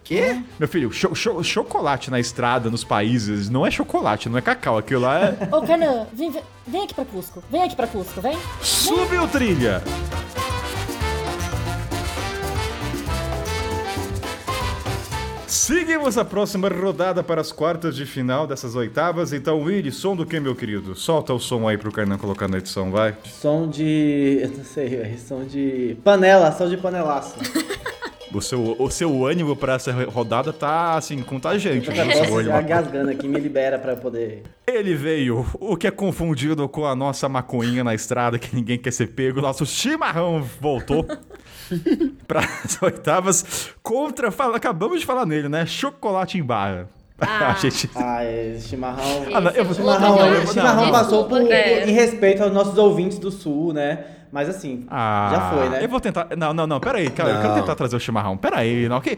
[0.05, 0.39] Quê?
[0.59, 4.77] Meu filho, cho- cho- chocolate na estrada, nos países, não é chocolate, não é cacau.
[4.77, 5.49] Aquilo lá é.
[5.51, 6.31] Ô, Canan, vem,
[6.67, 7.43] vem, aqui pra Cusco.
[7.51, 8.37] Vem aqui pra Cusco, vem.
[8.61, 9.83] Subiu trilha!
[15.47, 19.33] Seguimos a próxima rodada para as quartas de final dessas oitavas.
[19.33, 20.95] Então, Willy, som do que, meu querido?
[20.97, 23.17] Solta o som aí pro Carnan colocar na edição, vai.
[23.41, 24.41] Som de.
[24.43, 25.19] Eu não sei, velho.
[25.19, 25.97] Som de.
[26.03, 27.37] Panela, som de panelaço.
[28.35, 31.89] O seu, o seu ânimo para essa rodada tá, assim, contagiante.
[31.89, 32.43] Eu posso ânimo?
[32.43, 34.43] já gasgando aqui, me libera pra eu poder.
[34.67, 38.93] Ele veio, o que é confundido com a nossa maconhinha na estrada, que ninguém quer
[38.93, 39.41] ser pego.
[39.41, 41.07] Nosso chimarrão voltou
[42.27, 44.31] para as oitavas contra.
[44.31, 45.65] Fala, acabamos de falar nele, né?
[45.65, 46.89] Chocolate em barra.
[47.21, 47.53] Ah.
[47.53, 47.91] a gente...
[47.95, 49.27] Ah, é, chimarrão.
[49.33, 51.89] Ah, não, eu Chimarrão, chimarrão passou por, é.
[51.89, 54.05] em respeito aos nossos ouvintes do sul, né?
[54.35, 55.85] Mas assim, Ah, já foi, né?
[55.85, 56.27] Eu vou tentar.
[56.37, 57.31] Não, não, não, peraí, cara.
[57.31, 57.61] Eu quero Não.
[57.61, 58.37] tentar trazer o chimarrão.
[58.37, 59.17] Peraí, não, ok?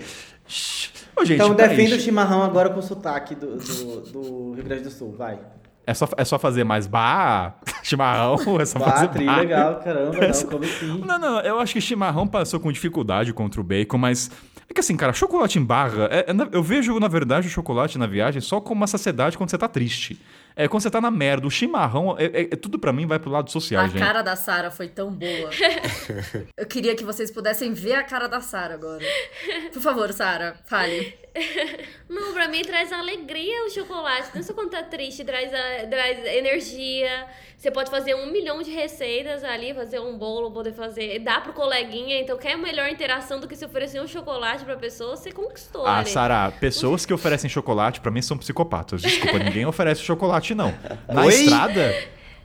[1.19, 4.91] Ô, gente, Então defenda o chimarrão agora com sotaque do, do, do Rio Grande do
[4.91, 5.39] Sul, vai.
[5.87, 9.39] É só, é só fazer mais bar, chimarrão, é só Bah, fazer tri, bar.
[9.39, 10.99] legal, caramba, Essa- não, como assim?
[11.07, 14.31] Não, não, eu acho que chimarrão passou com dificuldade contra o bacon, mas.
[14.69, 16.09] É que assim, cara, chocolate em barra.
[16.11, 19.49] é- é eu vejo, na verdade, o chocolate na viagem só como uma saciedade quando
[19.49, 20.21] você tá triste.
[20.59, 21.47] É quando você tá na merda.
[21.47, 23.99] O chimarrão, é, é- é- tudo pra mim vai pro lado social, A gente.
[23.99, 25.51] cara da Sara foi tão boa.
[26.57, 29.05] Eu queria que vocês pudessem ver a cara da Sara agora.
[29.73, 31.15] Por favor, Sara, fale.
[32.09, 34.31] Não, pra mim traz alegria o chocolate.
[34.35, 37.27] Não só quando tá triste, traz, a- traz energia.
[37.57, 41.19] Você pode fazer um milhão de receitas ali, fazer um bolo, poder fazer.
[41.21, 42.21] Dá pro coleguinha.
[42.21, 45.87] Então, quer melhor interação do que se oferecer um chocolate pra pessoa, você conquistou.
[45.87, 46.11] Ah, ali.
[46.11, 49.01] Sara, pessoas que oferecem chocolate, pra mim, são psicopatas.
[49.03, 50.75] Desculpa, ninguém oferece chocolate, não.
[51.09, 51.35] Na Oi?
[51.35, 51.95] estrada.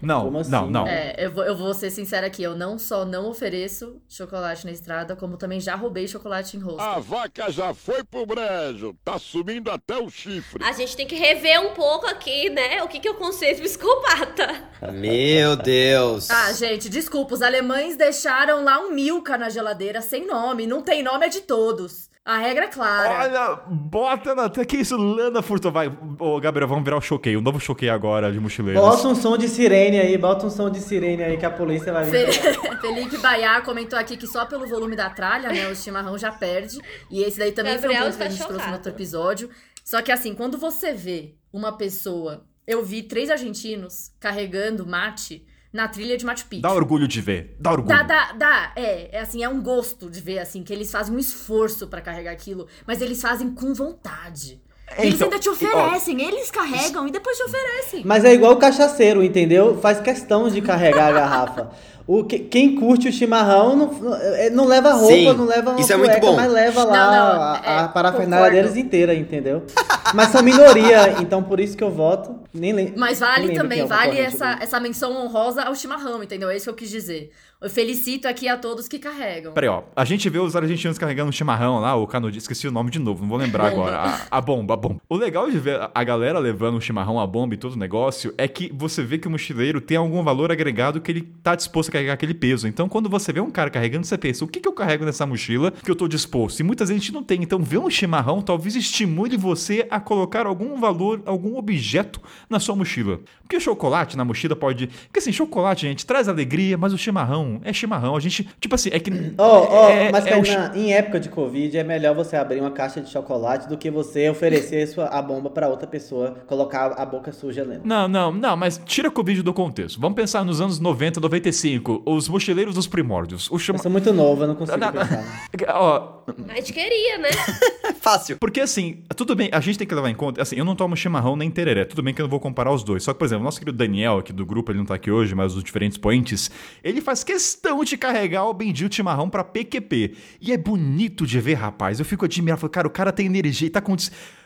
[0.01, 0.51] Não, Como assim?
[0.51, 0.87] não, não.
[0.87, 4.71] É, eu vou, eu vou ser sincera aqui, eu não só não ofereço chocolate na
[4.71, 6.81] estrada, como também já roubei chocolate em rosto.
[6.81, 10.63] A vaca já foi pro brejo, tá subindo até o chifre.
[10.63, 12.81] A gente tem que rever um pouco aqui, né?
[12.83, 14.69] O que, que é o conceito psicopata.
[14.93, 16.29] Meu Deus.
[16.29, 21.03] Ah, gente, desculpa, os alemães deixaram lá um Milka na geladeira sem nome, não tem
[21.03, 22.09] nome, é de todos.
[22.23, 23.23] A regra é clara.
[23.23, 24.47] Olha, bota na.
[24.49, 25.73] Que isso, Lana Furtado?
[25.73, 25.91] Vai.
[26.19, 27.35] Ô, Gabriel, vamos virar o choquei.
[27.35, 28.79] Um novo choquei agora de mochileiros.
[28.79, 31.91] Bota um som de sirene aí, bota um som de sirene aí que a polícia
[31.91, 32.31] vai vir.
[32.31, 36.31] Fe- Felipe Baiar comentou aqui que só pelo volume da tralha, né, o chimarrão já
[36.31, 36.77] perde.
[37.09, 38.75] E esse daí também Gabriel foi um ponto que a está gente trouxe no chocado.
[38.77, 39.49] outro episódio.
[39.83, 42.45] Só que assim, quando você vê uma pessoa...
[42.67, 45.43] Eu vi três argentinos carregando mate
[45.73, 46.61] na trilha de Machu Picchu.
[46.61, 47.55] Dá orgulho de ver.
[47.59, 47.95] Dá orgulho.
[47.97, 48.71] Dá, dá, dá.
[48.75, 52.01] É, é assim, é um gosto de ver, assim, que eles fazem um esforço pra
[52.01, 54.61] carregar aquilo, mas eles fazem com vontade.
[54.97, 58.01] É, eles então, ainda te oferecem, eles carregam e depois te oferecem.
[58.03, 59.77] Mas é igual o cachaceiro, entendeu?
[59.79, 61.69] Faz questão de carregar a garrafa.
[62.05, 65.69] O, que- quem curte o chimarrão não, não- é, não leva roupa, Sim, não leva
[65.71, 66.35] uma isso é muito cueca, bom.
[66.35, 69.63] mas leva lá Não, não, a, a é, parafernália deles inteira, entendeu?
[70.13, 72.39] Mas são minoria, então por isso que eu voto.
[72.53, 72.99] Nem lembro.
[72.99, 76.49] Mas vale também, é vale essa, essa menção honrosa ao chimarrão, entendeu?
[76.49, 77.31] É isso que eu quis dizer.
[77.61, 79.53] Eu felicito aqui a todos que carregam.
[79.53, 79.83] Peraí, ó.
[79.95, 82.39] A gente vê os argentinos carregando um chimarrão lá, o canudinho.
[82.39, 83.81] Esqueci o nome de novo, não vou lembrar Bomba.
[83.83, 83.97] agora.
[84.31, 85.01] A, a bomba, a bomba.
[85.07, 88.33] O legal de ver a galera levando o chimarrão, a bomba e todo o negócio
[88.35, 91.89] é que você vê que o mochileiro tem algum valor agregado que ele tá disposto
[91.89, 92.67] a carregar aquele peso.
[92.67, 95.27] Então, quando você vê um cara carregando, você pensa, o que, que eu carrego nessa
[95.27, 96.61] mochila que eu tô disposto?
[96.61, 97.43] E muitas vezes a gente não tem.
[97.43, 102.19] Então, ver um chimarrão talvez estimule você a colocar algum valor, algum objeto
[102.49, 103.19] na sua mochila.
[103.41, 104.87] Porque chocolate na mochila pode.
[104.87, 108.15] Porque assim, chocolate, gente, traz alegria, mas o chimarrão é chimarrão.
[108.15, 108.47] A gente.
[108.59, 109.11] Tipo assim, é que.
[109.37, 112.61] Ó, ó, é- mas é o Kainan, em época de Covid é melhor você abrir
[112.61, 116.93] uma caixa de chocolate do que você oferecer sua, a bomba pra outra pessoa, colocar
[116.97, 117.81] a boca suja lendo.
[117.85, 119.99] Não, não, não, mas tira Covid do contexto.
[119.99, 123.49] Vamos pensar nos anos 90, 95, os mochileiros dos primórdios.
[123.51, 123.79] O Eu chama...
[123.79, 125.01] sou muito novo, eu não consigo Não, não.
[125.01, 125.25] pensar.
[125.75, 127.29] Ó, A gente queria, né?
[127.99, 128.37] Fácil.
[128.39, 130.95] porque assim, tudo bem, a gente tem que levar em conta, assim, eu não tomo
[130.95, 133.03] chimarrão nem tereré, tudo bem que eu não vou comparar os dois.
[133.03, 135.09] Só que, por exemplo, o nosso querido Daniel aqui do grupo, ele não tá aqui
[135.09, 136.51] hoje, mas os diferentes points,
[136.83, 140.15] ele faz questão de carregar o bendito chimarrão pra PQP.
[140.39, 141.97] E é bonito de ver, rapaz.
[141.97, 143.95] Eu fico admirado, cara, o cara tem energia e tá com...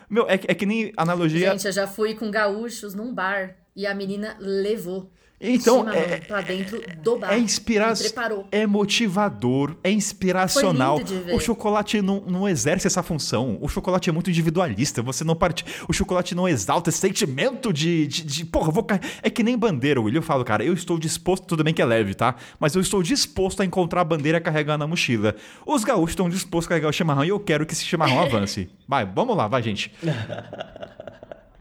[0.10, 1.52] Meu, é, é que nem analogia...
[1.52, 6.42] Gente, eu já fui com gaúchos num bar e a menina levou Então, é- pra
[6.42, 7.34] dentro do bar.
[7.34, 8.46] É inspiração.
[8.52, 10.96] É motivador, é inspiracional.
[10.96, 11.36] Foi lindo de ver.
[11.36, 13.58] O chocolate não, não exerce essa função.
[13.62, 15.02] O chocolate é muito individualista.
[15.02, 15.66] Você não parte.
[15.88, 18.08] O chocolate não exalta esse sentimento de.
[18.08, 19.02] de, de porra, vou cair.
[19.22, 20.20] É que nem bandeira, William.
[20.20, 21.46] Eu falo, cara, eu estou disposto.
[21.46, 22.36] Tudo bem que é leve, tá?
[22.60, 25.36] Mas eu estou disposto a encontrar a bandeira carregar na mochila.
[25.66, 28.70] Os gaúchos estão dispostos a carregar o chimarrão e eu quero que esse chimarrão avance.
[28.88, 29.92] Vai, vamos lá, vai, gente.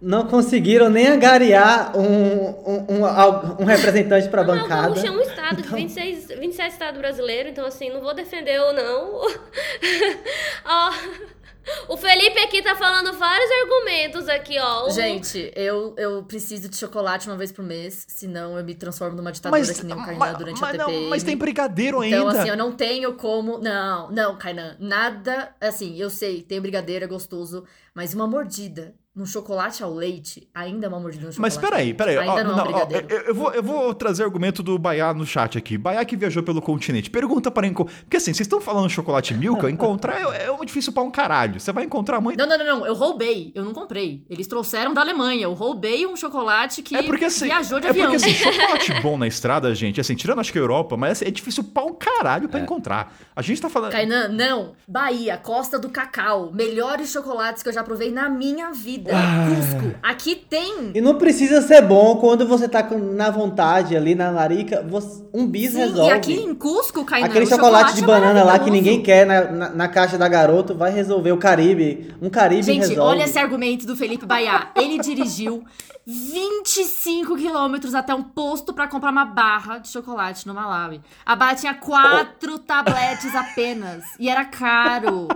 [0.05, 4.89] Não conseguiram nem angariar um, um, um, um representante pra Não, bancada.
[4.95, 8.61] Gaúcho é um estado Então- de 26, 27 estados brasileiros, então assim, não vou defender
[8.61, 9.23] ou não.
[10.67, 10.93] ó,
[11.89, 14.87] o Felipe aqui tá falando vários argumentos aqui, ó.
[14.87, 19.17] O- Gente, eu, eu preciso de chocolate uma vez por mês, senão eu me transformo
[19.17, 21.09] numa ditadura que nem o Kainan durante mas a não, TPM.
[21.09, 22.41] mas tem brigadeiro Então, ainda.
[22.41, 23.59] assim, eu não tenho como.
[23.59, 24.77] Não, não, Kainan.
[24.79, 25.55] Nada.
[25.61, 30.87] Assim, eu sei, tem brigadeiro, é gostoso, mas uma mordida num chocolate ao leite ainda
[30.87, 31.57] é uma mordida no chocolate.
[31.57, 32.19] Mas peraí, peraí.
[32.19, 35.15] Ainda ó, não, é um ó, eu, eu vou, eu vou trazer argumento do Baiá
[35.15, 35.79] no chat aqui.
[35.79, 37.09] Baiá que viajou pelo continente.
[37.11, 37.95] Pergunta para encontrar.
[38.01, 41.61] Porque assim, vocês estão falando chocolate Milka, encontrar é, é difícil pra um caralho.
[41.61, 42.37] Você vai encontrar muito.
[42.37, 42.87] Não, não, não, não.
[42.87, 43.53] Eu roubei.
[43.55, 44.25] Eu não comprei.
[44.29, 45.45] Eles trouxeram da Alemanha.
[45.45, 47.45] Eu roubei um chocolate que É porque assim.
[47.45, 48.11] viajou de é avião.
[48.11, 51.27] porque assim, chocolate bom na estrada, gente, assim, tirando acho que a Europa, mas assim,
[51.27, 53.15] é difícil pra um caralho pra encontrar.
[53.37, 53.93] A gente tá falando.
[53.93, 54.73] Kainan, não.
[54.89, 56.51] Bahia, Costa do Cacau.
[56.53, 59.04] Melhores chocolates que eu já provei na minha vida.
[59.13, 59.57] Comida.
[59.57, 59.95] Cusco.
[60.03, 60.91] Aqui tem.
[60.95, 64.83] E não precisa ser bom quando você tá na vontade ali na larica.
[64.89, 66.11] você- um bis Sim, resolve.
[66.11, 69.27] e aqui em Cusco, Kainan, Aquele o chocolate, de é banana lá que ninguém quer
[69.27, 71.33] na, na, na caixa da garoto vai resolver.
[71.33, 72.15] O Caribe.
[72.23, 73.01] Um Caribe Gente, resolve.
[73.01, 74.71] olha esse argumento do Felipe Baiá.
[74.77, 75.65] Ele dirigiu
[76.07, 81.01] 25 quilômetros até um posto pra comprar uma barra de chocolate no Malawi.
[81.25, 84.05] A barra tinha quatro tabletes apenas.
[84.18, 85.29] E era caro.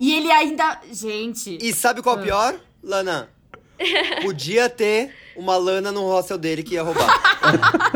[0.00, 0.78] E ele ainda.
[0.92, 1.58] Gente.
[1.60, 2.54] E sabe qual é o pior,
[2.88, 3.28] Lana?
[4.22, 7.06] Podia ter uma lana no hostel dele que ia roubar.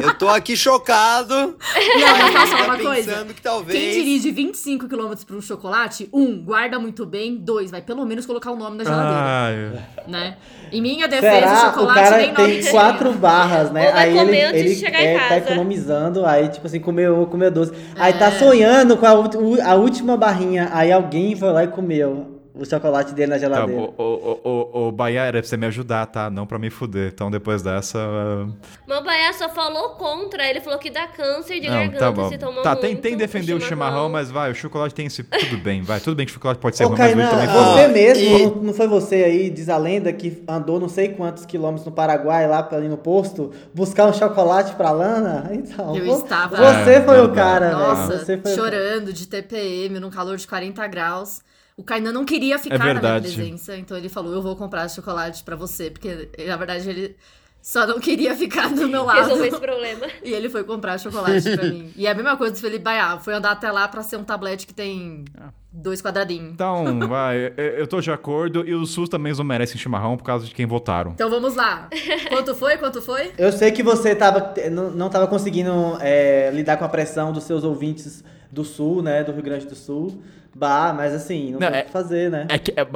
[0.01, 1.35] Eu tô aqui chocado.
[1.35, 3.11] Não, mas posso falar uma coisa?
[3.13, 3.77] pensando que talvez.
[3.81, 8.27] Quem dirige 25 quilômetros pra um chocolate, um, guarda muito bem, dois, vai pelo menos
[8.27, 9.83] colocar o nome na geladeira.
[9.97, 10.37] Ai, Né?
[10.71, 11.53] Em minha defesa, Será?
[11.53, 13.87] o O chocolate cara nem nome tem quatro barras, né?
[13.87, 15.35] Ou vai Aí ele, comer antes de ele chegar em é, tá casa.
[15.37, 17.73] economizando, aí tipo assim, comeu, comeu doce.
[17.97, 18.17] Aí É.
[18.17, 23.15] tá sonhando com a, a última barrinha, aí alguém foi lá e comeu o chocolate
[23.15, 23.81] dele na tá, geladeira.
[23.81, 26.29] o, o, o, o, o Bahia era pra você me ajudar, tá?
[26.29, 27.11] Não pra me fuder.
[27.13, 27.99] Então depois dessa.
[27.99, 28.47] ah,
[28.87, 30.47] Meu Baiá só falou contra.
[30.49, 32.29] Ele falou que dá câncer de Não, garganta tá bom.
[32.29, 32.81] se tomar Tá, muito.
[32.83, 35.23] tem, tem defender o chimarrão, mas vai, o chocolate tem esse.
[35.23, 35.99] Tudo bem, vai.
[36.01, 37.89] Tudo bem que o chocolate pode ser Ô, ruim, mas Kainan, ele também você e-
[37.89, 41.87] mesmo, não, não foi você aí, diz a lenda, que andou não sei quantos quilômetros
[41.87, 45.51] no Paraguai, lá pra, ali no posto, buscar um chocolate pra Lana?
[45.63, 47.79] Então, Eu vo- estava- você É, foi o cara, velho.
[47.79, 51.41] Nossa, Você o chorando de TPM num calor de 40 graus.
[51.83, 54.89] O Kainan não queria ficar É na minha presença, então ele falou: Eu vou comprar
[54.89, 57.17] chocolate pra você, porque na verdade ele
[57.61, 59.19] só não queria ficar do meu lado.
[59.23, 60.07] Resolver esse problema.
[60.23, 61.93] E ele foi comprar chocolate pra mim.
[61.97, 63.19] E é a mesma coisa do Felipe Baiá.
[63.19, 65.25] Foi andar até lá pra ser um tablete que tem
[65.73, 66.53] dois quadradinhos.
[66.53, 70.47] Então, vai, eu- tô de acordo e os SUS também não merecem chimarrão por causa
[70.47, 71.11] de quem votaram.
[71.11, 71.89] Então vamos lá.
[72.29, 72.77] Quanto foi?
[72.79, 73.33] Quanto foi?
[73.37, 77.43] Eu sei que você tava, não, não tava conseguindo é, lidar com a pressão dos
[77.43, 78.23] seus ouvintes
[78.53, 80.23] do Sul, né, do Rio Grande do Sul.
[80.55, 82.47] Bah, mas assim, não, Não, tem o é- que fazer, né?
[82.51, 82.87] É que, é,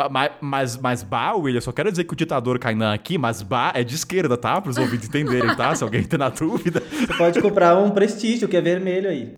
[0.43, 3.83] mas, mas Ba, William, só quero dizer que o ditador Kainan aqui, mas Ba é
[3.83, 4.61] de esquerda, tá?
[4.61, 5.74] Para os ouvintes entenderem, tá?
[5.74, 6.83] Se alguém tem na dúvida.
[6.91, 9.35] Você pode comprar um prestígio, que é vermelho aí.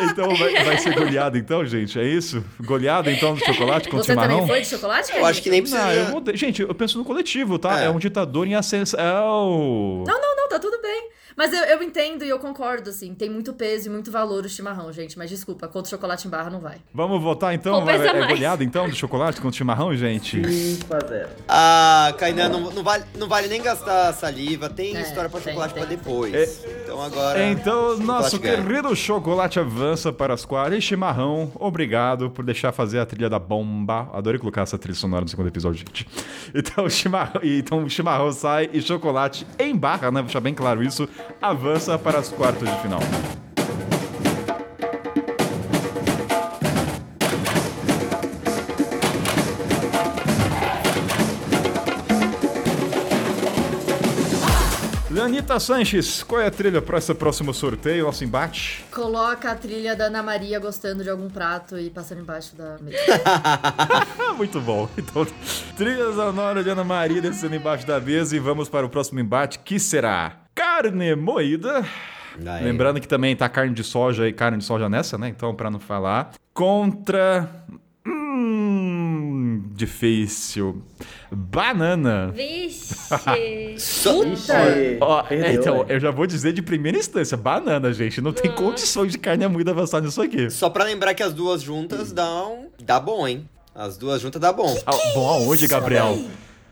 [0.00, 1.98] Então vai, vai ser goleada então, gente?
[1.98, 2.44] É isso?
[2.60, 4.30] Goleada então do chocolate com Você chimarrão?
[4.40, 5.12] também foi de chocolate?
[5.14, 5.82] Eu acho que nem precisa.
[5.84, 6.36] Não, eu mudei.
[6.36, 7.80] Gente, eu penso no coletivo, tá?
[7.80, 7.90] É, É.
[7.90, 10.04] um ditador em ascensão.
[10.06, 11.08] Não, não, não, tá tudo bem.
[11.38, 13.14] Mas eu, eu entendo e eu concordo, assim.
[13.14, 15.16] Tem muito peso e muito valor o chimarrão, gente.
[15.16, 16.78] Mas desculpa, contra o chocolate em barra não vai.
[16.92, 17.84] Vamos votar então?
[17.84, 18.26] Vai, é mais.
[18.26, 20.42] goleada então do chocolate com chimarrão, gente?
[20.52, 21.28] 5 a 0.
[21.46, 24.68] Ah, Kainan, não, não vale, não vale nem gastar saliva.
[24.68, 25.82] Tem É, história pra tem, chocolate tem.
[25.84, 26.34] pra depois.
[26.34, 26.48] É.
[26.82, 27.44] Então agora.
[27.46, 28.56] Então, nosso ganha.
[28.60, 30.78] querido chocolate avança para as quartas.
[30.78, 34.10] E chimarrão, obrigado por deixar fazer a trilha da bomba.
[34.12, 36.04] Adorei colocar essa trilha sonora no segundo episódio, gente.
[36.52, 40.20] Então, o chimarrão, então, o chimarrão sai e chocolate em barra, né?
[40.20, 41.08] Vou deixar bem claro isso.
[41.40, 43.00] Avança para as quartas de final.
[55.18, 58.84] Leonita Sanches, qual é a trilha para esse próximo sorteio, nosso embate?
[58.92, 62.96] Coloca a trilha da Ana Maria gostando de algum prato e passando embaixo da mesa.
[64.38, 64.88] Muito bom.
[64.96, 65.26] Então,
[65.76, 69.58] trilha sonora de Ana Maria descendo embaixo da mesa e vamos para o próximo embate,
[69.58, 71.84] que será carne moída.
[72.44, 72.64] Aí.
[72.64, 75.28] Lembrando que também tá carne de soja e carne de soja nessa, né?
[75.28, 76.32] Então, para não falar.
[76.52, 77.48] Contra.
[78.04, 79.62] Hum.
[79.72, 80.82] Difícil.
[81.30, 82.32] Banana.
[82.34, 82.94] Vixe.
[83.76, 85.92] Ixi, Ó, perdeu, é, então, velho.
[85.92, 88.20] eu já vou dizer de primeira instância, banana, gente.
[88.20, 90.50] Não tem condições de carne moída avançar nisso aqui.
[90.50, 92.66] Só pra lembrar que as duas juntas dão.
[92.82, 93.48] Dá bom, hein?
[93.74, 94.76] As duas juntas dá bom.
[94.84, 96.18] Ah, bom, aonde, Gabriel?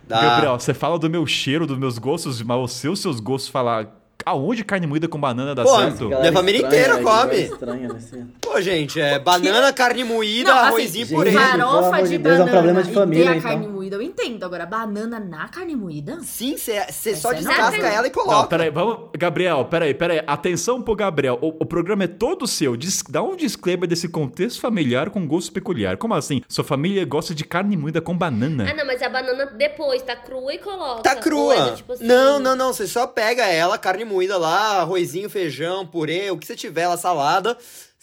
[0.07, 0.21] Dá.
[0.21, 3.89] Gabriel, você fala do meu cheiro, dos meus gostos, mas os seus, seus gostos falar
[4.25, 6.09] aonde carne moída com banana dá Pô, certo?
[6.09, 7.37] Minha família inteira come.
[7.37, 8.25] Estranha, nesse...
[8.41, 11.31] Pô, gente, é banana, carne moída, Não, assim, arrozinho gente, purê.
[11.31, 13.51] pelo Farofa de, de Deus, é um banana problema de família, e a então.
[13.87, 14.45] Moída, eu entendo.
[14.45, 16.19] Agora, banana na carne moída?
[16.23, 16.75] Sim, você
[17.15, 17.89] só Essa é descasca nova.
[17.89, 18.49] ela e Não, coloca.
[18.49, 19.11] peraí, vamos.
[19.17, 20.23] Gabriel, peraí, peraí.
[20.27, 21.39] Atenção pro Gabriel.
[21.41, 22.77] O, o programa é todo seu.
[22.77, 25.97] Dis, dá um disclaimer desse contexto familiar com gosto peculiar.
[25.97, 26.43] Como assim?
[26.49, 28.67] Sua família gosta de carne moída com banana?
[28.69, 31.03] Ah, não, mas a banana depois tá crua e coloca.
[31.03, 31.55] Tá crua.
[31.55, 32.73] é tipo assim- Não, não, não.
[32.73, 36.97] Você só pega ela, carne moída lá, arrozinho, feijão, purê, o que você tiver lá,
[36.97, 37.57] salada.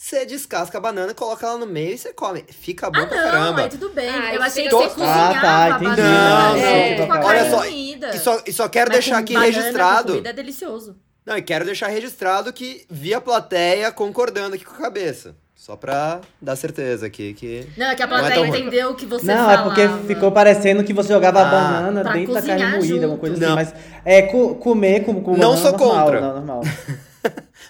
[0.03, 2.43] Você descasca a banana, coloca ela no meio e você come.
[2.49, 3.61] Fica bom Ah, pra não, caramba.
[3.61, 4.09] aí tudo bem.
[4.09, 5.85] Ah, eu achei que você cozinhava Ah, tá, a entendi.
[5.85, 6.57] banana Não,
[6.89, 7.65] junto não, com a olha carne só.
[7.65, 10.03] E só, e só quero Mas deixar aqui banana, registrado.
[10.03, 10.97] Com comida é delicioso.
[11.25, 15.37] Não, e quero deixar registrado que vi a plateia concordando aqui com a cabeça.
[15.55, 17.65] Só pra dar certeza aqui que.
[17.77, 18.59] Não, é que a Não é plateia ruim.
[18.59, 19.61] entendeu o que você Não, falava.
[19.81, 21.49] é porque ficou parecendo que você jogava a Ah.
[21.49, 23.03] banana dentro da carne moída, junto.
[23.03, 23.57] alguma coisa Não.
[23.57, 23.71] assim.
[23.73, 26.19] Mas é co- comer com, com Não banana sou normal, contra.
[26.19, 26.61] Não, normal.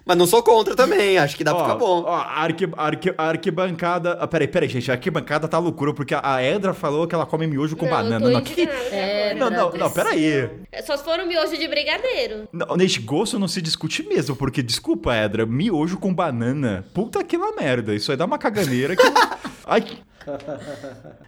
[0.06, 2.04] Mas não sou contra também, acho que dá pra Ó, ficar bom.
[2.06, 4.18] Ó, a, arqui, arqui, a arquibancada.
[4.20, 4.92] Ah, peraí, peraí, gente.
[4.92, 8.30] A arquibancada tá loucura, porque a Edra falou que ela come miojo com Não, banana.
[8.30, 8.62] Não, que,
[8.92, 10.50] É, não, não, não, peraí.
[10.86, 12.50] Só se for um miojo de brigadeiro.
[12.52, 16.84] Não, neste gosto não se discute mesmo, porque, desculpa, Edra, miojo com banana.
[16.94, 17.96] Puta que lá merda.
[17.96, 19.04] Isso aí dá uma caganeira que.
[19.66, 19.86] Ai,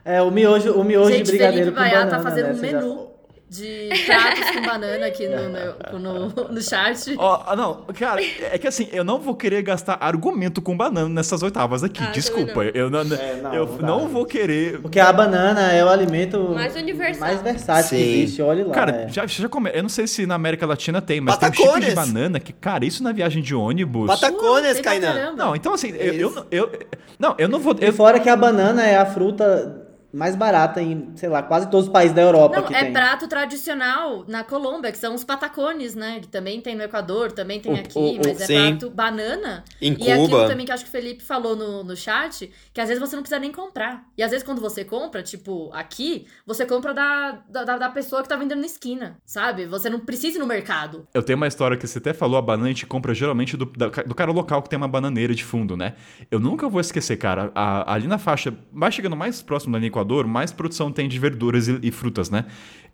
[0.04, 2.52] É, o miojo, o miojo Gente, de brigadeiro Felipe com Baiá banana, tá fazendo né?
[2.54, 3.08] um Você já- menu
[3.48, 7.16] de pratos com banana aqui no, no, no, no chat.
[7.18, 11.08] Ó, ah, não, cara, é que assim, eu não vou querer gastar argumento com banana
[11.08, 12.04] nessas oitavas aqui.
[12.04, 14.82] Ah, Desculpa, também eu não, É, não, eu não não vou querer.
[14.82, 17.20] Porque a banana é o alimento Mais universal.
[17.28, 18.12] mais versátil que Sim.
[18.24, 18.74] existe, olha lá.
[18.74, 19.10] Cara, é.
[19.10, 19.70] já, já come...
[19.74, 21.90] eu não sei se na América Latina tem, mas tem um chip Patacones.
[21.90, 24.08] de banana que, cara, isso na viagem de ônibus.
[24.08, 25.14] Patacones, Kainan.
[25.14, 25.46] caramba.
[25.46, 26.80] Não, então assim, eu, eu, eu-
[27.20, 27.76] Não, eu não vou.
[27.80, 29.85] E Eu, fora que a banana é a fruta
[30.16, 32.94] mais barata em, sei lá, quase todos os países da Europa Não, que é tem.
[32.94, 36.20] prato tradicional na Colômbia, que são os patacones, né?
[36.22, 38.70] Que também tem no Equador, também tem O- aqui, o- o- mas é sim.
[38.78, 39.64] prato banana.
[39.82, 40.48] Em e aquilo Cuba.
[40.48, 43.24] também que acho que o Felipe falou no, no chat, que às vezes você não
[43.24, 44.06] precisa nem comprar.
[44.18, 48.30] E às vezes quando você compra, tipo, aqui, você compra da, da, da pessoa que
[48.30, 49.66] tá vendendo na esquina, sabe?
[49.66, 51.08] Você não precisa ir no mercado.
[51.14, 53.66] eu tenho uma história que você até falou, a banana a gente compra geralmente do,
[53.66, 55.96] da- do cara local que tem uma bananeira de fundo, né?
[56.32, 59.92] Eu nunca vou esquecer, cara, a- ali na faixa, vai chegando mais próximo da linha
[60.06, 62.46] Equador, mais produção tem de verduras e, e frutas, né?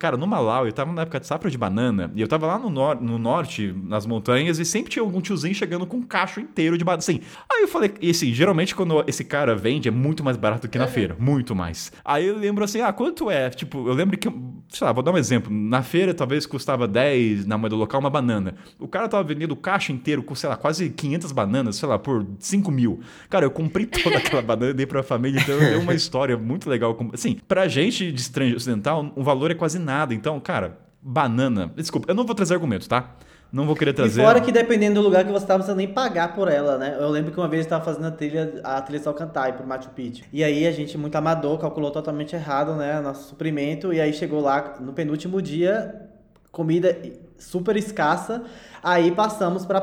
[0.02, 2.58] Cara, no Malau, eu tava na época de safra de banana, e eu tava lá
[2.58, 6.40] no, nor no norte, nas montanhas, e sempre tinha algum tiozinho chegando com um cacho
[6.40, 6.98] inteiro de banana.
[6.98, 10.68] Assim, aí eu falei, e assim, geralmente quando esse cara vende é muito mais barato
[10.68, 11.92] que na feira, muito mais.
[12.04, 13.48] Aí eu lembro assim, ah, quanto é?
[13.50, 14.28] Tipo, eu lembro que,
[14.68, 15.52] sei lá, vou dar um exemplo.
[15.52, 18.56] Na feira talvez custava 10 na moeda local uma banana.
[18.80, 21.96] O cara tava vendendo o cacho inteiro com, sei lá, quase 500 bananas, sei lá,
[21.96, 22.98] por 5 mil.
[23.30, 26.68] Cara, eu comprei toda aquela banana e dei pra família, então deu uma história muito
[26.68, 26.92] legal.
[27.12, 30.12] Assim, pra gente de estrangeiro ocidental, o valor é quase nada.
[30.14, 31.72] Então, cara, banana.
[31.76, 33.10] Desculpa, eu não vou trazer argumentos, tá?
[33.52, 34.22] Não vou querer E trazer.
[34.22, 36.96] fora que dependendo do lugar que você tá, você nem pagar por ela, né?
[36.98, 39.90] Eu lembro que uma vez eu tava fazendo a trilha, a trilha Salcantay pro Machu
[39.90, 40.24] Picchu.
[40.32, 42.98] E aí a gente, muito amador, calculou totalmente errado, né?
[43.02, 43.92] Nosso suprimento.
[43.92, 46.08] E aí chegou lá no penúltimo dia,
[46.50, 46.96] comida
[47.36, 48.42] super escassa.
[48.82, 49.82] Aí passamos pra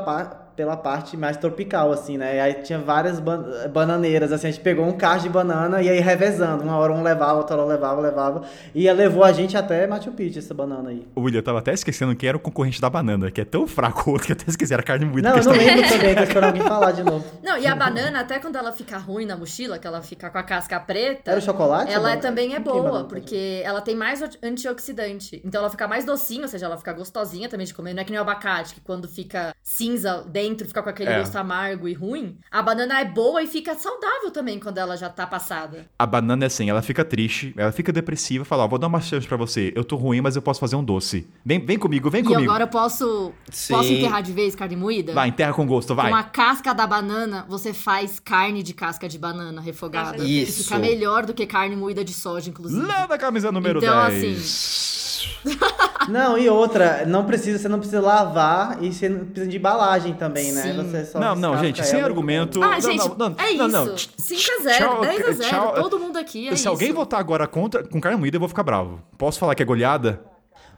[0.60, 2.36] pela parte mais tropical, assim, né?
[2.36, 3.42] E aí tinha várias ban-
[3.72, 6.62] bananeiras, assim, a gente pegou um carro de banana e aí revezando.
[6.64, 8.42] Uma hora um levava, outra hora levava, levava.
[8.74, 11.06] E levou a gente até Machu Picchu, essa banana aí.
[11.14, 13.66] O William, eu tava até esquecendo quem era o concorrente da banana, que é tão
[13.66, 15.30] fraco o outro que eu até esqueci, era carne moída.
[15.30, 17.24] Não, que eu não lembro também, tô esperando alguém falar de novo.
[17.42, 20.36] Não, e a banana, até quando ela fica ruim na mochila, que ela fica com
[20.36, 21.30] a casca preta.
[21.30, 21.90] Era o chocolate?
[21.90, 22.20] Ela banana?
[22.20, 25.40] também é Que boa, porque ela tem mais antioxidante.
[25.42, 27.94] Então ela fica mais docinha, ou seja, ela fica gostosinha também de comer.
[27.94, 31.18] Não é que nem o abacate, que quando fica cinza dentro, fica com aquele É.
[31.18, 32.36] gosto amargo e ruim.
[32.50, 35.86] A banana é boa e fica saudável também quando ela já tá passada.
[35.98, 39.00] A banana é assim, ela fica triste, ela fica depressiva, fala, ó, vou dar uma
[39.00, 41.26] chance pra você, eu tô ruim, mas eu posso fazer um doce.
[41.44, 42.42] Vem, vem comigo, vem E comigo.
[42.50, 43.74] agora eu posso, Sim.
[43.74, 45.12] posso enterrar de vez carne moída?
[45.12, 46.10] Vai, enterra com gosto, vai.
[46.10, 50.22] Com a casca da banana, você faz carne de casca de banana refogada.
[50.24, 50.58] Isso.
[50.58, 52.86] Que fica melhor do que carne moída de soja, inclusive.
[52.86, 55.09] Lá da camisa número Então, 10.
[56.08, 60.14] Não, e outra, não precisa, você não precisa lavar e você não precisa de embalagem
[60.14, 60.62] também, né?
[60.62, 60.76] Sim.
[60.76, 62.62] Você só Não, não, gente, sem argumento.
[62.62, 64.12] Ah, não, gente, não, não, é não, isso.
[64.16, 64.16] não.
[64.16, 65.48] 5 a 0, Tchau, 10 a 0.
[65.50, 65.74] tchau.
[65.74, 66.96] Todo mundo aqui é Se alguém isso.
[66.96, 69.00] votar agora contra, com carne moída, eu vou ficar bravo.
[69.16, 70.20] Posso falar que é goleada?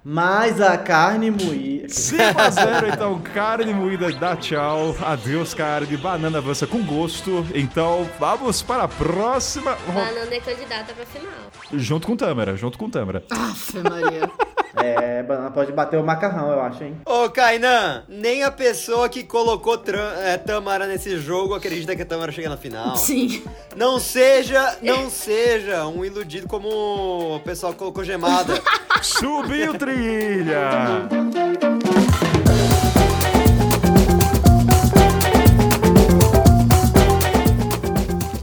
[0.04, 1.86] Mas a carne moída.
[1.86, 4.96] 5x0, então, carne moída dá tchau.
[5.00, 5.96] Adeus, carne.
[5.96, 7.46] Banana avança com gosto.
[7.54, 9.76] Então, vamos para a próxima.
[9.86, 11.32] Banana é candidata pra final.
[11.72, 13.24] Junto com Tâmara, junto com Tâmara.
[13.30, 14.28] Aff, Maria.
[14.74, 16.96] É, banana pode bater o macarrão, eu acho, hein?
[17.04, 19.82] Ô, Kainan, nem a pessoa que colocou
[20.22, 22.96] é, Tamara nesse jogo acredita que a Tamara chega na final.
[22.96, 23.42] Sim.
[23.76, 28.54] Não seja, não seja um iludido como o pessoal que colocou gemada.
[29.02, 31.08] Subiu trilha!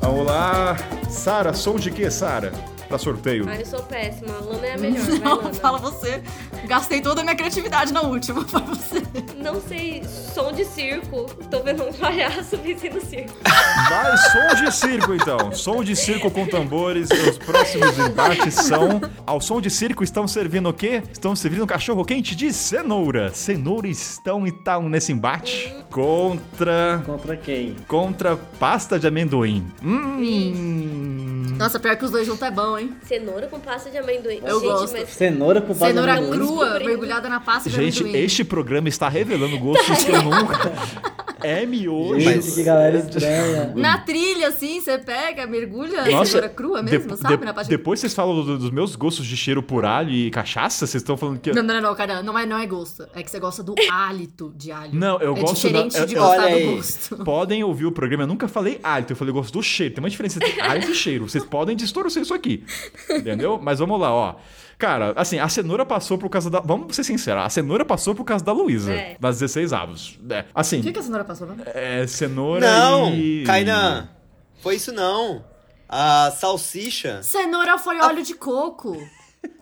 [0.02, 0.78] Vamos lá.
[1.10, 2.52] Sara, som de quê, Sara?
[2.90, 3.46] Pra sorteio.
[3.48, 4.36] Ah, eu sou péssima.
[4.36, 5.06] A Lana é a melhor.
[5.06, 5.54] Vai, Não, Lana.
[5.54, 6.22] fala você.
[6.70, 8.46] Gastei toda a minha criatividade na última.
[8.48, 9.02] Foi você.
[9.44, 11.26] Não sei, som de circo.
[11.50, 13.34] Tô vendo um palhaço vencendo circo.
[13.90, 15.52] Vai, som de circo então.
[15.52, 17.10] Som de circo com tambores.
[17.10, 19.02] Os próximos embates são.
[19.26, 21.02] Ao som de circo estão servindo o quê?
[21.12, 23.34] Estão servindo um cachorro quente de cenoura.
[23.34, 27.02] Cenoura estão e tal nesse embate contra.
[27.04, 27.76] Contra quem?
[27.88, 29.66] Contra pasta de amendoim.
[29.84, 31.56] Hum.
[31.58, 32.96] Nossa, pior que os dois juntos é bom, hein?
[33.04, 34.40] Cenoura com pasta de amendoim.
[34.46, 34.94] Eu Gente, gosto.
[34.98, 36.38] mas Cenoura com pasta de Cenoura amendoim?
[36.40, 36.90] crua, Descobrindo.
[36.90, 40.72] mergulhada na pasta de Gente, este programa está revelando gostos que eu nunca.
[41.42, 42.20] É miojo.
[42.20, 43.72] Gente, que galera estranha.
[43.74, 47.38] Na trilha, assim, você pega, mergulha a Nossa, cenoura crua mesmo, de- sabe?
[47.38, 47.70] de- Na parte...
[47.70, 50.86] Depois vocês falam do- dos meus gostos de cheiro por alho e cachaça?
[50.86, 51.54] Vocês estão falando que.
[51.54, 53.08] Não, não, não, não, cara, não é, não é gosto.
[53.16, 54.94] É que você gosta do hálito de alho.
[54.94, 56.76] Não, eu é gosto da- diferente eu- de eu- gostar Olha do aí.
[56.76, 57.16] gosto.
[57.24, 59.94] Podem ouvir o programa, eu nunca falei hálito, eu falei gosto do cheiro.
[59.94, 61.30] Tem uma diferença entre hálito e cheiro.
[61.30, 62.66] Vocês podem distorcer isso aqui.
[63.10, 63.58] Entendeu?
[63.64, 64.36] Mas vamos lá, ó.
[64.80, 66.62] Cara, assim, a cenoura passou por causa da.
[66.62, 69.18] Vamos ser sinceros, a cenoura passou por causa da Luísa, É.
[69.20, 70.18] das 16 avos.
[70.30, 71.58] É, assim, O que, que a cenoura passou, né?
[71.68, 73.44] é cenoura Não, e.
[73.46, 74.10] Kainan,
[74.62, 75.44] foi isso não.
[75.90, 78.96] A salsicha Cenoura foi óleo de coco.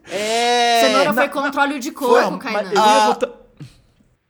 [0.10, 0.82] é...
[0.86, 2.60] Cenoura foi contra óleo de coco, Não, Kainan.
[2.64, 3.30] mas eu ia botar.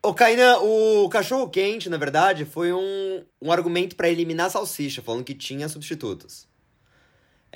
[0.04, 5.02] O Kainan, o cachorro quente, na verdade, foi um, um argumento pra eliminar a salsicha,
[5.02, 6.48] falando que tinha substitutos.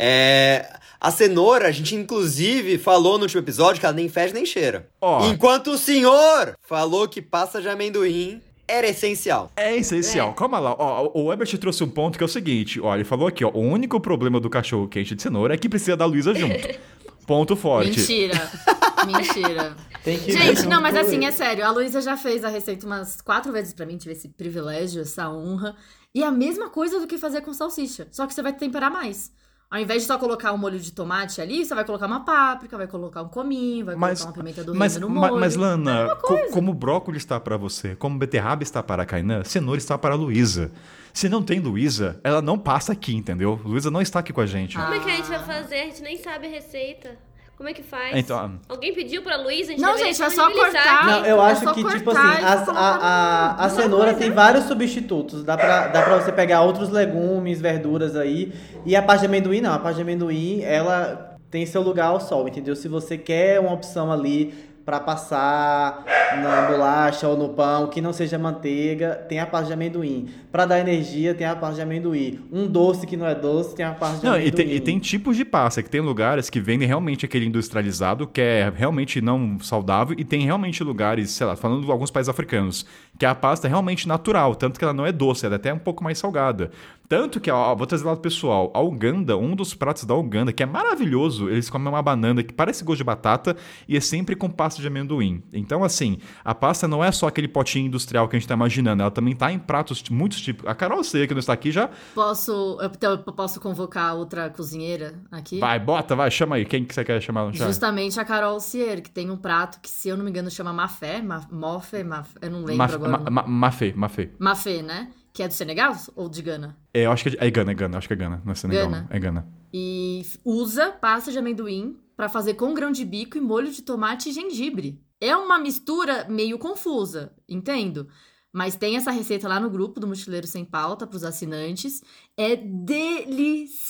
[0.03, 0.67] É,
[0.99, 4.89] a cenoura, a gente inclusive falou no último episódio que ela nem fede nem cheira.
[4.99, 5.29] Ó.
[5.29, 9.51] Enquanto o senhor falou que pasta de amendoim era essencial.
[9.55, 10.33] É essencial.
[10.33, 10.75] Calma lá.
[10.79, 12.81] Ó, o Ebert trouxe um ponto que é o seguinte.
[12.81, 13.51] Ó, ele falou aqui, ó.
[13.53, 16.67] O único problema do cachorro quente de cenoura é que precisa da Luísa junto.
[17.27, 17.99] Ponto forte.
[17.99, 18.51] Mentira.
[19.05, 19.75] Mentira.
[20.03, 21.63] Tem que Gente, não, mas assim, é sério.
[21.63, 23.97] A Luísa já fez a receita umas quatro vezes pra mim.
[23.97, 25.75] Tive esse privilégio, essa honra.
[26.13, 28.07] E é a mesma coisa do que fazer com salsicha.
[28.11, 29.31] Só que você vai temperar mais.
[29.71, 32.75] Ao invés de só colocar um molho de tomate ali, você vai colocar uma páprica,
[32.77, 35.39] vai colocar um cominho, vai Mas, colocar uma pimenta do mas, reino no molho.
[35.39, 36.51] mas, Lana, co- coisa.
[36.53, 40.17] como brócolis está para você, como beterraba está para a Kainan, cenoura está para a
[40.17, 40.73] Luísa.
[41.13, 43.59] Se não tem Luísa, ela não passa aqui, entendeu?
[43.63, 44.75] Luísa não está aqui com a gente.
[44.77, 45.75] Como é que a gente vai fazer?
[45.79, 47.17] A gente nem sabe a receita.
[47.61, 48.17] Como é que faz?
[48.17, 49.67] Então, Alguém pediu pra Luísa?
[49.67, 51.05] A gente Não, gente, é só cortar.
[51.05, 54.17] Não, eu É acho só que, tipo assim, a, a, a, a no- cenoura no
[54.17, 55.43] tem vários substitutos.
[55.43, 58.51] Dá pra, dá pra você pegar outros legumes, verduras aí.
[58.83, 59.73] E a parte de amendoim, não.
[59.73, 62.75] A parte de amendoim, ela tem seu lugar ao sol, entendeu?
[62.75, 64.55] Se você quer uma opção ali
[64.91, 66.03] pra passar
[66.43, 70.27] na bolacha ou no pão, que não seja manteiga, tem a parte de amendoim.
[70.51, 72.41] Pra dar energia, tem a parte de amendoim.
[72.51, 74.49] Um doce que não é doce, tem a parte de Não, amendoim.
[74.49, 78.27] e tem, e tem tipos de pasta, que tem lugares que vendem realmente aquele industrializado,
[78.27, 82.27] que é realmente não saudável, e tem realmente lugares, sei lá, falando de alguns países
[82.27, 82.85] africanos,
[83.17, 85.73] que a pasta é realmente natural, tanto que ela não é doce, ela é até
[85.73, 86.69] um pouco mais salgada.
[87.11, 90.53] Tanto que, ó, vou trazer lá do pessoal, a Uganda, um dos pratos da Uganda,
[90.53, 94.33] que é maravilhoso, eles comem uma banana que parece gosto de batata e é sempre
[94.33, 95.43] com pasta de amendoim.
[95.51, 99.01] Então, assim, a pasta não é só aquele potinho industrial que a gente tá imaginando,
[99.01, 100.65] ela também tá em pratos de muitos tipos.
[100.65, 101.89] A Carol sei que não está aqui já.
[102.15, 105.59] Posso, então, eu posso convocar outra cozinheira aqui?
[105.59, 106.63] Vai, bota, vai, chama aí.
[106.63, 107.67] Quem que você quer chamar chat?
[107.67, 110.71] Justamente a Carol Cier, que tem um prato que, se eu não me engano, chama
[110.71, 113.17] mafé, ma, mofé, maf, eu não lembro Maf- agora.
[113.19, 114.29] ma- ma- Mafê, Mafê.
[114.39, 115.09] Mafé, né?
[115.33, 116.77] Que é do Senegal ou de Gana?
[116.93, 118.55] É, eu acho que é, é Gana, é Gana, acho que é Gana, não é
[118.55, 119.07] Senegal, Gana.
[119.09, 119.15] não.
[119.15, 119.47] é Gana.
[119.73, 124.29] E usa pasta de amendoim pra fazer com grão de bico e molho de tomate
[124.29, 125.01] e gengibre.
[125.19, 128.07] É uma mistura meio confusa, entendo.
[128.51, 132.03] Mas tem essa receita lá no grupo do Mochileiro Sem Pauta pros assinantes.
[132.35, 133.85] É delicioso.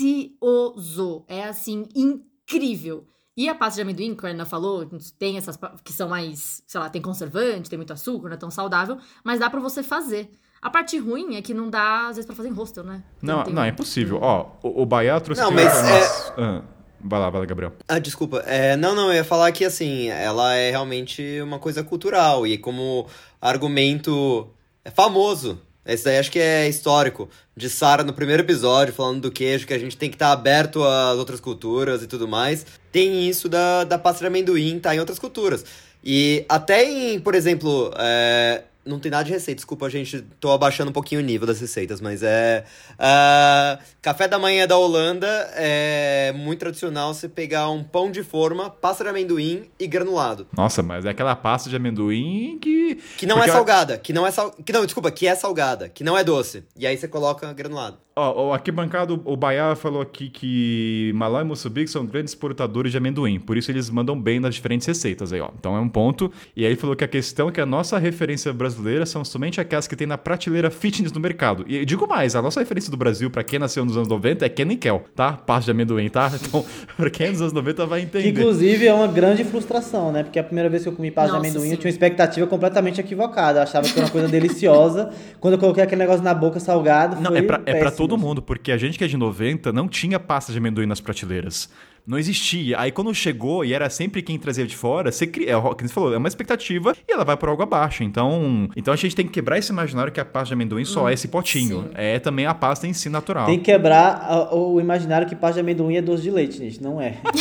[1.27, 3.07] É assim, incrível.
[3.35, 4.87] E a pasta de amendoim, que a Ana falou,
[5.17, 8.51] tem essas que são mais, sei lá, tem conservante, tem muito açúcar, não é tão
[8.51, 10.29] saudável, mas dá pra você fazer.
[10.61, 13.01] A parte ruim é que não dá, às vezes, pra fazer em hostel, né?
[13.21, 14.19] Não, tem- não, é impossível.
[14.21, 15.41] Ó, o, o Baiá trouxe...
[15.41, 16.61] Não, mas é- Ah,
[17.03, 17.73] vai lá, vai lá, Gabriel.
[17.87, 18.43] Ah, desculpa.
[18.45, 22.57] É, não, não, eu ia falar que, assim, ela é realmente uma coisa cultural e
[22.59, 23.07] como
[23.41, 24.47] argumento
[24.85, 25.59] é famoso.
[25.83, 27.27] Esse daí acho que é histórico.
[27.57, 30.83] De Sara no primeiro episódio, falando do queijo, que a gente tem que estar aberto
[30.83, 32.65] às outras culturas e tudo mais.
[32.91, 35.65] Tem isso da, da pasta de amendoim, tá em outras culturas.
[36.03, 40.89] E até em, por exemplo, é, não tem nada de receita, desculpa, gente, tô abaixando
[40.89, 42.65] um pouquinho o nível das receitas, mas é.
[42.97, 48.69] ah, café da manhã da Holanda é muito tradicional você pegar um pão de forma,
[48.69, 50.47] pasta de amendoim e granulado.
[50.55, 52.95] Nossa, mas é aquela pasta de amendoim que...
[53.17, 54.51] Que não Porque é ela- salgada, que não é sal...
[54.51, 56.63] que não, desculpa, que é salgada, que não é doce.
[56.75, 57.97] E aí você coloca granulado.
[58.13, 62.91] Ó, ó, aqui bancado, o Baiá falou aqui que Malá e Moçambique são grandes exportadores
[62.91, 65.49] de amendoim, por isso eles mandam bem nas diferentes receitas aí, ó.
[65.57, 66.29] Então é um ponto.
[66.53, 68.70] E aí ele falou que a questão é que a nossa referência brasileira
[69.05, 71.65] são somente aquelas que tem na prateleira fitness no mercado.
[71.67, 74.49] E digo mais, a nossa referência do Brasil, pra quem nasceu nos anos 90, é
[74.49, 75.33] Ken e Kel, tá?
[75.33, 76.31] Pasta de amendoim, tá?
[76.41, 76.65] Então,
[76.97, 78.29] pra quem é dos anos 90 vai Que, entender.
[78.29, 80.23] inclusive é uma grande frustração, né?
[80.23, 81.71] Porque a primeira vez que eu comi pasta de Nossa, amendoim, sim.
[81.73, 83.59] eu tinha uma expectativa completamente equivocada.
[83.59, 85.11] Eu achava que era uma coisa deliciosa.
[85.39, 88.71] Quando eu coloquei aquele negócio na boca salgado, Não, é pra, é todo mundo, porque
[88.71, 91.69] a gente que é de 90 não tinha pasta de amendoim nas prateleiras.
[92.05, 92.79] Não existia.
[92.79, 95.87] Aí quando chegou e era sempre quem trazia de fora, você cria, é, o que
[95.87, 98.03] você falou, é uma expectativa e ela vai por algo abaixo.
[98.03, 101.09] Então, então a gente tem que quebrar esse imaginário que a pasta de amendoim só
[101.09, 101.83] é esse potinho.
[101.83, 101.89] sim.
[101.93, 103.45] É também a pasta em si natural.
[103.45, 106.81] Tem que quebrar o imaginário que pasta de amendoim é doce de leite, gente.
[106.81, 107.17] Não é.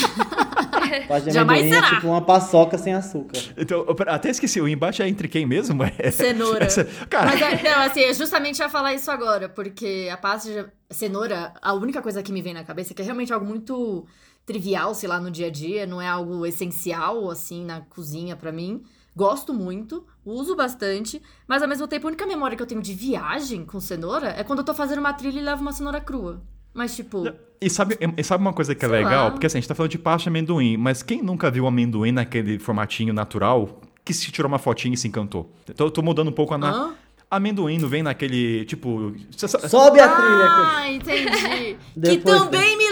[1.07, 1.95] Pasta de Jamais amendoim é será.
[1.97, 3.39] tipo uma paçoca sem açúcar.
[3.57, 5.81] Então, até esqueci, o embate é entre quem mesmo?
[5.99, 6.65] É- Cenoura.
[6.65, 10.51] essa- cara, Mas é, não, assim, eu justamente ia falar isso agora, porque a pasta
[10.51, 13.47] de cenoura, a única coisa que me vem na cabeça é que é realmente algo
[13.47, 14.05] muito
[14.51, 18.51] trivial, sei lá, no dia a dia, não é algo essencial, assim, na cozinha pra
[18.51, 18.83] mim.
[19.15, 22.93] Gosto muito, uso bastante, mas ao mesmo tempo a única memória que eu tenho de
[22.93, 26.43] viagem com cenoura é quando eu tô fazendo uma trilha e levo uma cenoura crua.
[26.75, 27.25] Mas, tipo,
[27.61, 29.27] E sabe, e sabe uma coisa que é legal?
[29.27, 29.31] lá.
[29.31, 32.11] Porque assim, a gente tá falando de pasta de amendoim, mas quem nunca viu amendoim
[32.13, 35.53] naquele formatinho natural que se tirou uma fotinha e se encantou?
[35.69, 36.59] Então eu tô mudando um pouco a.
[36.59, 36.71] Na...
[36.71, 36.95] Hã?
[37.31, 39.15] Amendoim não vem naquele, tipo...
[39.37, 40.49] Sobe a trilha.
[40.49, 41.77] Ah, entendi.
[42.03, 42.90] que também me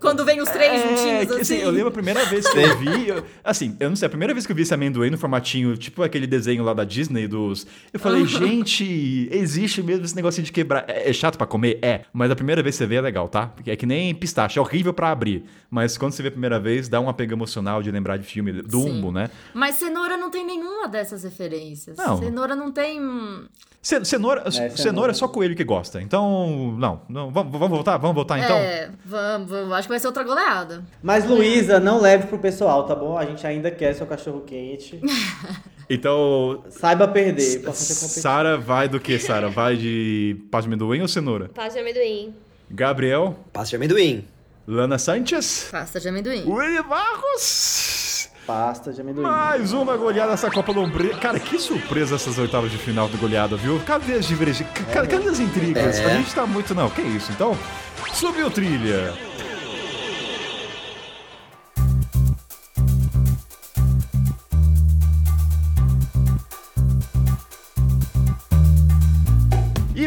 [0.00, 1.56] Quando vem os três É, juntinhos, que, assim.
[1.56, 3.08] eu lembro a primeira vez que eu vi.
[3.08, 5.76] eu- assim, eu não sei, a primeira vez que eu vi esse amendoim no formatinho,
[5.76, 7.66] tipo aquele desenho lá da Disney dos.
[7.92, 10.84] Eu falei, gente, existe mesmo esse negocinho de quebrar.
[10.88, 11.78] É, é chato pra comer?
[11.82, 12.02] É.
[12.12, 13.46] Mas a primeira vez que você vê é legal, tá?
[13.48, 15.44] Porque é que nem pistache, é horrível pra abrir.
[15.70, 18.52] Mas quando você vê a primeira vez, dá um apego emocional de lembrar de filme,
[18.62, 19.30] Dumbo, né?
[19.54, 21.96] Mas cenoura não tem nenhuma dessas referências.
[21.96, 22.18] Não.
[22.18, 23.00] Cenoura não tem.
[23.82, 24.76] Ce- Cenoura, É, cenoura.
[24.76, 25.10] cenoura.
[25.12, 26.00] é só coelho que gosta.
[26.02, 27.02] Então, não.
[27.08, 27.96] não vamos, vamos voltar?
[27.98, 28.56] Vamos voltar então?
[28.56, 30.84] É, vamos, vamos, acho que vai ser outra goleada.
[31.02, 33.16] Mas Luísa, não leve pro pessoal, tá bom?
[33.18, 35.00] A gente ainda quer seu cachorro quente.
[35.88, 37.58] Então, Saiba perder.
[37.60, 37.74] competir.
[37.74, 39.48] Sara vai do que, Sara?
[39.48, 41.48] Vai de pasta de amendoim ou cenoura?
[41.54, 42.34] Pasta de amendoim.
[42.68, 44.24] Gabriel, Pasta de amendoim.
[44.66, 46.42] Lana Sanchez, Pasta de amendoim.
[46.44, 48.05] William Barros.
[48.46, 49.24] Pasta de amendoim.
[49.24, 51.08] Mais uma goleada nessa Copa Lombre.
[51.16, 53.80] Cara, que surpresa essas oitavas de final do goleada, viu?
[53.80, 54.68] Cadê as divergências?
[54.92, 55.98] Cadê, cadê as intrigas?
[55.98, 56.04] É.
[56.04, 56.72] A gente tá muito.
[56.72, 57.32] Não, que isso?
[57.32, 57.58] Então,
[58.14, 59.12] subiu trilha.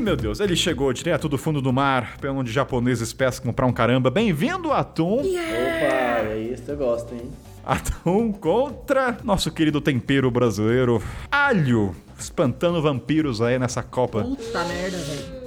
[0.02, 3.72] Meu Deus, ele chegou direto do fundo do mar, pelo onde japoneses pescam pra um
[3.72, 4.10] caramba.
[4.10, 5.20] Bem-vindo, Atum!
[5.20, 7.30] Opa, é isso, eu gosto, hein?
[7.74, 11.00] Atum contra nosso querido tempero brasileiro,
[11.32, 14.24] alho, espantando vampiros aí nessa Copa.
[14.24, 15.40] Puta merda, velho.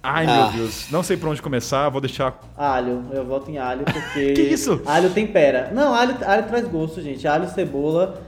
[0.00, 0.44] Ai, Ah.
[0.52, 2.38] meu Deus, não sei por onde começar, vou deixar...
[2.56, 4.30] Alho, eu voto em alho porque.
[4.34, 4.80] Que isso?
[4.86, 5.72] Alho tempera.
[5.74, 7.26] Não, alho, alho traz gosto, gente.
[7.26, 8.22] Alho, cebola.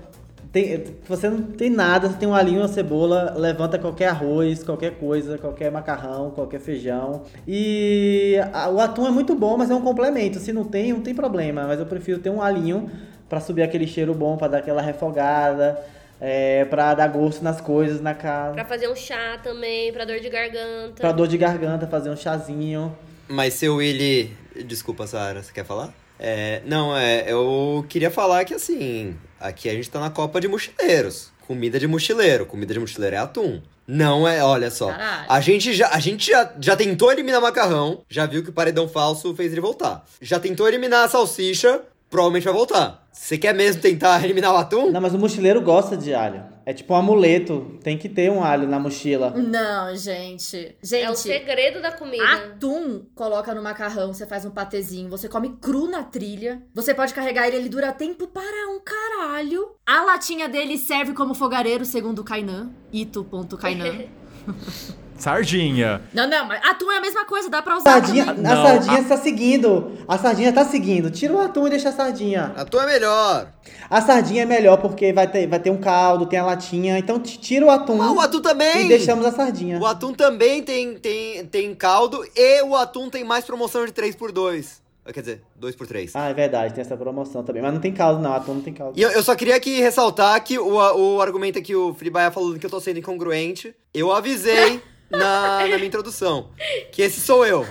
[0.51, 4.93] Tem, você não tem nada, você tem um alhinho, uma cebola, levanta qualquer arroz, qualquer
[4.98, 7.23] coisa, qualquer macarrão, qualquer feijão.
[7.47, 10.40] E a- o atum é muito bom, mas é um complemento.
[10.40, 11.66] Se não tem, não tem problema.
[11.69, 12.90] Mas eu prefiro ter um alhinho
[13.28, 15.78] pra subir aquele cheiro bom, pra dar aquela refogada,
[16.20, 18.55] é, pra dar gosto nas coisas, na casa.
[18.55, 20.94] Pra fazer um chá também, pra dor de garganta.
[20.96, 22.96] Pra dor de garganta, fazer um chazinho.
[23.28, 24.36] Mas seu Willy.
[24.64, 25.92] Desculpa, Sara, você quer falar?
[26.18, 30.48] É, não, é, eu queria falar que assim, aqui a gente tá na Copa de
[30.48, 31.30] Mochileiros.
[31.46, 32.44] Comida de mochileiro.
[32.44, 33.62] Comida de mochileiro é atum.
[33.86, 34.88] Não é, olha só.
[34.88, 35.24] Caralho.
[35.30, 38.86] A gente, já, a gente já, já tentou eliminar macarrão, já viu que o paredão
[38.86, 40.05] falso fez ele voltar.
[40.20, 41.80] Já tentou eliminar a salsicha,
[42.10, 43.06] provavelmente vai voltar.
[43.12, 44.90] Você quer mesmo tentar eliminar o atum?
[44.90, 46.43] Não, mas o mochileiro gosta de alho.
[46.64, 47.78] É tipo um amuleto.
[47.82, 49.30] Tem que ter um alho na mochila.
[49.30, 50.76] Não, gente.
[50.82, 52.22] Gente, É o segredo da comida.
[52.24, 56.62] atum coloca no macarrão, você faz um patezinho, você come cru na trilha.
[56.74, 59.70] Você pode carregar ele, ele dura tempo para um caralho.
[59.86, 62.70] A latinha dele serve como fogareiro, segundo o Kainan.
[62.93, 64.05] Ito.kainan.
[65.19, 66.01] Sardinha.
[66.12, 68.47] não, não, mas atum é a mesma coisa, dá pra usar Sardinha, também.
[68.47, 69.93] a Não, sardinha a- está seguindo.
[70.07, 71.11] A sardinha tá seguindo.
[71.11, 72.53] Tira o atum e deixa a sardinha.
[72.57, 73.53] Atum é melhor.
[73.90, 76.99] A sardinha é melhor porque vai ter, vai ter um caldo, tem a latinha.
[76.99, 78.86] Então tira o atum Ah, o atum também!
[78.86, 79.78] e deixamos a sardinha.
[79.78, 84.81] O atum também tem, tem, tem caldo e o atum tem mais promoção de 3x2.
[85.12, 86.11] Quer dizer, 2x3.
[86.12, 87.62] Ah, é verdade, tem essa promoção também.
[87.62, 88.35] Mas não tem caldo, não.
[88.35, 88.93] Atum não tem caldo.
[88.99, 92.59] E eu, eu só queria aqui ressaltar que o, o argumento que o Fribaia falou
[92.59, 96.51] que eu tô sendo incongruente, eu avisei na, na minha introdução.
[96.93, 97.64] Que esse sou eu.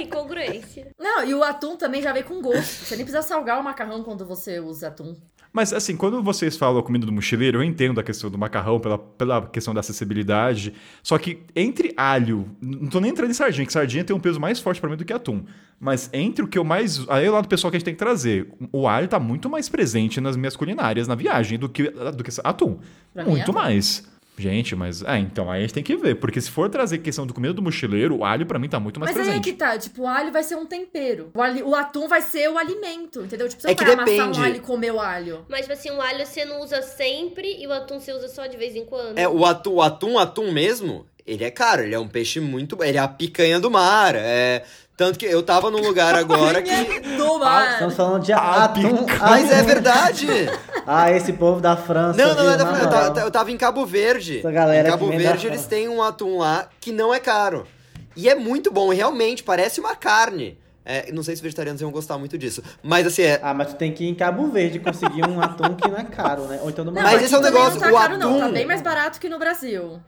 [0.00, 0.88] Incongruência.
[0.98, 2.84] Não, e o atum também já vem com gosto.
[2.84, 5.16] Você nem precisa salgar o macarrão quando você usa atum.
[5.54, 8.98] Mas assim, quando vocês falam comida do mochileiro, eu entendo a questão do macarrão, pela,
[8.98, 10.74] pela questão da acessibilidade.
[11.00, 14.40] Só que entre alho, não tô nem entrando em sardinha, que sardinha tem um peso
[14.40, 15.44] mais forte pra mim do que atum.
[15.78, 17.08] Mas entre o que eu mais.
[17.08, 18.52] Aí é o lado pessoal que a gente tem que trazer.
[18.72, 22.32] O alho tá muito mais presente nas minhas culinárias na viagem do que, do que
[22.42, 22.80] atum.
[23.12, 23.52] Pra mim é muito atum.
[23.52, 24.12] mais.
[24.36, 25.02] Gente, mas.
[25.02, 26.16] É, então aí a gente tem que ver.
[26.16, 28.98] Porque se for trazer questão do comida do mochileiro, o alho pra mim tá muito
[28.98, 29.52] mais Mas aí é presente.
[29.52, 31.30] que tá, tipo, o alho vai ser um tempero.
[31.34, 33.48] O, ali- o atum vai ser o alimento, entendeu?
[33.48, 34.40] Tipo, você É não que vai amassar depende.
[34.40, 35.44] um alho e comer o alho.
[35.48, 38.46] Mas, tipo assim, o alho você não usa sempre e o atum você usa só
[38.46, 39.16] de vez em quando.
[39.18, 42.82] É, o atum, o atum, atum mesmo, ele é caro, ele é um peixe muito.
[42.82, 44.14] Ele é a picanha do mar.
[44.16, 44.64] É.
[44.96, 46.70] Tanto que eu tava num lugar agora que.
[47.16, 47.72] Do mar.
[47.72, 49.06] Estamos falando de Ah, atum.
[49.20, 49.66] Mas é atum.
[49.66, 50.26] verdade!
[50.86, 52.18] Ah, esse povo da França.
[52.22, 52.50] Não, não, viu?
[52.52, 52.84] é da França.
[52.84, 54.40] Eu tava, eu tava em Cabo Verde.
[54.40, 57.18] Essa galera em Cabo vem da Verde eles têm um atum lá que não é
[57.18, 57.66] caro.
[58.14, 60.58] E é muito bom, realmente, parece uma carne.
[60.84, 62.62] É, não sei se vegetarianos iam gostar muito disso.
[62.82, 63.40] Mas assim, é.
[63.42, 66.04] Ah, mas tu tem que ir em Cabo Verde conseguir um atum que não é
[66.04, 66.58] caro, né?
[66.62, 68.38] Ou então no Não, Mas esse é o negócio, Não tá o caro, não.
[68.38, 69.98] Tá atum- bem mais barato que no Brasil.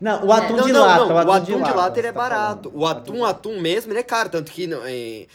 [0.00, 1.06] Não, o atum Não, de não, lata.
[1.06, 2.70] não, o atum, de lata, ele é tá barato.
[2.70, 2.80] falando.
[2.80, 4.28] O atum, atum mesmo, ele é caro.
[4.28, 5.26] Tanto que em-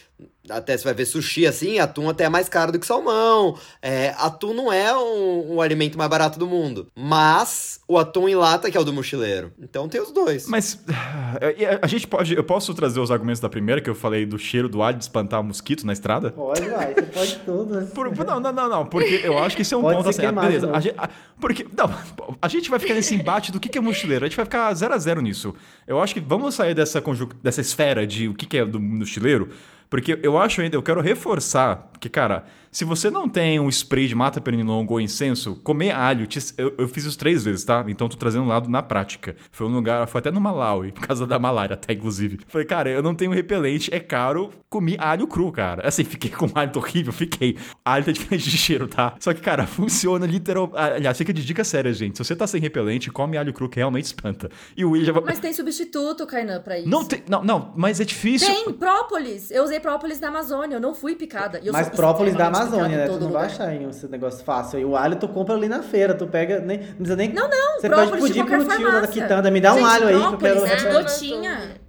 [0.49, 3.57] até você vai ver sushi assim, atum até é mais caro do que salmão.
[3.81, 6.87] É, atum não é um, um alimento mais barato do mundo.
[6.95, 9.53] Mas o atum em lata que é o do mochileiro.
[9.61, 10.47] Então tem os dois.
[10.47, 10.79] Mas
[11.41, 12.35] eh, a gente pode.
[12.35, 15.03] Eu posso trazer os argumentos da primeira que eu falei do cheiro do alho de
[15.05, 16.31] espantar o mosquito na estrada?
[16.31, 17.79] Pode, vai, você pode tudo.
[17.79, 17.87] né?
[17.93, 20.25] Por- não, não, não, não, porque eu acho que isso é um Pode ponto assim.
[20.25, 20.67] ah, beleza.
[20.67, 20.75] não.
[20.75, 21.09] A gente, a-
[21.39, 21.89] porque, não,
[22.41, 24.25] a gente vai ficar nesse embate do que, que é mochileiro.
[24.25, 25.55] A gente vai ficar 0 a 0 nisso.
[25.87, 28.79] Eu acho que vamos sair dessa, conju- dessa esfera de o que, que é do
[28.79, 29.49] mochileiro.
[29.93, 34.07] Porque eu acho ainda, eu quero reforçar que, cara, se você não tem um spray
[34.07, 37.85] de mata pernilongo ou incenso, comer alho, te- eu, eu fiz isso três vezes, tá?
[37.87, 39.35] Então tô trazendo um lado na prática.
[39.51, 42.39] Foi um lugar, foi até no Malawi, por causa da malária, até inclusive.
[42.47, 45.87] Falei, cara, eu não tenho repelente, é caro, comi alho cru, cara.
[45.87, 47.55] Assim, fiquei com alho horrível, fiquei.
[47.85, 49.15] Alho tá diferente de cheiro, tá?
[49.19, 50.71] Só que, cara, funciona literal.
[50.73, 52.17] Aliás, fica de dica séria, gente.
[52.17, 54.49] Se você tá sem repelente, come alho cru que realmente espanta.
[54.75, 55.23] E o Will já vai.
[55.23, 56.89] Mas tem substituto, Kainan, pra isso.
[56.89, 57.21] Não tem.
[57.29, 58.47] Não, não, mas é difícil.
[58.47, 59.51] Tem própolis.
[59.51, 61.59] Eu usei própolis da Amazônia, eu não fui picada.
[61.63, 63.07] Eu Mas própolis da extremamente Amazônia, né?
[63.07, 64.79] Tu não vai achar em esse negócio fácil.
[64.79, 67.33] E o alho tu compra ali na feira, tu pega, nem, não precisa nem...
[67.33, 70.15] Não, não, Você pode de pedir pro tio da quitanda, me dá um alho aí
[70.15, 70.59] que eu quero...
[70.59, 71.03] própolis é de Amazônia.
[71.03, 71.81] gotinha.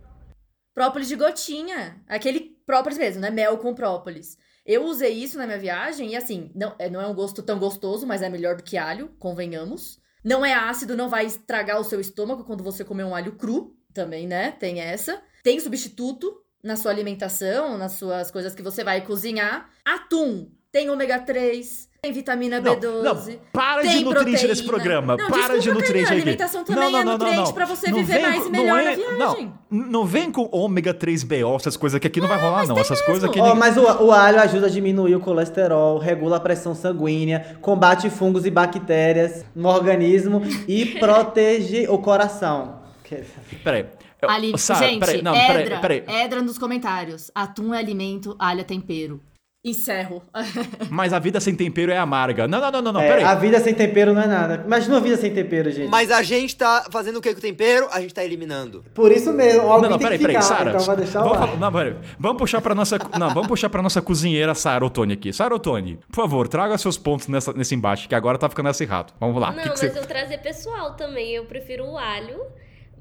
[0.75, 1.97] Própolis de gotinha.
[2.09, 3.31] Aquele própolis mesmo, né?
[3.31, 4.37] Mel com própolis.
[4.67, 7.59] Eu usei isso na minha viagem e assim, não é, não é um gosto tão
[7.59, 9.99] gostoso, mas é melhor do que alho, convenhamos.
[10.25, 13.77] Não é ácido, não vai estragar o seu estômago quando você comer um alho cru,
[13.95, 14.51] também, né?
[14.51, 15.23] Tem essa.
[15.43, 19.71] Tem substituto na sua alimentação, nas suas coisas que você vai cozinhar.
[19.85, 23.03] Atum tem ômega 3, tem vitamina Não, B12.
[23.05, 23.17] não,
[23.53, 24.49] para de tem nutriente proteína.
[24.49, 25.17] nesse programa.
[25.17, 26.21] Não, para desculpa, de nutriente Kainan, aqui.
[26.23, 29.53] alimentação também é nutriente pra você viver mais com- e melhor é- na viagem.
[29.71, 32.77] Não, não vem com ômega 3 BO, essas coisas que aqui não vai rolar, não.
[32.77, 33.39] Essas coisas aqui.
[33.39, 37.57] Ó, ninguém- mas o, o alho ajuda a diminuir o colesterol, regula a pressão sanguínea,
[37.63, 42.81] combate fungos e bactérias no organismo e protege o coração.
[43.05, 43.23] Que-
[43.63, 43.87] Peraí.
[44.23, 46.23] Ali, gente, peraí, não, Edra, peraí, peraí.
[46.25, 47.31] Edra nos comentários.
[47.35, 49.21] Atum é alimento, alho é tempero.
[49.65, 50.23] Encerro.
[50.91, 52.47] Mas a vida sem tempero é amarga.
[52.47, 53.25] Não, não, não, não, não É, peraí.
[53.25, 54.63] a vida sem tempero não é nada.
[54.67, 55.89] Imagina uma vida sem tempero, gente.
[55.89, 57.89] Mas a gente tá fazendo o que com o tempero?
[57.91, 58.85] A gente tá eliminando.
[58.95, 60.71] Por isso mesmo, alguém Não, não, peraí, que peraí, ficar, Sara.
[60.73, 61.97] então vai deixar vamos, falar- não, peraí.
[62.19, 62.99] vamos puxar pra nossa.
[63.19, 65.33] Não, vamos puxar pra nossa cozinheira Sara Otoni aqui.
[65.33, 69.15] Sara Otoni, por favor, traga seus pontos nessa, nesse embate, que agora tá ficando acirrado.
[69.19, 69.49] Vamos lá.
[69.51, 71.31] Não, que que mas você- eu trazer pessoal também.
[71.33, 72.39] Eu prefiro o alho,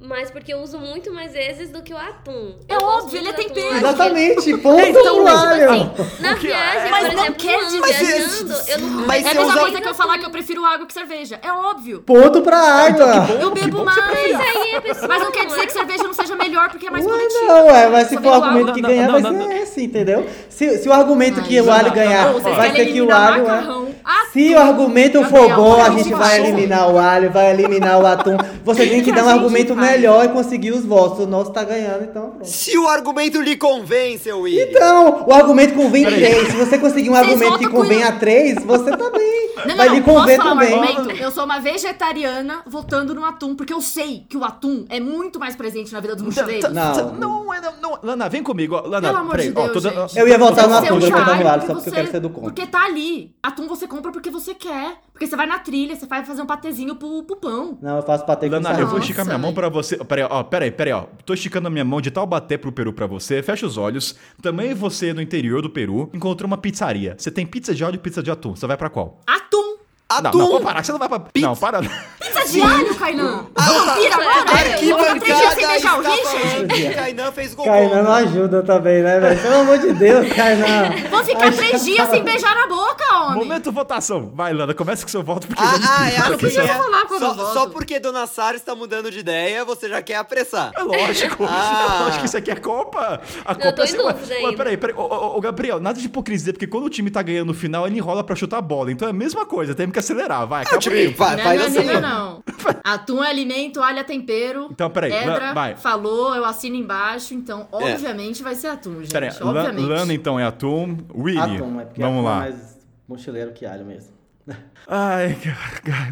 [0.06, 2.56] mas porque eu uso muito mais vezes do que o atum.
[2.68, 3.76] É Eu óbvio, ele é tempero.
[3.78, 5.72] Exatamente, ponto Então, pro alho.
[5.72, 9.30] Assim, na viagem, Mas por não exemplo, quer um dizer- viajando, eu não Mas é
[9.30, 11.40] a mesma usa- coisa que eu falar que eu prefiro água que cerveja.
[11.42, 12.02] É óbvio.
[12.02, 13.28] Ponto pra água.
[13.40, 13.98] Eu bebo mais.
[13.98, 15.66] é Mas não quer dizer é?
[15.66, 17.46] que cerveja não seja melhor porque é mais Ué, coletivo.
[17.46, 18.74] não, ué, mas se for o argumento água.
[18.74, 20.26] que ganhar, não, vai não, ser esse, entendeu?
[20.50, 23.60] Se, se o argumento que o alho ganhar vai ser que o alho é...
[23.60, 23.94] atum,
[24.34, 28.38] Se o argumento for bom, a gente vai eliminar o alho, vai eliminar o atum.
[28.66, 29.93] Você tem que dar um argumento faz?
[29.94, 31.20] Melhor e conseguir os votos.
[31.20, 32.46] O nosso tá ganhando, então pronto.
[32.46, 34.62] Se o argumento lhe convence, Willy.
[34.62, 36.48] Então, o argumento convém três.
[36.48, 38.08] Se você conseguir um Vocês argumento que com convém ele.
[38.08, 39.44] a três, você tá bem.
[39.66, 41.20] Não, vai não, lhe um também.
[41.20, 45.40] Eu sou uma vegetariana votando no atum, porque eu sei que o atum é muito
[45.40, 46.72] mais presente na vida dos mochileiros.
[46.72, 47.14] Não.
[47.14, 48.00] Não, é, não, não.
[48.02, 48.76] Lana, vem comigo.
[48.76, 49.48] Lana, Pelo amor peraí.
[49.48, 50.16] de Deus.
[50.16, 51.94] Eu ia votar no Você atum, eu vou votar no alho alho, só porque eu
[51.94, 52.50] quero ser do contra.
[52.50, 53.36] Porque tá ali.
[53.42, 54.98] Atum você compra porque você quer.
[55.24, 57.78] Porque você vai na trilha, você vai fazer um patezinho pro, pro pão.
[57.82, 59.96] Não, eu faço patê com Lana, eu vou Nossa, esticar minha mão pra você.
[60.04, 61.06] Peraí, ó, peraí, peraí, ó.
[61.26, 63.42] Tô esticando a minha mão de Taubaté pro Peru pra você.
[63.42, 64.18] Fecha os olhos.
[64.42, 67.16] Também você no interior do Peru encontrou uma pizzaria.
[67.18, 68.54] Você tem pizza de alho e pizza de atum.
[68.54, 69.22] Você vai pra qual?
[69.26, 69.73] Atum!
[70.22, 70.38] Não, Atum!
[70.40, 71.22] não, pode parar, que você não vai pra.
[71.36, 71.80] Não, para.
[71.82, 73.46] Pizza de alho, Kainan!
[73.56, 74.74] Ah, Vampira agora?
[74.74, 76.50] Aqui Eu vou ficar três dias sem bancada beijar o está Richard?
[76.50, 78.14] falando que Kainan fez gol Kainan não contra.
[78.30, 79.42] ajuda também, né, velho?
[79.42, 81.10] Pelo amor de Deus, Kainan.
[81.10, 83.36] Vou ficar três dias sem beijar na boca, homem!
[83.40, 84.32] Momento votação.
[84.34, 86.68] Vai, Lana, começa com seu voto porque Ah, ah, é assim, aqui, podia já- é.
[86.78, 87.54] falar quando eu Só, voto.
[87.54, 90.72] só porque Dona Sara está mudando de ideia, você já quer apressar.
[90.76, 91.44] É lógico.
[91.48, 91.98] Ah.
[92.02, 93.22] Eu acho que isso aqui é Copa.
[93.46, 94.54] A Eu Copa tô é em assim, dúvida ainda.
[94.58, 94.96] peraí, peraí.
[94.96, 97.86] Ô, ô, ô, Gabriel, nada de hipocrisia, porque quando o time tá ganhando no final,
[97.88, 98.92] ele enrola pra chutar a bola.
[98.92, 100.46] Então é a mesma coisa, temos que acelerar.
[100.48, 101.08] Vai, acaba tipo, aí.
[101.08, 101.94] vai, Não, faz não, assim.
[101.94, 102.44] não, não.
[102.84, 104.68] Atum é alimento, alho é tempero.
[104.72, 105.76] Então, peraí, Edra Lan- vai.
[105.76, 109.12] falou, eu assino embaixo, então obviamente vai ser atum, gente.
[109.12, 109.86] Peraí, obviamente.
[109.88, 110.98] Lana então é atum.
[111.16, 112.36] Willy, Atum, é porque vamos atum lá.
[112.46, 114.14] é mais mochileiro que alho mesmo.
[114.86, 115.38] Ai,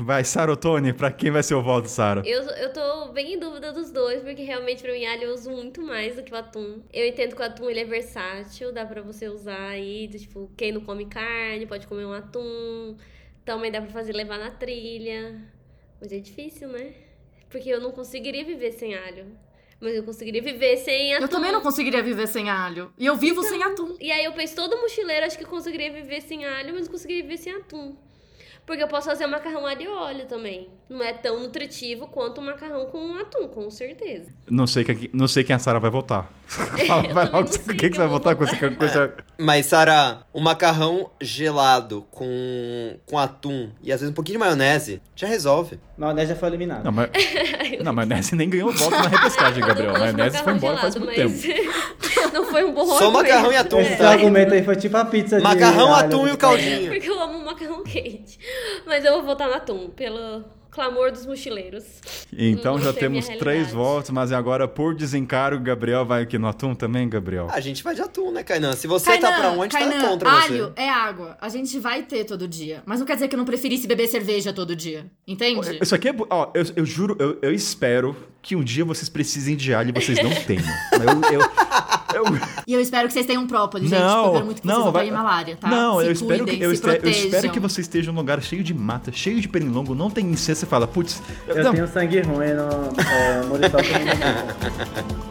[0.05, 2.22] vai, Sarotone, pra quem vai ser o voto, Sara?
[2.26, 5.49] Eu, eu tô bem em dúvida dos dois, porque realmente pra mim alho eu uso
[5.51, 6.80] muito mais do que o atum.
[6.93, 10.72] Eu entendo que o atum ele é versátil, dá pra você usar aí, tipo, quem
[10.72, 12.95] não come carne pode comer um atum.
[13.52, 15.41] Também dá pra fazer levar na trilha.
[15.99, 16.94] Mas é difícil, né?
[17.49, 19.26] Porque eu não conseguiria viver sem alho.
[19.78, 21.26] Mas eu conseguiria viver sem atum.
[21.26, 22.94] Eu também não conseguiria viver sem alho.
[22.98, 23.98] E eu vivo sem atum.
[23.99, 27.23] E aí eu penso, todo mochileiro acho que conseguiria viver sem alho, mas não conseguiria
[27.23, 27.98] viver sem atum.
[28.72, 30.69] Porque eu posso fazer um macarrão alho e óleo também.
[30.89, 34.31] Não é tão nutritivo quanto um macarrão com atum, com certeza.
[34.49, 36.31] Não sei, que, não sei quem a Sara vai votar.
[37.14, 39.14] Vai logo, quem que quem você vai votar com essa coisa?
[39.38, 45.02] Mas, Sara, um macarrão gelado com, com atum e às vezes um pouquinho de maionese
[45.15, 45.80] já resolve.
[46.02, 46.84] Maionese já foi eliminado.
[46.84, 47.10] Não, mas,
[47.84, 49.94] não, maionese nem ganhou voto na repescagem, Gabriel.
[49.94, 52.10] Maionese foi macarrão embora faz gelado, muito tempo.
[52.18, 53.14] mas não foi um bom Só argumento.
[53.14, 53.80] macarrão e atum.
[53.80, 54.10] Esse tá?
[54.10, 56.91] argumento aí foi tipo a pizza de Macarrão, atum e o caldinho.
[56.91, 58.40] Porque eu amo macarrão quente.
[58.86, 61.84] Mas eu vou votar no atum, pelo clamor dos mochileiros.
[62.31, 66.73] Então Não já temos três votos, mas agora por desencargo, Gabriel vai aqui no atum
[66.73, 67.48] também, Gabriel?
[67.52, 68.73] A gente vai de atum, né, Kainan?
[68.73, 70.81] Se você tá pra onde, tá Kainan, contra alho você.
[70.81, 71.38] é água.
[71.41, 72.81] A gente vai ter todo dia.
[72.85, 75.06] Mas não quer dizer que eu não preferisse beber cerveja todo dia.
[75.27, 75.80] Entende?
[75.81, 76.15] Isso aqui é.
[76.30, 80.01] Ó, eu, eu juro, eu, eu espero que um dia vocês precisem de alho e
[80.01, 80.63] vocês não tenham.
[82.13, 83.99] Eu, eu, eu- E eu espero que vocês tenham própolis, gente.
[83.99, 85.69] não, porque eu quero muito que não, vocês não vai- malária, tá?
[85.69, 88.41] Não, se eu espero cuidem, que eu, espero, eu espero que você esteja num lugar
[88.41, 91.88] cheio de mata, cheio de pernilongo, não tem incenso e fala, putz, Eu não, tenho
[91.88, 93.84] sangue ruim no é, Muriçoca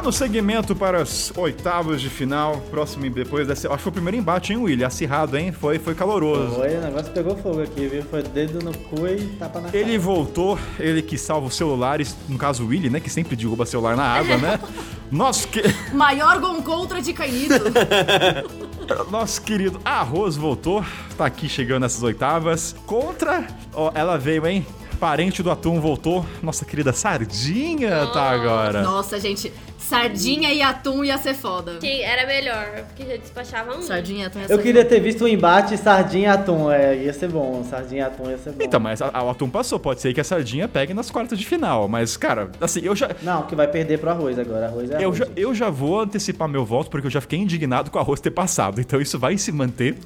[0.00, 3.68] não Dando seguimento para as oitavas de final, próximo depois dessa.
[3.68, 4.86] Acho que foi o primeiro embate, hein, William?
[4.86, 5.52] Acirrado, hein?
[5.52, 6.56] Foi, foi caloroso.
[6.56, 8.02] Foi, o negócio pegou fogo aqui, viu?
[8.04, 9.98] Foi dedo no cu e tapa na Ele cara.
[9.98, 12.98] voltou, ele que salva os celulares, no caso o Willy, né?
[12.98, 14.58] Que sempre derruba celular na água, né?
[15.12, 15.62] Nosso, que...
[15.92, 17.54] Maior Goncontra de Cainito.
[19.12, 20.82] Nosso querido Arroz voltou,
[21.16, 22.74] tá aqui chegando nessas oitavas.
[22.86, 24.66] Contra, ó, ela veio, hein?
[24.98, 26.26] Parente do Atum voltou.
[26.42, 28.82] Nossa querida Sardinha tá agora.
[28.82, 29.50] Nossa, gente.
[29.90, 31.78] Sardinha e atum ia ser foda.
[31.80, 33.82] Que era melhor, porque já despachava um.
[33.82, 36.96] Sardinha e atum ia ser Eu queria ter visto um embate sardinha e atum, é,
[36.96, 37.64] ia ser bom.
[37.68, 38.64] Sardinha e atum ia ser bom.
[38.64, 39.78] Então, mas a, a- o Atum passou.
[39.80, 41.88] Pode ser que a Sardinha pegue nas quartas de final.
[41.88, 43.10] Mas, cara, assim, eu já.
[43.22, 44.66] Não, que vai perder pro arroz agora.
[44.66, 45.02] Arroz é arroz.
[45.02, 45.40] Eu já, gente.
[45.40, 48.30] eu já vou antecipar meu voto porque eu já fiquei indignado com o arroz ter
[48.30, 48.80] passado.
[48.80, 49.96] Então isso vai se manter.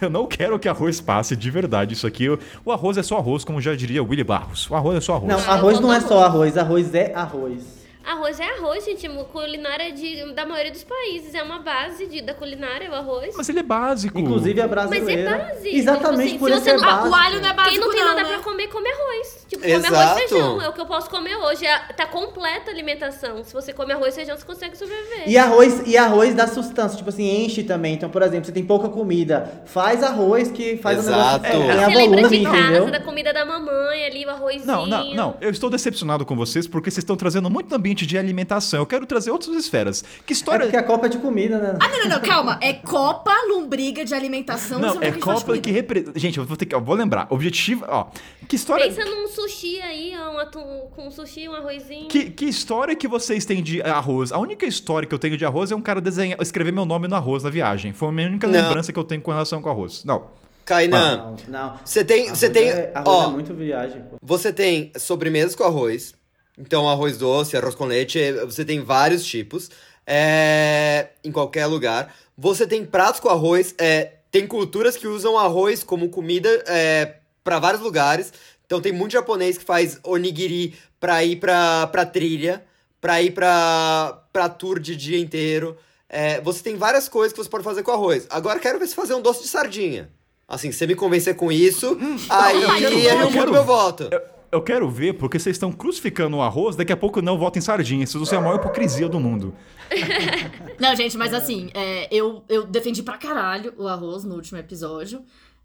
[0.00, 1.94] Eu não quero que arroz passe de verdade.
[1.94, 4.70] Isso aqui, o, o arroz é só arroz, como já diria Willy Barros.
[4.70, 5.28] O arroz é só arroz.
[5.32, 7.81] Não, eu arroz não é só arroz, arroz é arroz.
[8.04, 9.08] Arroz é arroz, gente.
[9.32, 11.34] Culinária de, da maioria dos países.
[11.34, 13.34] É uma base de, da culinária, o arroz.
[13.36, 14.18] Mas ele é básico.
[14.18, 15.68] Inclusive a Mas é base.
[15.76, 17.08] Exatamente Tipo por assim, isso se é você não- básico.
[17.08, 18.28] o alho não é básico Quem não tem não, nada né?
[18.34, 19.46] pra comer, come arroz.
[19.48, 19.94] Tipo, come Exato.
[19.94, 20.62] arroz e feijão.
[20.62, 21.66] É o que eu posso comer hoje.
[21.66, 23.44] É- tá completa a alimentação.
[23.44, 25.28] Se você come arroz e feijão, você consegue sobreviver.
[25.28, 27.94] E arroz, e arroz dá sustância, tipo assim, enche também.
[27.94, 31.46] Então, por exemplo, você tem pouca comida, faz arroz que faz Exato.
[31.46, 32.90] o negócio É, ganhar Você lembra volume, de casa, entendeu?
[32.90, 34.64] da comida da mamãe ali, o arrozinho.
[34.66, 35.36] Não, não, não.
[35.40, 38.80] Eu estou decepcionado com vocês porque vocês estão trazendo muito ambiente de alimentação.
[38.80, 40.02] Eu quero trazer outras esferas.
[40.26, 40.66] Que É história.
[40.66, 41.78] porque a Copa é de comida, né?
[41.80, 42.58] Ah, não, não, não, calma.
[42.62, 44.78] É Copa Lombriga de Alimentação.
[44.78, 46.18] Não, é um pouquinho Copa de que representa.
[46.18, 46.74] Gente, eu vou ter que.
[46.74, 47.26] Eu vou lembrar.
[47.30, 47.84] Objetivo.
[47.88, 48.06] Ó.
[48.48, 48.86] Que história.
[48.86, 52.08] Pensa num sushi aí, ó, um atum com sushi, um arrozinho.
[52.08, 54.32] Que, que história que vocês têm de arroz?
[54.32, 57.08] A única história que eu tenho de arroz é um cara desenhar, escrever meu nome
[57.08, 57.92] no arroz na viagem.
[57.92, 58.52] Foi a minha única Não.
[58.54, 60.04] lembrança que eu tenho com relação com arroz.
[60.04, 60.26] Não.
[60.64, 61.74] Kainan, Não, não.
[61.84, 62.28] você tem.
[62.28, 62.68] Você Arroz tem.
[62.68, 64.16] é, arroz Ó, é muito viagem, pô.
[64.22, 66.14] Você tem sobremesas com arroz.
[66.58, 69.70] Então, arroz doce, arroz com leite, você tem vários tipos.
[70.06, 72.14] é, em qualquer lugar.
[72.36, 73.74] Você tem pratos com arroz.
[73.78, 77.14] é, tem culturas que usam arroz como comida é,
[77.44, 78.32] para vários lugares.
[78.66, 82.64] Então, tem muito japonês que faz onigiri pra ir pra, pra trilha,
[83.00, 85.76] pra ir pra, pra tour de dia inteiro.
[86.08, 88.26] É, você tem várias coisas que você pode fazer com arroz.
[88.30, 90.10] Agora, quero ver você fazer um doce de sardinha.
[90.48, 91.96] Assim, se você me convencer com isso,
[92.28, 94.08] aí eu quero- eu, eu meu voto.
[94.10, 94.20] Eu
[94.60, 97.62] quero ver porque vocês estão crucificando o arroz, daqui a pouco eu não voto em
[97.62, 98.04] sardinha.
[98.04, 99.54] Isso é a maior hipocrisia do mundo.
[100.78, 105.22] Não, gente, mas assim, é, eu, eu defendi pra caralho o arroz no último episódio.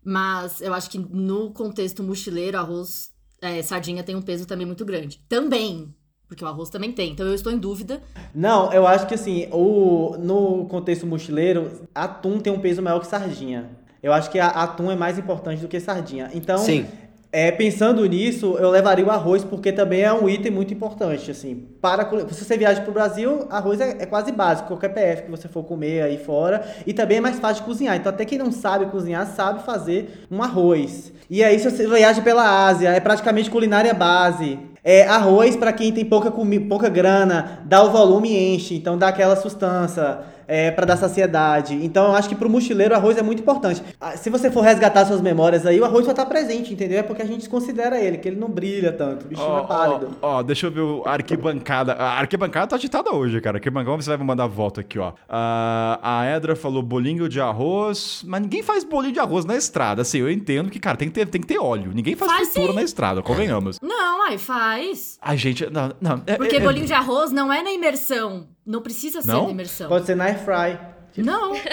[0.10, 3.12] Mas eu acho que no contexto mochileiro, arroz,
[3.42, 5.20] é, sardinha tem um peso também muito grande.
[5.28, 5.94] Também.
[6.30, 7.12] Porque o arroz também tem.
[7.12, 8.02] Então eu estou em dúvida.
[8.34, 13.08] Não, eu acho que assim, o, no contexto mochileiro, atum tem um peso maior que
[13.08, 13.70] sardinha.
[14.02, 16.30] Eu acho que a, atum é mais importante do que sardinha.
[16.34, 16.86] Então, Sim.
[17.32, 21.68] É, pensando nisso, eu levaria o arroz porque também é um item muito importante, assim.
[21.82, 25.48] Para, se você viaja pro Brasil, arroz é, é quase básico, qualquer PF que você
[25.48, 26.66] for comer aí fora.
[26.86, 27.98] E também é mais fácil de cozinhar.
[27.98, 31.12] Então, até quem não sabe cozinhar, sabe fazer um arroz.
[31.30, 34.58] E aí, se você viaja pela Ásia, é praticamente culinária base.
[34.82, 39.10] É arroz para quem tem pouca, pouca grana, dá o volume e enche, então dá
[39.10, 40.20] aquela sustância.
[40.48, 41.74] É, para dar saciedade.
[41.76, 43.82] Então eu acho que pro mochileiro o arroz é muito importante.
[44.00, 47.00] Ah, Se você for resgatar suas memórias aí, o arroz vai estar presente, entendeu?
[47.00, 49.68] É porque a gente desconsidera ele, que ele não brilha tanto, o bichinho Ó, é
[49.68, 50.10] pálido.
[50.22, 51.94] Ó, ó, deixa eu ver o- a arquibancada.
[51.94, 53.58] A arquibancada tá agitada hoje, cara.
[53.58, 55.14] A arquibancada você vai mandar a volta aqui, ó.
[55.30, 60.02] Ah, a Edra falou bolinho de arroz, mas ninguém faz bolinho de arroz na estrada.
[60.02, 61.92] Assim, eu entendo que, cara, tem que ter, tem que ter óleo.
[61.94, 63.80] Ninguém faz, Faz fritura na estrada, convenhamos.
[63.82, 65.18] Não, ai, faz.
[65.22, 66.22] Ai, gente, não, não.
[66.26, 68.48] é- Porque é- bolinho de arroz não é na imersão.
[68.68, 69.46] Não precisa ser Não?
[69.46, 69.88] na imersão.
[69.88, 70.78] Pode ser na air fry.
[71.24, 71.54] Não.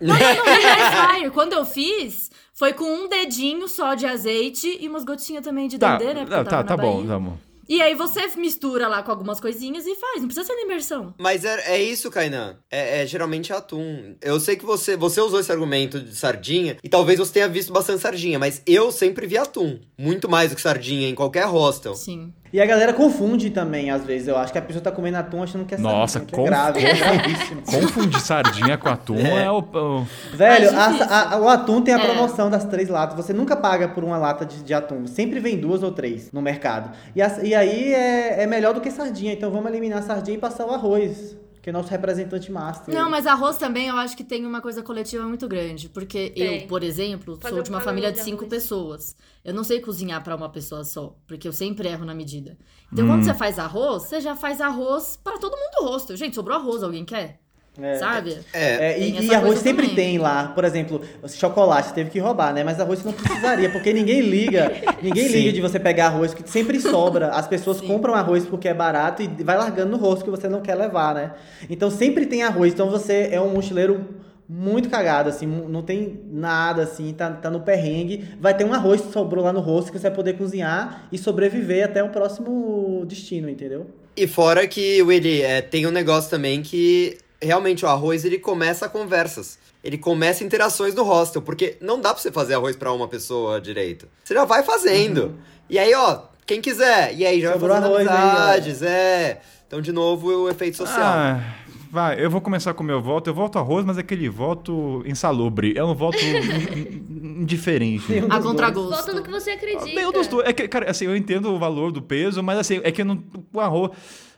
[0.00, 1.30] Não, não, não, é air fryer.
[1.30, 5.78] Quando eu fiz, foi com um dedinho só de azeite e umas gotinhas também de
[5.78, 6.20] Tá, dendê, né?
[6.22, 7.36] Não, tá, tá na bom, tá bom.
[7.68, 10.20] E aí você mistura lá com algumas coisinhas e faz.
[10.20, 11.14] Não precisa ser na imersão.
[11.18, 12.56] Mas é, é isso, Kainan.
[12.70, 14.16] É, é geralmente atum.
[14.22, 17.72] Eu sei que você, você usou esse argumento de sardinha, e talvez você tenha visto
[17.72, 19.78] bastante sardinha, mas eu sempre vi atum.
[19.96, 21.94] Muito mais do que sardinha em qualquer hostel.
[21.94, 22.32] Sim.
[22.52, 24.26] E a galera confunde também, às vezes.
[24.26, 26.46] Eu acho que a pessoa tá comendo atum achando que é Nossa, sardinha, que conf-
[26.46, 27.62] é grave, é gravíssimo.
[27.70, 32.04] Confundir sardinha com atum é, o, o- Velho, a- a- o atum tem a É.
[32.04, 33.16] promoção das três latas.
[33.16, 35.06] Você nunca paga por uma lata de, de atum.
[35.06, 36.90] Sempre vem duas ou três no mercado.
[37.14, 39.32] E, as- e aí é, é melhor do que sardinha.
[39.32, 41.36] Então vamos eliminar a sardinha e passar o arroz.
[41.70, 42.92] Que é nosso representante master.
[42.92, 45.88] Não, mas arroz também eu acho que tem uma coisa coletiva muito grande.
[45.88, 46.62] Porque Tem.
[46.62, 48.50] eu, por exemplo, Fazer sou de um uma família de de cinco arroz.
[48.50, 49.16] pessoas.
[49.44, 52.58] Eu não sei cozinhar pra uma pessoa só, porque eu sempre erro na medida.
[52.92, 56.16] Então, quando você faz arroz, você já faz arroz pra todo mundo do rosto.
[56.16, 57.40] Gente, sobrou arroz, alguém quer?
[57.80, 57.94] É.
[57.96, 58.36] Sabe?
[58.52, 59.96] É, É, e, e arroz sempre também.
[59.96, 62.64] tem lá, por exemplo, chocolate teve que roubar, né?
[62.64, 65.34] Mas arroz você não precisaria, porque ninguém liga, ninguém Sim.
[65.34, 67.28] liga de você pegar arroz, que sempre sobra.
[67.28, 67.86] As pessoas Sim.
[67.86, 71.14] compram arroz porque é barato e vai largando no rosto que você não quer levar,
[71.14, 71.32] né?
[71.70, 74.04] Então sempre tem arroz, então você é um mochileiro
[74.52, 78.24] muito cagado, assim, não tem nada, assim, tá, tá no perrengue.
[78.40, 81.16] Vai ter um arroz que sobrou lá no rosto que você vai poder cozinhar e
[81.16, 83.86] sobreviver até o próximo destino, entendeu?
[84.16, 88.88] E fora que, Willy, é, tem um negócio também que realmente o arroz ele começa
[88.88, 89.58] conversas.
[89.82, 93.60] Ele começa interações no hostel, porque não dá pra você fazer arroz pra uma pessoa
[93.60, 94.06] direito.
[94.22, 95.36] Você já vai fazendo.
[95.70, 97.14] E aí, ó, quem quiser.
[97.16, 99.40] E aí já Sobrou vai fazendo arroz aí, amizades, é.
[99.66, 101.00] Então, de novo, o efeito social.
[101.00, 101.54] Ah,
[101.90, 103.30] vai, eu vou começar com o meu voto.
[103.30, 105.72] Eu voto arroz, mas é aquele voto insalubre.
[105.78, 108.04] É um voto in- indiferente.
[108.28, 108.90] A contragosto.
[108.90, 109.86] Volta no que você acredita.
[109.86, 110.46] Nenhum dos dois.
[110.46, 113.22] É que, cara, assim, eu entendo o valor do peso, mas assim, é que não,
[113.52, 113.92] o arroz.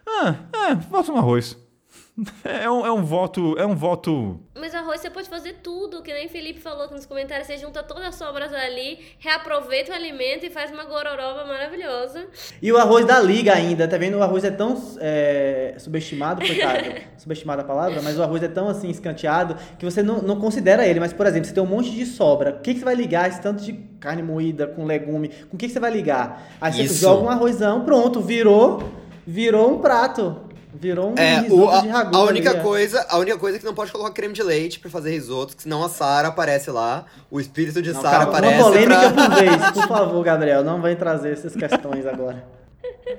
[0.07, 0.35] Ah,
[0.71, 1.57] é, voto no arrois.
[2.45, 3.59] É um, é um voto.
[3.59, 4.39] É um voto.
[4.55, 7.47] Mas arroz você pode fazer tudo, que nem Felipe falou aqui nos comentários.
[7.47, 12.27] Você junta todas as sobras ali, reaproveita o alimento e faz uma gororoba maravilhosa.
[12.61, 14.19] E o arroz da liga ainda, tá vendo?
[14.19, 17.01] O arroz é tão é, subestimado, coitado.
[17.17, 20.87] subestimada a palavra, mas o arroz é tão assim escanteado que você não, não considera
[20.87, 21.01] ele.
[21.01, 22.51] Mas, por exemplo, você tem um monte de sobra.
[22.51, 25.31] O que, que você vai ligar esse tanto de carne moída com legume?
[25.49, 26.47] Com o que, que você vai ligar?
[26.61, 27.01] Aí você Isso.
[27.01, 28.83] joga um arrozão, pronto, virou,
[29.27, 30.52] virou um prato.
[30.75, 32.17] Virou um É, risoto o, a, de ragu.
[32.17, 32.63] a única ali, é.
[32.63, 35.57] coisa, a única coisa é que não pode colocar creme de leite pra fazer risoto,
[35.57, 39.29] que senão a Sara aparece lá, o espírito de Sara aparece uma polêmica pra...
[39.29, 40.65] por vez, por favor, Gabriel.
[40.65, 42.45] Não vai trazer essas questões agora.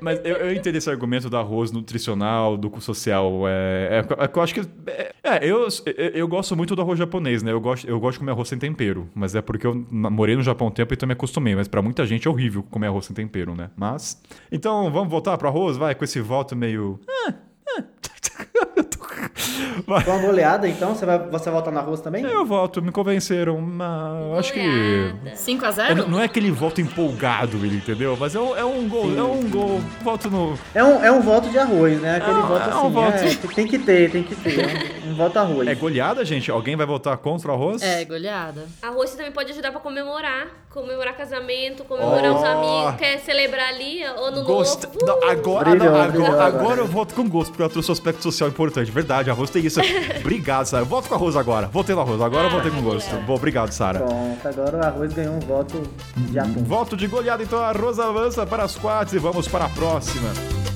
[0.01, 3.47] Mas eu, eu entendo esse argumento do arroz nutricional, do social.
[3.47, 4.61] É, é, é eu acho que.
[4.87, 5.67] É, é, eu,
[6.13, 7.51] eu, gosto muito do arroz japonês, né?
[7.51, 9.09] Eu gosto, eu gosto de comer arroz sem tempero.
[9.13, 11.55] Mas é porque eu morei no Japão um tempo então me acostumei.
[11.55, 13.69] Mas pra muita gente é horrível comer arroz sem tempero, né?
[13.75, 14.21] Mas.
[14.51, 15.77] Então vamos voltar pro arroz?
[15.77, 16.99] Vai, com esse voto meio.
[17.27, 17.33] Ah,
[17.77, 17.83] ah.
[19.85, 22.23] Com uma goleada, então, você vai, você voltar no arroz também?
[22.23, 23.59] Eu voto, me convenceram.
[23.61, 24.59] Mas eu acho que.
[24.61, 25.35] Goleada.
[25.35, 28.17] 5 a É, 0 não- não é aquele voto empolgado, ele entendeu?
[28.19, 29.81] Mas é um, é um gol, é um gol.
[30.01, 30.57] Voto no.
[30.73, 32.17] É um, é um voto de arroz, né?
[32.17, 32.85] Aquele É um- voto é assim.
[32.85, 33.15] um voto.
[33.17, 34.59] é, tem que ter, tem que ter.
[34.59, 35.67] É um, um voto arroz.
[35.67, 36.49] É goleada, gente?
[36.51, 37.81] Alguém vai votar contra o arroz?
[37.81, 38.65] É, goleada.
[38.81, 40.47] Arroz também pode ajudar pra comemorar.
[40.73, 42.35] Comemorar casamento, comemorar Oh.
[42.37, 42.95] os amigos.
[42.99, 44.87] Quer celebrar ali, ano Gosto.
[44.87, 45.05] novo.
[45.05, 46.81] Não, agora, Brilhou, não, agora, brilhou agora agora.
[46.81, 48.89] eu voto com gosto, porque ela trouxe um aspecto social importante.
[48.89, 49.79] Verdade, arroz tem isso.
[50.19, 50.81] Obrigado, Sara.
[50.81, 51.67] Eu voto com arroz agora.
[51.67, 52.19] Votei no arroz.
[52.21, 53.15] Agora eu votei com gosto.
[53.17, 53.99] Bom, obrigado, Sara.
[53.99, 55.83] Pronto, agora o arroz ganhou um voto
[56.15, 56.63] de atum.
[56.63, 60.72] Voto de goleada, então a Rosa avança para as quartas e vamos para a próxima.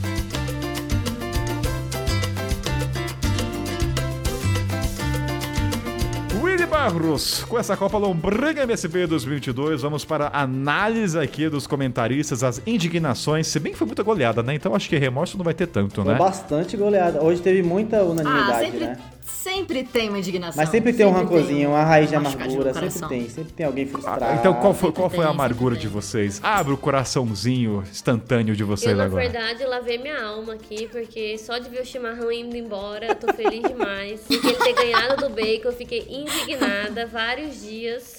[6.57, 12.43] Willy Barros, com essa Copa Lombranga MSP 2022, vamos para a análise aqui dos comentaristas,
[12.43, 14.55] as indignações, se bem que foi muita goleada, né?
[14.55, 16.17] Então acho que remorso não vai ter tanto, Foi né?
[16.17, 17.21] bastante goleada.
[17.23, 18.97] Hoje teve muita Ah, unanimidade, sempre, né?
[19.37, 20.61] Sempre tem uma indignação.
[20.61, 22.73] Mas sempre tem um Sempre rancorzinho, uma raiz de amargura.
[22.73, 23.29] Sempre tem.
[23.29, 24.23] Sempre tem alguém frustrado.
[24.23, 26.01] Ah, então qual foi, qual foi a tem, amargura sempre de tem.
[26.01, 26.39] vocês?
[26.43, 29.21] Abre o coraçãozinho instantâneo de Eu, vocês na agora.
[29.21, 33.31] verdade, lavei minha alma aqui, porque só de ver o chimarrão indo embora, eu tô
[33.33, 34.21] feliz demais.
[34.27, 38.16] Porque ele ter ganhado do bacon, eu fiquei indignada vários dias.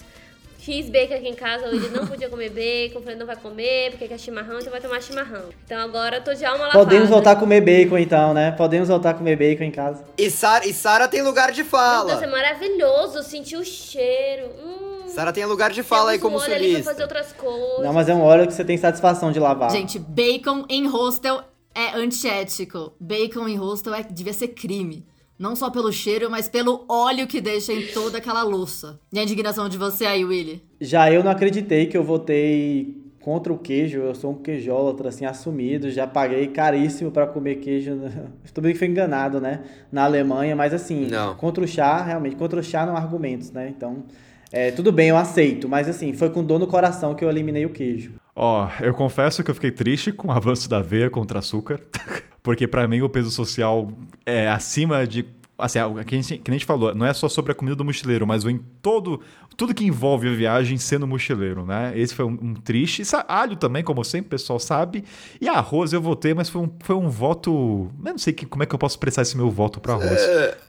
[0.69, 4.07] Fiz bacon aqui em casa, Willi não podia comer bacon, falei, não vai comer, porque
[4.07, 5.45] quer chimarrão, então vai tomar chimarrão.
[5.65, 6.79] Então agora eu tô de alma lavada.
[6.85, 8.51] Podemos voltar a comer bacon então, né?
[8.51, 10.05] Podemos voltar a comer bacon em casa.
[10.19, 12.27] E Sara, e Sara tem lugar de Meu Deus, é fala.
[12.27, 14.51] maravilhoso, senti o cheiro.
[14.63, 17.83] Hum, Sara tem lugar de fala aí como um pra fazer outras coisas.
[17.83, 19.71] Não, mas é um óleo que você tem satisfação de lavar.
[19.71, 22.93] Gente, bacon em hostel é antiético.
[23.01, 25.08] Bacon em hostel é, devia ser crime.
[25.39, 28.99] Não só pelo cheiro, mas pelo óleo que deixa em toda aquela louça.
[29.13, 30.63] E a indignação de você aí, Willy?
[30.81, 33.99] Já eu não acreditei que eu votei contra o queijo.
[33.99, 35.91] Eu sou um queijólatra, assim, assumido.
[35.91, 38.01] Já paguei caríssimo pra comer queijo.
[38.45, 39.61] Estou bem que fui enganado, né?
[39.93, 41.35] Na Alemanha, mas assim, Não.
[41.37, 43.69] contra o chá, realmente, contra o chá não há argumentos, né?
[43.69, 44.05] Então,
[44.51, 45.69] é, tudo bem, eu aceito.
[45.69, 48.13] Mas assim, foi com dor no coração que eu eliminei o queijo.
[48.35, 51.81] Ó, eu confesso que eu fiquei triste com o avanço da aveia contra açúcar,
[52.43, 53.91] porque pra mim o peso social
[54.25, 55.25] é acima de
[55.61, 57.75] assim, o que a gente, que a gente falou, não é só sobre a comida
[57.75, 59.21] do mochileiro, mas em todo
[59.57, 61.93] tudo que envolve a viagem sendo mochileiro, né?
[61.99, 63.05] Esse foi um, um triste.
[63.05, 65.03] Sa- Alho também, como sempre, o pessoal sabe.
[65.41, 67.91] E arroz eu votei, mas foi um, foi um voto.
[68.05, 70.21] Eu não sei que, como é que eu posso expressar esse meu voto para arroz.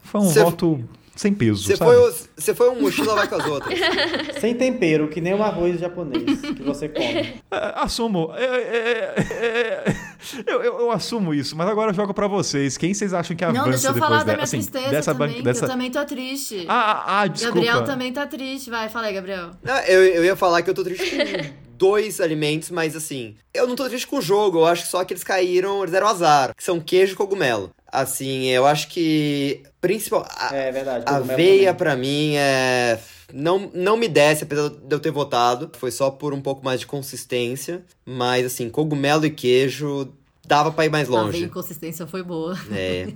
[0.01, 0.83] Foi um voto
[1.19, 1.91] sem peso, Você sabe?
[1.91, 3.77] foi, o- você foi um mochila vai com as outras.
[4.39, 7.03] Sem tempero, que nem um arroz japonês que você come.
[7.51, 8.31] É, assumo.
[8.37, 9.95] É, é, é, é,
[10.47, 12.77] eu, eu- eu assumo isso, mas agora eu jogo pra vocês.
[12.77, 14.33] Quem vocês acham que avança Não, deixa eu falar da dessa?
[14.35, 15.65] minha assim, tristeza dessa também, ban- dessa...
[15.65, 16.65] eu também tô triste.
[16.69, 17.55] Ah, ah, ah, desculpa.
[17.59, 18.69] Gabriel também tá triste.
[18.69, 19.51] Vai, fala aí, Gabriel.
[19.61, 23.67] Não, eu, eu ia falar que eu tô triste com dois alimentos, mas assim, eu
[23.67, 26.07] não tô triste com o jogo, eu acho que só que eles caíram, eles deram
[26.07, 27.71] azar, que são queijo e cogumelo.
[27.91, 31.05] Assim, eu acho que principal a, É verdade.
[31.07, 31.75] aveia também.
[31.75, 32.99] pra mim é
[33.33, 35.69] não, não me desce, apesar de eu ter votado.
[35.77, 37.83] Foi só por um pouco mais de consistência.
[38.05, 40.13] Mas, assim, cogumelo e queijo
[40.47, 41.43] dava pra ir mais A veia longe.
[41.43, 42.57] inconsistência foi boa.
[42.71, 43.07] É.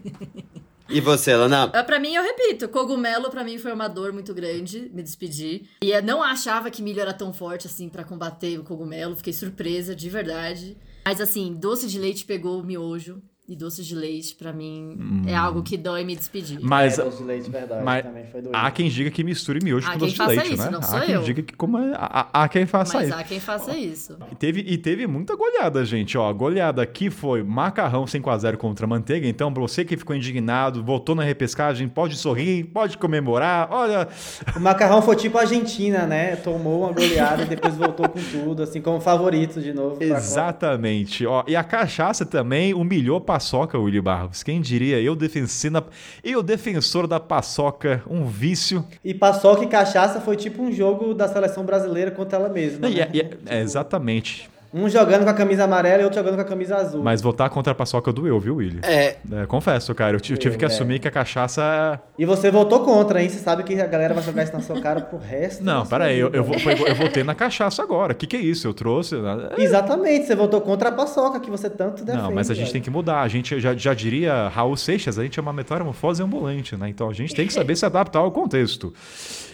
[0.89, 1.71] E você, Lana?
[1.73, 5.63] Ah, Pra mim, eu repito, cogumelo pra mim foi uma dor muito grande, me despedir.
[5.81, 9.33] E eu não achava que milho era tão forte assim pra combater o cogumelo, fiquei
[9.33, 10.77] surpresa, de verdade.
[11.05, 13.21] Mas assim, doce de leite pegou o miojo.
[13.45, 16.59] E doce de leite, pra mim, é algo que dói me despedir.
[16.61, 17.83] Mas, É, doce de leite, verdade.
[17.83, 18.55] mas também foi doido.
[18.55, 20.69] há quem diga que misture miojo Há com doce de leite, isso, né?
[20.71, 21.23] não sou há quem eu.
[21.23, 23.17] diga que como é, há, há quem faça Mas isso.
[23.17, 24.17] há quem faça isso.
[24.31, 26.17] E teve, e teve muita goleada, gente.
[26.17, 29.27] Ó, a goleada aqui foi macarrão 5x0 contra a manteiga.
[29.27, 33.67] Então, pra você que ficou indignado, voltou na repescagem, pode sorrir, pode comemorar.
[33.69, 34.07] Olha,
[34.55, 36.37] O macarrão foi tipo a Argentina, né?
[36.37, 39.97] Tomou uma goleada e depois voltou com tudo, assim, como favorito de novo.
[40.01, 41.25] Exatamente.
[41.25, 44.43] Ó, e a cachaça também humilhou paçoca, Willy Barros.
[44.43, 45.01] Quem diria?
[45.01, 45.83] Eu, defensina,
[46.23, 48.85] eu defensor da paçoca, um vício.
[49.03, 52.87] E paçoca e cachaça foi tipo um jogo da seleção brasileira contra ela mesma.
[52.87, 52.99] Né?
[52.99, 54.52] é- é- é, exatamente.
[54.73, 57.03] Um jogando com a camisa amarela e outro jogando com a camisa azul.
[57.03, 58.79] Mas votar contra a paçoca doeu, viu, Willy?
[58.81, 60.11] É, É, confesso, cara.
[60.17, 60.67] Eu, eu tive que É.
[60.67, 62.01] assumir que a cachaça.
[62.17, 63.29] E você votou contra, hein?
[63.29, 65.63] Você sabe que a galera vai jogar isso na sua cara pro resto.
[65.63, 66.17] Não, da sua pera aí.
[66.17, 68.13] Eu, eu, eu, eu votei na cachaça agora.
[68.13, 68.67] O que, que é isso?
[68.67, 69.15] Eu trouxe.
[69.57, 72.23] Exatamente, você votou contra a paçoca que você tanto defende.
[72.23, 72.73] Não, mas a gente velho.
[72.73, 73.21] tem que mudar.
[73.21, 76.89] A gente já, já diria Raul Seixas, a gente é uma metamorfose ambulante, né?
[76.89, 78.93] Então a gente tem que saber se adaptar ao contexto.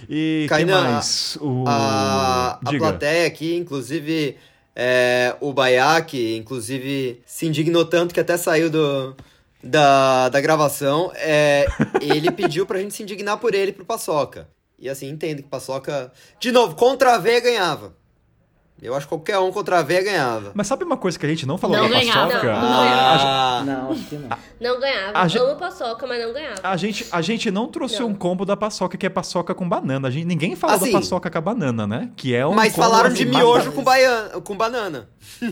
[0.10, 1.38] E que Kainan, mais?
[1.41, 1.66] O...
[1.68, 4.38] a, a plateia aqui, inclusive,
[4.76, 9.16] é, o Baiac, inclusive, se indignou tanto que até saiu do,
[9.64, 11.12] da, da gravação.
[11.16, 11.66] É,
[12.02, 14.48] ele pediu pra gente se indignar por ele pro Paçoca.
[14.78, 16.12] E assim, entendo que Paçoca.
[16.40, 17.94] De novo, contra a veia ganhava.
[18.82, 20.52] Eu acho que qualquer um contra a veia ganhava.
[20.54, 22.28] Mas sabe uma coisa que a gente não falou Não da ganhava.
[22.32, 22.54] paçoca?
[22.54, 24.30] Não, A- Ah, Não, acho que não.
[24.62, 25.20] Não ganhava.
[25.20, 26.60] A gente- Amo paçoca, mas não ganhava.
[26.64, 28.08] A gente, a gente não trouxe Não.
[28.08, 30.08] um combo da paçoca que é paçoca com banana.
[30.08, 32.10] A gente, ninguém fala Assim, da paçoca com a banana, né?
[32.16, 35.10] Que é um mas combo, falaram assim, de miojo mata- com, baiana, com banana.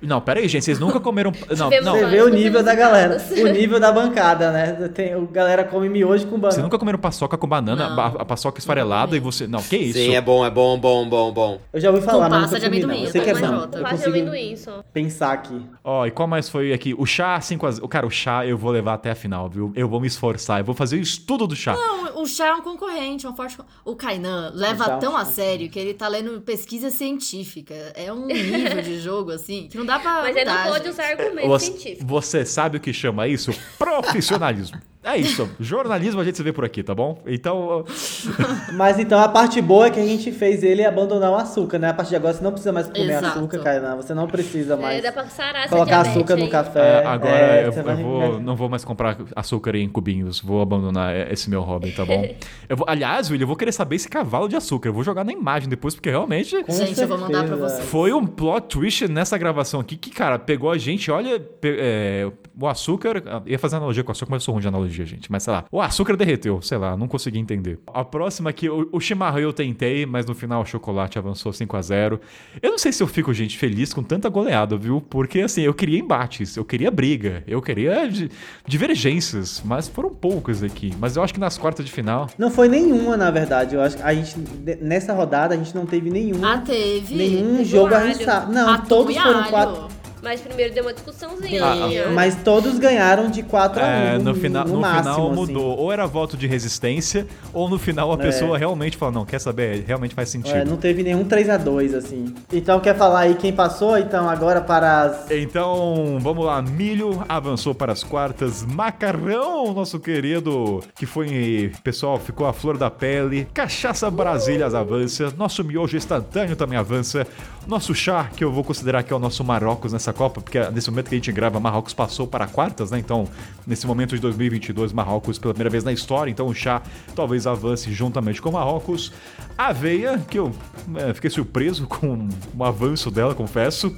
[0.00, 0.64] Não, pera aí, gente.
[0.64, 1.30] Vocês nunca comeram.
[1.56, 1.94] Não, Tivemos não.
[1.94, 4.88] Você vê o nível da galera, o nível da bancada, né?
[4.92, 6.50] Tem, o galera come miojo com banana.
[6.52, 8.00] Vocês nunca comeram paçoca com banana, Não.
[8.00, 9.46] a, a paçoca esfarelada e você.
[9.46, 9.98] Não, que isso?
[9.98, 11.60] Sim, é bom, é bom, bom, bom, bom.
[11.72, 12.88] Eu já ouvi falar, Com mas nunca de comi, não.
[12.88, 13.68] amendoim, Eu sei que é bom.
[13.68, 14.82] Quase consigo amendoim só.
[14.92, 15.62] pensar aqui.
[15.84, 16.94] Ó, e qual mais foi aqui?
[16.98, 17.86] O chá 5 a 0.
[17.88, 19.72] Cara, o chá eu vou levar até a final, viu?
[19.76, 20.58] Eu vou me esforçar.
[20.60, 21.74] Eu vou fazer o estudo do chá.
[21.74, 23.56] Não, o chá é um concorrente, um forte.
[23.84, 26.90] O Kainan O leva chá é um tão a sério que ele tá lendo pesquisa
[26.90, 27.74] científica.
[27.94, 30.22] É um nível de jogo, assim, que não dá pra.
[30.22, 32.04] Mas ele não mudar, pode usar argumentos Você, científicos.
[32.06, 33.52] você sabe o que chama isso?
[33.78, 34.80] Profissionalismo.
[35.04, 35.48] É isso.
[35.58, 37.20] Jornalismo a gente se vê por aqui, tá bom?
[37.26, 37.84] Então.
[38.74, 41.90] Mas então a parte boa é que a gente fez ele abandonar o açúcar, né?
[41.90, 43.38] A partir de agora você não precisa mais comer Exato.
[43.38, 43.96] açúcar, Kainan.
[43.96, 47.02] Você não precisa É, mais dá pra sarar colocar diabetes açúcar no café.
[47.02, 50.40] É, agora É, eu, eu vou, não vou mais comprar açúcar em cubinhos.
[50.40, 52.22] Vou abandonar esse meu hobby, tá bom?
[52.68, 54.88] Eu vou, aliás, William, eu vou querer saber esse cavalo de açúcar.
[54.88, 57.76] Eu vou jogar na imagem depois, porque realmente Com Gente, eu vou mandar pra certeza.
[57.76, 57.82] você.
[57.82, 61.10] foi um plot twist nessa gravação aqui que, cara, pegou a gente.
[61.10, 63.22] Olha, é, o açúcar.
[63.44, 64.91] Ia fazer analogia com o açúcar, mas eu sou ruim de analogia.
[64.92, 65.30] Analogia, gente.
[65.32, 67.78] Mas sei lá, o açúcar derreteu, sei lá, não consegui entender.
[67.92, 71.76] A próxima aqui, o, o chimarrão eu tentei, mas no final o chocolate avançou 5
[71.76, 72.20] a 0
[72.62, 75.00] Eu não sei se eu fico, gente, feliz com tanta goleada, viu?
[75.00, 78.30] Porque assim, eu queria embates, eu queria briga, eu queria di-
[78.66, 80.92] divergências, mas foram poucas aqui.
[80.98, 82.28] Mas eu acho que nas quartas de final.
[82.38, 83.74] Não foi nenhuma, na verdade.
[83.74, 84.36] Eu acho que a gente,
[84.80, 87.14] nessa rodada, a gente não teve nenhum, Ah, teve.
[87.14, 88.52] nenhum teve jogo arriscado.
[88.52, 89.50] Não, Atum todos foram alho.
[89.50, 90.01] quatro.
[90.22, 91.64] Mas primeiro deu uma discussãozinha.
[91.64, 92.12] Ah, Deu.
[92.12, 95.34] Mas todos ganharam de 4 a 1 É, no, no, final, no, máximo, final assim.
[95.40, 95.76] mudou.
[95.78, 98.18] Ou era voto de resistência, ou no final a É.
[98.18, 99.84] pessoa realmente fala: não, quer saber?
[99.86, 100.54] Realmente faz sentido.
[100.56, 102.32] É, não teve nenhum 3 a 2 assim.
[102.52, 103.98] Então quer falar aí quem passou?
[103.98, 106.62] Então agora para as Então, vamos lá.
[106.62, 108.62] Milho avançou para as quartas.
[108.64, 113.46] Macarrão, nosso querido, que foi, pessoal, ficou a flor da pele.
[113.52, 115.32] Cachaça Brasílias avança.
[115.36, 117.26] Nosso miojo instantâneo também avança.
[117.66, 120.90] Nosso chá, que eu vou considerar que é o nosso Marrocos nessa Copa, porque nesse
[120.90, 122.98] momento que a gente grava, Marrocos passou para quartas, né?
[122.98, 123.28] Então,
[123.66, 126.30] nesse momento de 2022, Marrocos pela primeira vez na história.
[126.30, 126.82] Então, o chá
[127.14, 129.12] talvez avance juntamente com Marrocos.
[129.56, 130.52] Aveia, que eu
[130.96, 133.94] é, fiquei surpreso com o avanço dela, confesso.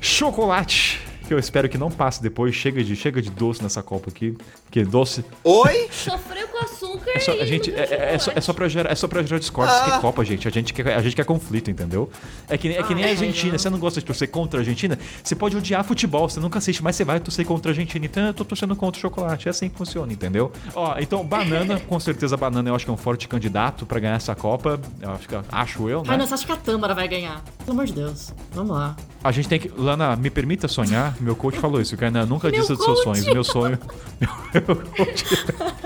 [0.00, 2.54] Chocolate, que eu espero que não passe depois.
[2.54, 4.36] Chega de, chega de doce nessa copa aqui.
[4.70, 5.24] Que doce.
[5.42, 5.88] Oi?
[5.90, 8.68] Sofreu com açúcar É só, e a gente, é, é- é só, é só pra
[8.68, 9.74] gerar, é só pra gerar discórdia.
[9.74, 9.90] Ah.
[9.92, 10.46] Que copa, gente.
[10.46, 12.10] A gente, quer, a gente quer conflito, entendeu?
[12.48, 13.56] É que, nem- é que nem a Argentina.
[13.56, 14.98] Você não gosta de torcer contra a Argentina?
[15.22, 18.04] Você pode odiar futebol, você nunca assiste, mas você vai torcer contra a Argentina.
[18.04, 19.48] Então eu tô torcendo contra o chocolate.
[19.48, 20.52] É assim que funciona, entendeu?
[20.74, 24.16] Ó, então, banana, com certeza, banana eu acho que é um forte candidato pra ganhar
[24.16, 24.78] essa Copa.
[25.00, 26.08] Eu acho, que- acho eu, né?
[26.10, 27.42] Ai, não, você acha que a Tâmara vai ganhar?
[27.60, 28.32] Pelo amor de Deus.
[28.52, 28.94] Vamos lá.
[29.24, 29.68] A gente tem que.
[29.76, 31.16] Lana, me permita sonhar?
[31.20, 32.26] Meu coach falou isso, Kainan.
[32.26, 33.24] Nunca Meu disse dos seus sonhos.
[33.26, 33.78] Meu sonho.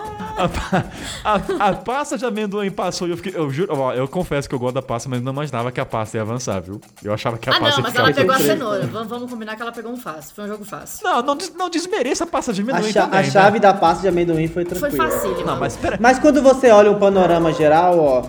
[1.23, 3.33] A, a, a pasta de amendoim passou e eu fiquei.
[3.39, 5.85] Eu juro, ó, eu confesso que eu gosto da pasta, mas não imaginava que a
[5.85, 6.81] pasta ia avançar, viu?
[7.05, 8.03] Eu achava que a Ah, pasta não, ia mas ficar.
[8.05, 8.87] ela pegou a cenoura.
[8.87, 10.35] Vamos, vamos combinar que ela pegou um fácil.
[10.35, 11.05] Foi um jogo fácil.
[11.05, 13.19] Não, não, des- não desmereça a pasta de a, amendoim cha- também.
[13.19, 13.31] a né?
[13.31, 15.11] chave da pasta de amendoim foi Foi tranquila.
[15.11, 15.99] fácil, Não, mas pera.
[16.01, 18.23] Mas quando você olha o panorama geral, ó,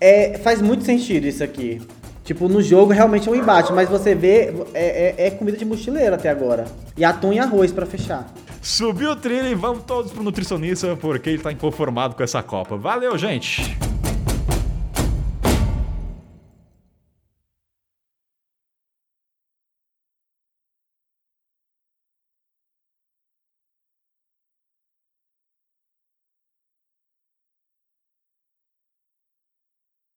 [0.00, 1.80] é, faz muito sentido isso aqui.
[2.24, 5.64] Tipo, no jogo realmente é um embate, mas você vê, é, é- é comida de
[5.64, 6.64] mochileiro até agora.
[6.96, 8.26] E atum e arroz pra fechar.
[8.62, 12.76] Subiu o trilho e vamos todos pro nutricionista porque ele tá inconformado com essa Copa.
[12.76, 13.91] Valeu, gente!